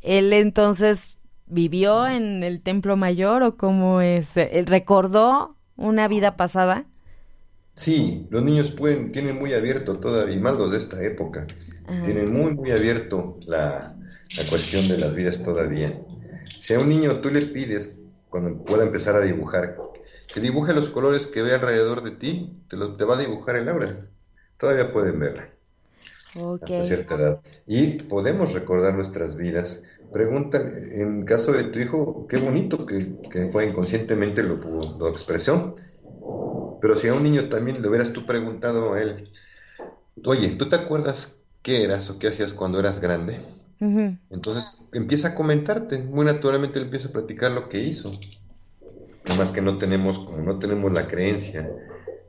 Él 0.01 0.33
entonces 0.33 1.19
vivió 1.47 2.07
en 2.07 2.43
el 2.43 2.63
templo 2.63 2.97
mayor 2.97 3.43
o 3.43 3.57
cómo 3.57 4.01
es? 4.01 4.37
¿Él 4.37 4.67
recordó 4.67 5.57
una 5.77 6.09
vida 6.09 6.37
pasada? 6.37 6.87
Sí, 7.75 8.27
los 8.31 8.43
niños 8.43 8.73
pueden, 8.73 9.13
tienen 9.13 9.39
muy 9.39 9.55
abierto 9.55 9.99
todavía, 10.01 10.35
y 10.35 10.41
más 10.41 10.57
los 10.57 10.71
de 10.73 10.79
esta 10.79 11.03
época, 11.05 11.47
tienen 12.03 12.33
muy, 12.33 12.55
muy 12.55 12.71
abierto 12.73 13.39
la, 13.47 13.97
la 14.37 14.45
cuestión 14.49 14.89
de 14.89 14.99
las 14.99 15.15
vidas 15.15 15.43
todavía. 15.43 15.93
Si 16.61 16.75
a 16.75 16.81
un 16.81 16.89
niño 16.89 17.21
tú 17.21 17.31
le 17.31 17.43
pides, 17.43 17.98
cuando 18.31 18.63
pueda 18.65 18.85
empezar 18.85 19.17
a 19.17 19.21
dibujar, 19.21 19.77
que 20.33 20.41
dibuje 20.41 20.73
los 20.73 20.89
colores 20.89 21.27
que 21.27 21.43
ve 21.43 21.55
alrededor 21.55 22.03
de 22.03 22.11
ti, 22.13 22.63
te, 22.69 22.77
lo, 22.77 22.97
te 22.97 23.05
va 23.05 23.15
a 23.15 23.19
dibujar 23.19 23.57
el 23.57 23.69
aura. 23.69 24.09
Todavía 24.59 24.93
pueden 24.93 25.19
verla. 25.19 25.49
Hasta 26.61 26.85
cierta 26.85 27.15
edad. 27.15 27.41
Y 27.67 28.03
podemos 28.03 28.53
recordar 28.53 28.95
nuestras 28.95 29.37
vidas. 29.37 29.83
Pregunta, 30.13 30.63
en 30.95 31.25
caso 31.25 31.53
de 31.53 31.65
tu 31.65 31.79
hijo, 31.79 32.27
qué 32.29 32.39
bonito 32.39 32.87
que, 32.87 33.17
que 33.31 33.49
fue 33.49 33.67
inconscientemente 33.67 34.43
lo, 34.43 34.57
lo 34.57 35.09
expresó. 35.09 35.75
Pero 36.81 36.97
si 36.97 37.09
a 37.09 37.15
un 37.15 37.23
niño 37.23 37.49
también 37.49 37.83
le 37.83 37.89
hubieras 37.89 38.13
tú 38.13 38.25
preguntado 38.27 38.95
a 38.95 39.01
él, 39.01 39.31
oye, 40.25 40.51
¿tú 40.51 40.69
te 40.69 40.77
acuerdas 40.77 41.43
qué 41.63 41.85
eras 41.85 42.11
o 42.11 42.19
qué 42.19 42.29
hacías 42.29 42.53
cuando 42.53 42.79
eras 42.79 43.01
grande? 43.01 43.41
Entonces 43.81 44.85
empieza 44.93 45.29
a 45.29 45.35
comentarte, 45.35 46.03
muy 46.03 46.27
naturalmente 46.27 46.81
empieza 46.81 47.09
a 47.09 47.13
platicar 47.13 47.53
lo 47.53 47.69
que 47.69 47.81
hizo. 47.81 48.13
Además 49.27 49.53
que 49.53 49.61
no 49.61 49.79
tenemos, 49.79 50.19
como 50.19 50.39
no 50.39 50.59
tenemos 50.59 50.93
la 50.93 51.07
creencia 51.07 51.71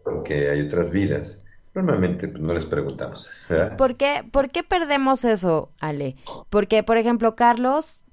en 0.06 0.24
que 0.24 0.50
hay 0.50 0.62
otras 0.62 0.91
vidas, 0.91 1.43
normalmente 1.74 2.28
pues, 2.28 2.41
no 2.41 2.54
les 2.54 2.66
preguntamos. 2.66 3.30
¿Por 3.78 3.95
qué, 3.95 4.24
¿Por 4.32 4.50
qué 4.50 4.64
perdemos 4.64 5.26
eso, 5.26 5.72
Ale? 5.80 6.18
Porque, 6.50 6.84
por 6.84 6.97
ejemplo, 6.97 7.36
Carlos 7.36 8.04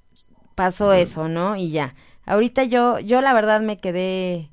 pasó 0.54 0.92
eso, 0.92 1.28
¿no? 1.28 1.56
Y 1.56 1.70
ya. 1.70 1.94
Ahorita 2.24 2.64
yo, 2.64 2.98
yo 2.98 3.20
la 3.20 3.32
verdad 3.32 3.60
me 3.60 3.78
quedé 3.78 4.50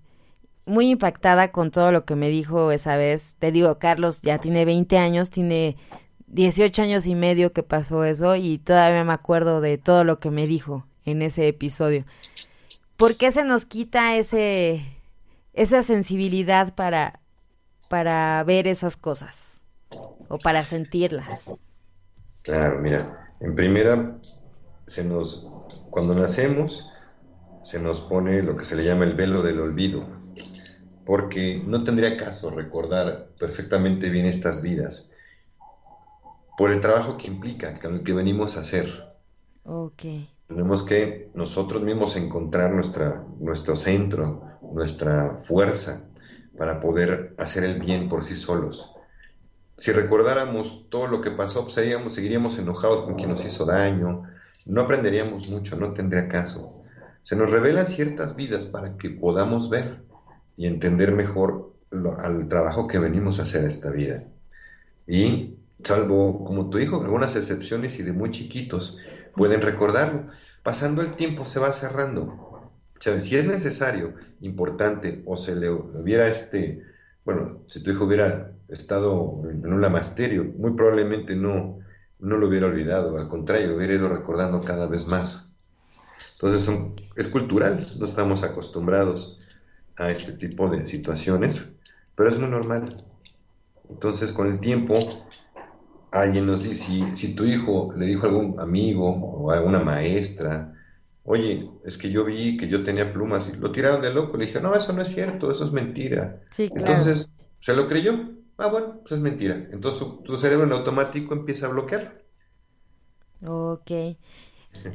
muy 0.66 0.90
impactada 0.90 1.52
con 1.52 1.72
todo 1.72 1.92
lo 1.92 2.06
que 2.06 2.16
me 2.16 2.30
dijo 2.30 2.72
esa 2.72 2.98
vez. 2.98 3.36
Te 3.40 3.52
digo, 3.52 3.80
Carlos 3.80 4.22
ya 4.22 4.38
tiene 4.38 4.66
20 4.66 4.98
años, 4.98 5.30
tiene 5.30 5.78
18 6.34 6.82
años 6.82 7.06
y 7.06 7.14
medio 7.14 7.54
que 7.54 7.62
pasó 7.62 8.04
eso 8.06 8.36
y 8.36 8.58
todavía 8.58 9.04
me 9.04 9.14
acuerdo 9.14 9.62
de 9.62 9.78
todo 9.78 10.04
lo 10.04 10.20
que 10.20 10.32
me 10.32 10.48
dijo 10.48 10.86
en 11.06 11.22
ese 11.22 11.48
episodio. 11.48 12.06
¿Por 12.98 13.16
qué 13.16 13.32
se 13.32 13.44
nos 13.44 13.66
quita 13.66 14.16
ese 14.16 14.82
esa 15.54 15.84
sensibilidad 15.84 16.74
para 16.74 17.20
para 17.88 18.44
ver 18.44 18.68
esas 18.68 18.98
cosas 18.98 19.62
o 20.28 20.40
para 20.40 20.66
sentirlas? 20.66 21.52
Claro, 22.42 22.80
mira, 22.80 23.36
en 23.40 23.54
primera 23.54 24.18
se 24.88 25.04
nos 25.04 25.48
cuando 25.92 26.16
nacemos 26.16 26.90
se 27.62 27.80
nos 27.80 28.02
pone 28.02 28.42
lo 28.42 28.58
que 28.58 28.66
se 28.66 28.76
le 28.76 28.84
llama 28.84 29.06
el 29.06 29.14
velo 29.14 29.44
del 29.44 29.60
olvido 29.60 30.04
porque 31.06 31.62
no 31.64 31.84
tendría 31.84 32.18
caso 32.18 32.50
recordar 32.50 33.30
perfectamente 33.38 34.10
bien 34.10 34.26
estas 34.26 34.64
vidas 34.64 35.13
por 36.58 36.72
el 36.72 36.80
trabajo 36.80 37.18
que 37.18 37.28
implica, 37.28 37.74
que, 37.74 38.04
que 38.04 38.14
venimos 38.14 38.58
a 38.58 38.62
hacer. 38.62 39.08
Okay. 39.66 40.30
Tenemos 40.48 40.84
que 40.84 41.32
nosotros 41.34 41.82
mismos 41.82 42.16
encontrar 42.16 42.72
nuestra, 42.72 43.26
nuestro 43.40 43.76
centro, 43.76 44.44
nuestra 44.62 45.36
fuerza 45.38 46.10
para 46.58 46.80
poder 46.80 47.34
hacer 47.38 47.64
el 47.64 47.80
bien 47.80 48.10
por 48.10 48.24
sí 48.24 48.36
solos. 48.36 48.92
Si 49.78 49.92
recordáramos 49.92 50.88
todo 50.90 51.08
lo 51.08 51.22
que 51.22 51.32
pasó, 51.32 51.64
pues 51.64 52.14
seguiríamos 52.14 52.58
enojados 52.60 53.04
con 53.04 53.16
quien 53.16 53.30
nos 53.30 53.44
hizo 53.44 53.66
daño, 53.66 54.24
no 54.66 54.82
aprenderíamos 54.82 55.50
mucho, 55.50 55.76
no 55.76 55.94
tendría 55.94 56.30
caso. 56.30 56.84
Se 57.22 57.36
nos 57.36 57.50
revelan 57.50 57.88
ciertas 57.88 58.36
vidas 58.36 58.66
para 58.66 58.98
que 58.98 59.10
podamos 59.10 59.70
ver 59.70 60.04
y 60.56 60.68
entender 60.68 61.12
mejor 61.14 61.74
al 62.20 62.48
trabajo 62.48 62.88
que 62.88 63.00
venimos 63.00 63.40
a 63.40 63.44
hacer 63.44 63.64
esta 63.64 63.92
vida. 63.92 64.24
Y 65.08 65.56
salvo, 65.84 66.44
como 66.44 66.70
tu 66.70 66.80
hijo, 66.80 67.02
algunas 67.02 67.36
excepciones 67.36 68.00
y 68.00 68.04
de 68.04 68.14
muy 68.14 68.30
chiquitos 68.30 69.00
pueden 69.36 69.62
recordarlo. 69.62 70.26
Pasando 70.64 71.02
el 71.02 71.12
tiempo 71.12 71.46
se 71.46 71.60
va 71.60 71.72
cerrando. 71.72 72.72
si 73.00 73.36
es 73.36 73.46
necesario, 73.46 74.14
importante, 74.42 75.24
o 75.26 75.38
se 75.38 75.56
le 75.56 75.70
hubiera 75.70 76.28
este, 76.28 76.84
bueno, 77.26 77.64
si 77.68 77.84
tu 77.84 77.92
hijo 77.92 78.06
hubiera 78.06 78.52
estado 78.70 79.42
en 79.50 79.66
un 79.72 79.82
lamasterio, 79.82 80.46
muy 80.58 80.72
probablemente 80.72 81.36
no, 81.36 81.80
no 82.20 82.38
lo 82.38 82.48
hubiera 82.48 82.68
olvidado, 82.68 83.18
al 83.18 83.28
contrario, 83.28 83.76
hubiera 83.76 83.94
ido 83.94 84.10
recordando 84.10 84.64
cada 84.64 84.88
vez 84.88 85.08
más. 85.08 85.54
Entonces 86.34 86.62
son, 86.64 86.96
es 87.16 87.28
cultural, 87.28 87.86
no 88.00 88.06
estamos 88.06 88.44
acostumbrados 88.44 89.40
a 89.98 90.10
este 90.10 90.34
tipo 90.34 90.70
de 90.70 90.86
situaciones, 90.88 91.62
pero 92.16 92.30
es 92.30 92.38
muy 92.38 92.50
normal. 92.50 93.06
Entonces, 93.90 94.32
con 94.32 94.48
el 94.48 94.60
tiempo, 94.60 94.96
alguien 96.14 96.46
nos 96.46 96.64
dice, 96.64 96.86
si, 96.86 97.16
si 97.16 97.36
tu 97.36 97.46
hijo 97.46 97.94
le 97.98 98.06
dijo 98.06 98.26
a 98.28 98.30
algún 98.30 98.60
amigo 98.60 99.10
o 99.10 99.52
a 99.52 99.56
alguna 99.58 99.80
maestra, 99.80 100.74
oye, 101.24 101.70
es 101.86 101.98
que 101.98 102.12
yo 102.12 102.26
vi 102.26 102.58
que 102.58 102.68
yo 102.68 102.84
tenía 102.84 103.12
plumas, 103.14 103.50
y 103.50 103.58
lo 103.58 103.72
tiraron 103.72 104.02
de 104.02 104.14
loco, 104.14 104.38
le 104.38 104.46
dije, 104.46 104.62
no, 104.62 104.76
eso 104.76 104.94
no 104.94 105.02
es 105.02 105.10
cierto, 105.10 105.52
eso 105.52 105.66
es 105.66 105.72
mentira. 105.72 106.42
Entonces, 106.74 107.34
¿se 107.60 107.74
lo 107.76 107.88
creyó? 107.88 108.14
Ah, 108.58 108.68
bueno, 108.68 109.00
pues 109.02 109.14
es 109.14 109.20
mentira. 109.20 109.56
Entonces 109.72 110.08
tu, 110.24 110.38
cerebro 110.38 110.66
en 110.66 110.74
automático 110.74 111.34
empieza 111.34 111.66
a 111.68 111.70
bloquear. 111.70 112.14
Ok. 113.46 113.92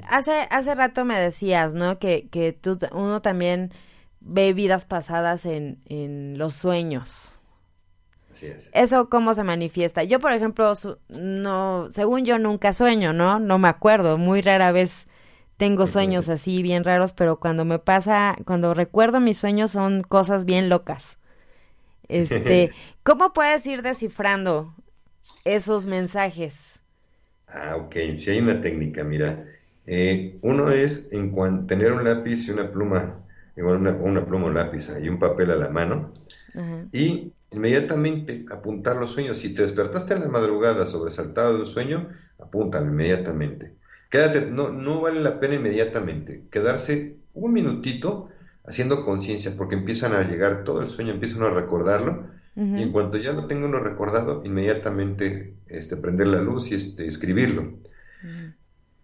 Hace, 0.09 0.47
hace 0.51 0.75
rato 0.75 1.05
me 1.05 1.19
decías, 1.19 1.75
¿no? 1.75 1.99
Que, 1.99 2.29
que 2.31 2.53
tú, 2.53 2.79
uno 2.93 3.23
también 3.23 3.73
ve 4.21 4.53
vidas 4.53 4.87
pasadas 4.87 5.45
en, 5.47 5.83
en 5.87 6.39
los 6.39 6.55
sueños. 6.55 7.38
Así 8.31 8.47
es. 8.47 8.69
Eso 8.73 9.09
cómo 9.09 9.35
se 9.35 9.45
manifiesta. 9.45 10.05
Yo, 10.05 10.21
por 10.21 10.33
ejemplo, 10.33 10.73
no, 11.09 11.89
según 11.91 12.25
yo 12.25 12.39
nunca 12.39 12.73
sueño, 12.73 13.13
¿no? 13.13 13.41
No 13.41 13.59
me 13.59 13.69
acuerdo, 13.69 14.19
muy 14.19 14.43
rara 14.43 14.73
vez 14.73 15.07
tengo 15.57 15.87
sueños 15.87 16.29
así 16.29 16.63
bien 16.63 16.85
raros, 16.85 17.13
pero 17.13 17.41
cuando 17.41 17.65
me 17.65 17.79
pasa, 17.79 18.37
cuando 18.45 18.75
recuerdo 18.75 19.21
mis 19.21 19.39
sueños 19.39 19.73
son 19.73 20.03
cosas 20.03 20.45
bien 20.45 20.69
locas. 20.69 21.17
Este, 22.11 22.71
¿cómo 23.03 23.35
puedes 23.35 23.67
ir 23.67 23.83
descifrando 23.83 24.75
esos 25.45 25.85
mensajes? 25.85 26.81
Ah, 27.47 27.77
ok, 27.77 27.95
si 28.17 28.31
hay 28.31 28.39
una 28.39 28.63
técnica, 28.63 29.05
mira. 29.05 29.45
Eh, 29.85 30.39
uno 30.41 30.71
es 30.71 31.13
en 31.13 31.67
tener 31.67 31.93
un 31.93 32.05
lápiz 32.05 32.49
y 32.49 32.51
una 32.51 32.73
pluma 32.73 33.19
igual 33.59 33.79
una, 33.79 33.93
una 33.93 34.25
pluma 34.25 34.47
o 34.47 34.51
lápiz 34.51 34.89
y 35.03 35.09
un 35.09 35.19
papel 35.19 35.51
a 35.51 35.57
la 35.57 35.69
mano, 35.69 36.13
y 36.93 37.33
inmediatamente 37.53 38.45
apuntar 38.51 38.97
los 38.97 39.13
sueños. 39.13 39.39
Si 39.39 39.55
te 39.55 39.63
despertaste 39.63 40.15
en 40.15 40.21
la 40.21 40.29
madrugada 40.29 40.87
sobresaltado 40.87 41.55
de 41.55 41.61
un 41.61 41.67
sueño, 41.67 42.09
apúntalo 42.39 42.87
inmediatamente. 42.87 43.75
Quédate, 44.11 44.51
no, 44.51 44.71
no 44.71 45.01
vale 45.01 45.21
la 45.21 45.39
pena 45.39 45.55
inmediatamente, 45.55 46.45
quedarse 46.51 47.17
un 47.35 47.53
minutito 47.53 48.29
haciendo 48.65 49.05
conciencia, 49.05 49.55
porque 49.57 49.75
empiezan 49.77 50.13
a 50.13 50.23
llegar 50.23 50.65
todo 50.65 50.83
el 50.83 50.91
sueño, 50.91 51.13
empiezan 51.13 51.43
a 51.43 51.51
recordarlo, 51.51 52.27
y 52.57 52.83
en 52.83 52.91
cuanto 52.91 53.19
ya 53.19 53.33
lo 53.33 53.47
tengo 53.47 53.67
uno 53.67 53.79
recordado, 53.79 54.43
inmediatamente 54.45 55.55
este, 55.69 55.97
prender 55.97 56.27
la 56.27 56.43
luz 56.43 56.73
y 56.73 56.75
este, 56.75 57.07
escribirlo. 57.07 57.75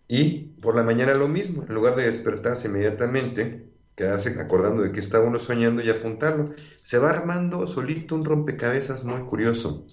Y 0.08 0.48
por 0.60 0.74
la 0.74 0.82
mañana 0.82 1.14
lo 1.14 1.28
mismo, 1.28 1.64
en 1.68 1.72
lugar 1.72 1.94
de 1.94 2.04
despertarse 2.04 2.66
inmediatamente, 2.66 3.63
quedarse 3.94 4.40
acordando 4.40 4.82
de 4.82 4.92
que 4.92 5.00
está 5.00 5.20
uno 5.20 5.38
soñando 5.38 5.82
y 5.82 5.90
apuntarlo. 5.90 6.54
Se 6.82 6.98
va 6.98 7.10
armando 7.10 7.66
solito 7.66 8.14
un 8.14 8.24
rompecabezas 8.24 9.04
muy 9.04 9.22
curioso. 9.22 9.86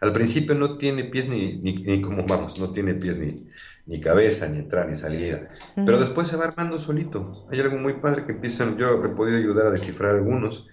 Al 0.00 0.12
principio 0.12 0.54
no 0.54 0.76
tiene 0.76 1.04
pies 1.04 1.28
ni, 1.28 1.54
ni, 1.58 2.00
como 2.00 2.24
vamos, 2.26 2.58
no 2.60 2.72
tiene 2.72 2.94
pies 2.94 3.16
ni, 3.16 3.48
ni 3.86 4.00
cabeza, 4.00 4.48
ni 4.48 4.58
entrada, 4.58 4.86
ni 4.86 4.96
salida. 4.96 5.48
Pero 5.74 5.98
después 5.98 6.28
se 6.28 6.36
va 6.36 6.44
armando 6.44 6.78
solito. 6.78 7.32
Hay 7.50 7.60
algo 7.60 7.78
muy 7.78 7.94
padre 7.94 8.24
que 8.26 8.32
empiezan, 8.32 8.76
yo 8.76 9.04
he 9.04 9.08
podido 9.10 9.38
ayudar 9.38 9.66
a 9.66 9.70
descifrar 9.70 10.14
algunos, 10.14 10.66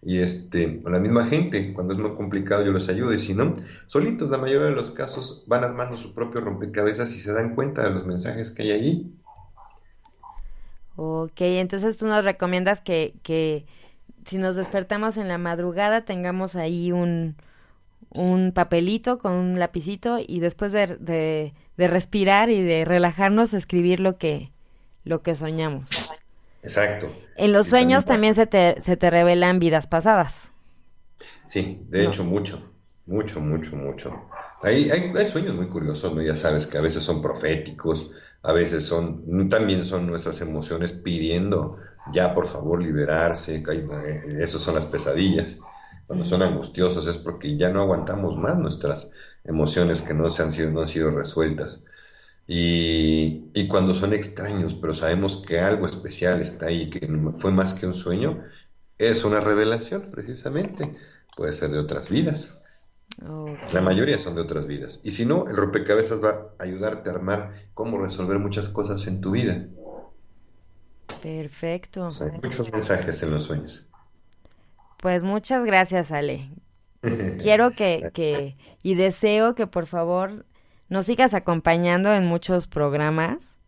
y 0.00 0.18
este, 0.18 0.80
la 0.84 1.00
misma 1.00 1.26
gente, 1.26 1.72
cuando 1.74 1.92
es 1.92 2.00
muy 2.00 2.14
complicado 2.14 2.64
yo 2.64 2.72
les 2.72 2.88
ayudo, 2.88 3.12
y 3.12 3.20
si 3.20 3.34
no, 3.34 3.52
solitos, 3.86 4.30
la 4.30 4.38
mayoría 4.38 4.68
de 4.68 4.74
los 4.74 4.90
casos 4.92 5.44
van 5.48 5.64
armando 5.64 5.96
su 5.96 6.14
propio 6.14 6.40
rompecabezas 6.40 7.14
y 7.14 7.20
se 7.20 7.32
dan 7.32 7.54
cuenta 7.54 7.82
de 7.82 7.90
los 7.90 8.06
mensajes 8.06 8.50
que 8.52 8.62
hay 8.62 8.70
allí. 8.72 9.17
Ok, 11.00 11.42
entonces 11.42 11.96
tú 11.96 12.08
nos 12.08 12.24
recomiendas 12.24 12.80
que, 12.80 13.14
que 13.22 13.66
si 14.26 14.36
nos 14.36 14.56
despertamos 14.56 15.16
en 15.16 15.28
la 15.28 15.38
madrugada 15.38 16.04
tengamos 16.04 16.56
ahí 16.56 16.90
un, 16.90 17.36
un 18.10 18.50
papelito 18.50 19.18
con 19.18 19.30
un 19.30 19.60
lapicito 19.60 20.18
y 20.18 20.40
después 20.40 20.72
de, 20.72 20.88
de, 20.96 21.54
de, 21.76 21.86
respirar 21.86 22.50
y 22.50 22.64
de 22.64 22.84
relajarnos 22.84 23.54
escribir 23.54 24.00
lo 24.00 24.18
que, 24.18 24.50
lo 25.04 25.22
que 25.22 25.36
soñamos. 25.36 25.88
Exacto. 26.64 27.14
En 27.36 27.52
los 27.52 27.68
sueños 27.68 28.04
también, 28.04 28.34
se, 28.34 28.48
te, 28.48 28.80
se 28.80 28.96
te 28.96 29.08
revelan 29.08 29.60
vidas 29.60 29.86
pasadas. 29.86 30.50
Sí, 31.46 31.80
de 31.90 32.06
hecho 32.06 32.24
mucho, 32.24 32.72
mucho, 33.06 33.40
mucho, 33.40 33.76
mucho. 33.76 34.28
Hay, 34.62 34.90
hay, 34.90 35.12
hay, 35.16 35.26
sueños 35.26 35.54
muy 35.54 35.68
curiosos, 35.68 36.12
¿no? 36.12 36.22
Ya 36.22 36.34
sabes 36.34 36.66
que 36.66 36.76
a 36.76 36.80
veces 36.80 37.04
son 37.04 37.22
proféticos, 37.22 38.10
a 38.48 38.52
veces 38.54 38.82
son, 38.86 39.50
también 39.50 39.84
son 39.84 40.06
nuestras 40.06 40.40
emociones 40.40 40.92
pidiendo 40.92 41.76
ya 42.14 42.32
por 42.32 42.46
favor 42.46 42.82
liberarse, 42.82 43.56
eh, 43.56 44.20
esas 44.40 44.62
son 44.62 44.74
las 44.74 44.86
pesadillas. 44.86 45.58
Cuando 46.06 46.24
son 46.24 46.40
angustiosos 46.42 47.06
es 47.06 47.18
porque 47.18 47.58
ya 47.58 47.68
no 47.68 47.82
aguantamos 47.82 48.38
más 48.38 48.56
nuestras 48.56 49.10
emociones 49.44 50.00
que 50.00 50.14
no, 50.14 50.30
se 50.30 50.42
han, 50.44 50.52
sido, 50.52 50.70
no 50.70 50.80
han 50.80 50.88
sido 50.88 51.10
resueltas. 51.10 51.84
Y, 52.46 53.50
y, 53.52 53.68
cuando 53.68 53.92
son 53.92 54.14
extraños, 54.14 54.72
pero 54.72 54.94
sabemos 54.94 55.44
que 55.46 55.60
algo 55.60 55.84
especial 55.84 56.40
está 56.40 56.68
ahí, 56.68 56.88
que 56.88 57.06
fue 57.36 57.52
más 57.52 57.74
que 57.74 57.86
un 57.86 57.92
sueño, 57.92 58.42
es 58.96 59.24
una 59.24 59.40
revelación 59.40 60.08
precisamente. 60.10 60.96
Puede 61.36 61.52
ser 61.52 61.68
de 61.70 61.80
otras 61.80 62.08
vidas. 62.08 62.62
La 63.72 63.80
mayoría 63.80 64.18
son 64.18 64.36
de 64.36 64.42
otras 64.42 64.66
vidas. 64.66 65.00
Y 65.02 65.10
si 65.10 65.24
no, 65.24 65.46
el 65.48 65.56
rompecabezas 65.56 66.22
va 66.22 66.52
a 66.58 66.62
ayudarte 66.62 67.10
a 67.10 67.14
armar 67.14 67.52
cómo 67.74 67.98
resolver 67.98 68.38
muchas 68.38 68.68
cosas 68.68 69.06
en 69.06 69.20
tu 69.20 69.32
vida. 69.32 69.66
Perfecto. 71.22 72.08
hay 72.20 72.40
muchos 72.42 72.72
mensajes 72.72 73.22
en 73.22 73.30
los 73.32 73.42
sueños. 73.44 73.88
Pues 74.98 75.24
muchas 75.24 75.64
gracias, 75.64 76.12
Ale. 76.12 76.50
Quiero 77.42 77.72
que, 77.72 78.10
que, 78.14 78.56
y 78.82 78.94
deseo 78.94 79.54
que 79.54 79.66
por 79.66 79.86
favor 79.86 80.46
nos 80.88 81.06
sigas 81.06 81.34
acompañando 81.34 82.14
en 82.14 82.26
muchos 82.26 82.66
programas, 82.66 83.58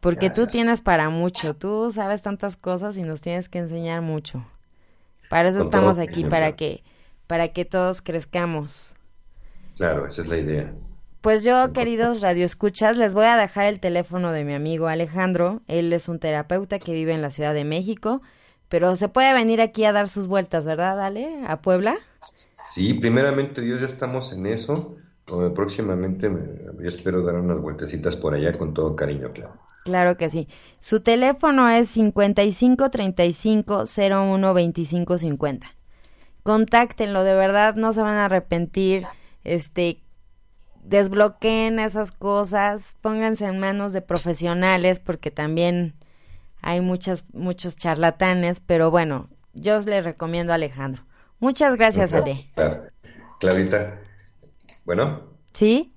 porque 0.00 0.30
tú 0.30 0.46
tienes 0.46 0.80
para 0.80 1.10
mucho, 1.10 1.54
tú 1.54 1.92
sabes 1.92 2.22
tantas 2.22 2.56
cosas 2.56 2.96
y 2.96 3.02
nos 3.02 3.20
tienes 3.20 3.48
que 3.48 3.58
enseñar 3.58 4.02
mucho. 4.02 4.44
Para 5.30 5.48
eso 5.48 5.60
estamos 5.60 5.98
aquí, 5.98 6.24
para 6.24 6.56
que, 6.56 6.82
para 7.26 7.48
que 7.48 7.64
todos 7.64 8.02
crezcamos. 8.02 8.94
Claro, 9.76 10.06
esa 10.06 10.22
es 10.22 10.28
la 10.28 10.38
idea. 10.38 10.74
Pues 11.20 11.44
yo, 11.44 11.72
queridos 11.72 12.20
radioescuchas, 12.20 12.96
les 12.96 13.14
voy 13.14 13.26
a 13.26 13.36
dejar 13.36 13.66
el 13.66 13.80
teléfono 13.80 14.32
de 14.32 14.44
mi 14.44 14.54
amigo 14.54 14.88
Alejandro. 14.88 15.62
Él 15.68 15.92
es 15.92 16.08
un 16.08 16.18
terapeuta 16.18 16.78
que 16.78 16.92
vive 16.92 17.14
en 17.14 17.22
la 17.22 17.30
Ciudad 17.30 17.54
de 17.54 17.64
México, 17.64 18.22
pero 18.68 18.96
se 18.96 19.08
puede 19.08 19.32
venir 19.32 19.60
aquí 19.60 19.84
a 19.84 19.92
dar 19.92 20.08
sus 20.08 20.26
vueltas, 20.26 20.66
¿verdad, 20.66 21.00
Ale? 21.00 21.44
¿A 21.46 21.62
Puebla? 21.62 21.96
Sí, 22.20 22.94
primeramente 22.94 23.60
Dios, 23.60 23.80
ya 23.80 23.86
estamos 23.86 24.32
en 24.32 24.46
eso 24.46 24.96
próximamente 25.54 26.30
yo 26.80 26.88
espero 26.88 27.22
dar 27.22 27.36
unas 27.36 27.58
vueltecitas 27.58 28.16
por 28.16 28.34
allá 28.34 28.52
con 28.52 28.74
todo 28.74 28.94
cariño, 28.96 29.32
claro. 29.32 29.54
Claro 29.84 30.16
que 30.16 30.30
sí. 30.30 30.46
Su 30.80 31.00
teléfono 31.00 31.68
es 31.68 31.88
55 31.88 32.90
35 32.90 33.84
01 33.96 34.54
25 34.54 35.18
50. 35.18 35.74
Contáctenlo, 36.42 37.24
de 37.24 37.34
verdad 37.34 37.74
no 37.74 37.92
se 37.92 38.02
van 38.02 38.16
a 38.16 38.26
arrepentir. 38.26 39.04
Este 39.44 40.02
desbloqueen 40.82 41.78
esas 41.78 42.12
cosas, 42.12 42.96
pónganse 43.00 43.46
en 43.46 43.58
manos 43.58 43.92
de 43.92 44.02
profesionales 44.02 45.00
porque 45.00 45.30
también 45.30 45.94
hay 46.60 46.80
muchas 46.80 47.24
muchos 47.32 47.76
charlatanes, 47.76 48.60
pero 48.60 48.90
bueno, 48.90 49.28
yo 49.54 49.78
les 49.80 50.04
recomiendo 50.04 50.52
a 50.52 50.56
Alejandro. 50.56 51.04
Muchas 51.40 51.76
gracias, 51.76 52.12
Ale. 52.12 52.50
Claro. 52.54 52.84
Clarita, 53.40 54.00
bueno. 54.84 55.32
¿Sí? 55.52 55.92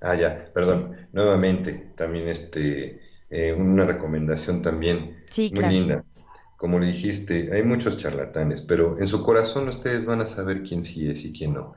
Ah, 0.00 0.16
ya, 0.16 0.50
perdón. 0.52 0.96
Nuevamente, 1.12 1.92
también 1.94 2.28
este, 2.28 3.00
eh, 3.30 3.52
una 3.52 3.84
recomendación 3.84 4.60
también 4.60 5.24
muy 5.36 5.64
linda. 5.64 6.04
Como 6.62 6.78
le 6.78 6.86
dijiste, 6.86 7.48
hay 7.52 7.64
muchos 7.64 7.96
charlatanes, 7.96 8.62
pero 8.62 8.96
en 8.96 9.08
su 9.08 9.24
corazón 9.24 9.68
ustedes 9.68 10.06
van 10.06 10.20
a 10.20 10.26
saber 10.26 10.62
quién 10.62 10.84
sí 10.84 11.10
es 11.10 11.24
y 11.24 11.32
quién 11.32 11.54
no. 11.54 11.74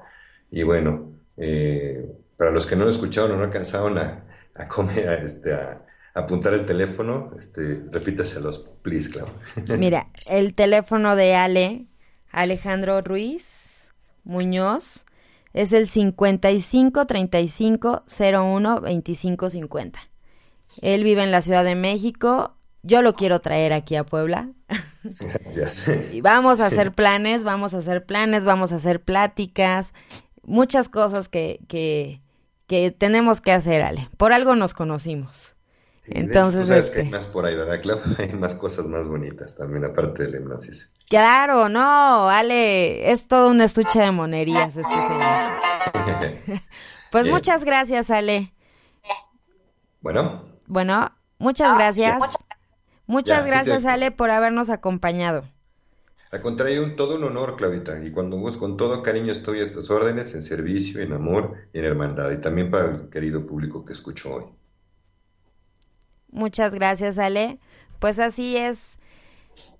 Y 0.51 0.61
bueno, 0.61 1.11
eh, 1.37 2.07
para 2.37 2.51
los 2.51 2.67
que 2.67 2.75
no 2.75 2.83
lo 2.83 2.91
escucharon 2.91 3.31
o 3.31 3.37
no 3.37 3.45
alcanzaron 3.45 3.97
a, 3.97 4.23
a 4.53 4.67
comer, 4.67 5.09
a, 5.09 5.15
este, 5.15 5.55
a, 5.55 5.83
apuntar 6.13 6.53
el 6.53 6.67
teléfono, 6.67 7.31
este, 7.35 7.85
repítaselos, 7.91 8.63
please, 8.83 9.09
Clau. 9.09 9.25
Mira, 9.79 10.11
el 10.27 10.53
teléfono 10.53 11.15
de 11.15 11.33
Ale, 11.33 11.87
Alejandro 12.31 13.01
Ruiz 13.01 13.89
Muñoz, 14.23 15.07
es 15.53 15.73
el 15.73 15.87
55 15.87 17.07
35 17.07 18.03
01 18.07 18.81
25 18.81 19.49
50. 19.49 19.99
Él 20.83 21.03
vive 21.03 21.23
en 21.23 21.31
la 21.31 21.41
Ciudad 21.41 21.63
de 21.63 21.73
México. 21.73 22.55
Yo 22.85 23.01
lo 23.01 23.15
quiero 23.15 23.41
traer 23.41 23.73
aquí 23.73 23.95
a 23.95 24.05
Puebla. 24.05 24.51
Gracias. 25.03 25.85
y 26.13 26.21
vamos 26.21 26.59
a 26.61 26.67
hacer 26.67 26.93
planes, 26.93 27.43
vamos 27.43 27.73
a 27.73 27.79
hacer 27.79 28.05
planes, 28.05 28.45
vamos 28.45 28.71
a 28.71 28.75
hacer 28.75 29.01
pláticas, 29.03 29.93
muchas 30.43 30.87
cosas 30.87 31.27
que, 31.27 31.59
que, 31.67 32.21
que 32.67 32.91
tenemos 32.91 33.41
que 33.41 33.51
hacer, 33.51 33.81
Ale. 33.81 34.09
Por 34.17 34.33
algo 34.33 34.55
nos 34.55 34.75
conocimos. 34.75 35.55
Entonces, 36.05 36.67
sabes 36.67 36.91
que 36.91 36.99
hay 36.99 37.05
este 37.05 37.17
más 37.17 37.25
por 37.25 37.45
ahí, 37.45 37.55
¿verdad, 37.55 37.81
Clau? 37.81 37.99
Hay 38.19 38.33
más 38.33 38.53
cosas 38.53 38.85
más 38.85 39.07
bonitas 39.07 39.55
también, 39.57 39.83
aparte 39.83 40.23
del 40.23 40.35
hipnosis. 40.35 40.93
Claro, 41.09 41.67
no, 41.69 42.29
Ale, 42.29 43.11
es 43.11 43.27
todo 43.27 43.49
un 43.49 43.61
estuche 43.61 43.99
de 43.99 44.11
monerías 44.11 44.75
este 44.75 44.93
señor. 44.93 46.61
pues 47.11 47.27
muchas 47.27 47.63
gracias, 47.63 48.11
Ale. 48.11 48.53
Bueno. 50.01 50.43
Bueno, 50.67 51.11
muchas 51.39 51.75
gracias. 51.75 52.37
Muchas 53.07 53.45
gracias, 53.45 53.85
Ale, 53.85 54.11
por 54.11 54.31
habernos 54.31 54.69
acompañado. 54.69 55.43
Al 56.31 56.41
contrario, 56.41 56.83
un, 56.83 56.95
todo 56.95 57.17
un 57.17 57.23
honor, 57.23 57.55
Claudita, 57.55 58.03
y 58.03 58.11
cuando 58.11 58.37
vos 58.37 58.57
con 58.57 58.77
todo 58.77 59.03
cariño 59.03 59.31
estoy 59.31 59.61
a 59.61 59.71
tus 59.71 59.89
órdenes, 59.89 60.33
en 60.33 60.41
servicio, 60.41 61.01
en 61.01 61.13
amor 61.13 61.55
y 61.71 61.79
en 61.79 61.85
hermandad, 61.85 62.31
y 62.31 62.41
también 62.41 62.69
para 62.69 62.91
el 62.91 63.09
querido 63.09 63.45
público 63.45 63.85
que 63.85 63.93
escucho 63.93 64.33
hoy. 64.33 64.43
Muchas 66.29 66.73
gracias, 66.73 67.17
Ale. 67.17 67.59
Pues 67.99 68.19
así 68.19 68.57
es 68.57 68.99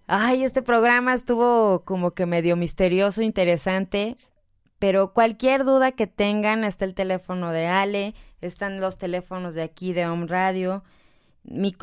Ay, 0.08 0.44
este 0.44 0.62
programa 0.62 1.14
estuvo 1.14 1.84
como 1.84 2.12
que 2.12 2.28
medio 2.28 2.56
misterioso, 2.56 3.24
interesante, 3.24 4.18
pero 4.78 5.14
cualquier 5.14 5.64
duda 5.64 5.92
que 5.92 6.06
tengan, 6.06 6.64
está 6.64 6.86
el 6.86 6.94
teléfono 6.94 7.52
de 7.52 7.66
Ale, 7.66 8.14
están 8.40 8.80
los 8.80 9.00
teléfonos 9.00 9.56
de 9.56 9.64
aquí 9.64 9.94
de 9.94 10.06
Home 10.06 10.28
Radio. 10.28 10.84
Mi 11.48 11.76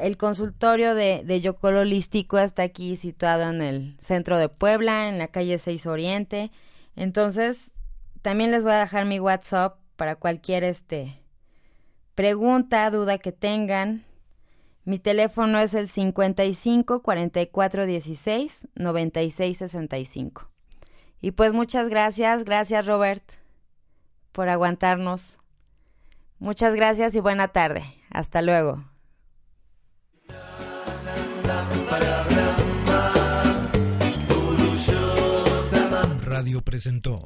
el 0.00 0.16
consultorio 0.16 0.94
de, 0.94 1.22
de 1.24 1.40
Yocolo 1.40 1.80
Holístico 1.80 2.38
está 2.38 2.62
aquí 2.62 2.96
situado 2.96 3.50
en 3.50 3.60
el 3.60 3.96
centro 4.00 4.38
de 4.38 4.48
Puebla, 4.48 5.08
en 5.08 5.18
la 5.18 5.28
calle 5.28 5.58
6 5.58 5.86
Oriente. 5.86 6.50
Entonces, 6.96 7.70
también 8.22 8.50
les 8.50 8.64
voy 8.64 8.72
a 8.72 8.78
dejar 8.78 9.04
mi 9.04 9.20
WhatsApp 9.20 9.78
para 9.96 10.16
cualquier 10.16 10.64
este 10.64 11.20
pregunta, 12.14 12.90
duda 12.90 13.18
que 13.18 13.32
tengan. 13.32 14.04
Mi 14.84 14.98
teléfono 14.98 15.58
es 15.58 15.74
el 15.74 15.88
55 15.88 17.02
44 17.02 17.86
16 17.86 18.68
96 18.74 19.58
65. 19.58 20.50
Y 21.20 21.30
pues 21.32 21.52
muchas 21.52 21.88
gracias, 21.88 22.44
gracias 22.44 22.86
Robert 22.86 23.24
por 24.32 24.48
aguantarnos. 24.48 25.38
Muchas 26.38 26.74
gracias 26.74 27.14
y 27.14 27.20
buena 27.20 27.48
tarde. 27.48 27.84
Hasta 28.10 28.42
luego. 28.42 28.89
Radio 36.40 36.62
presentó 36.62 37.22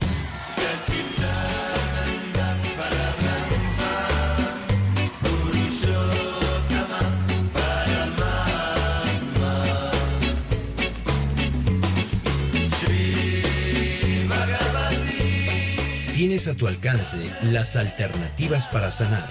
tienes 16.12 16.48
a 16.48 16.54
tu 16.54 16.66
alcance 16.66 17.18
las 17.42 17.76
alternativas 17.76 18.66
para 18.66 18.90
sanar. 18.90 19.28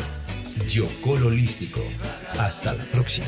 Yocol 0.69 1.25
Holístico. 1.25 1.83
Hasta 2.39 2.73
la 2.73 2.85
próxima. 2.85 3.27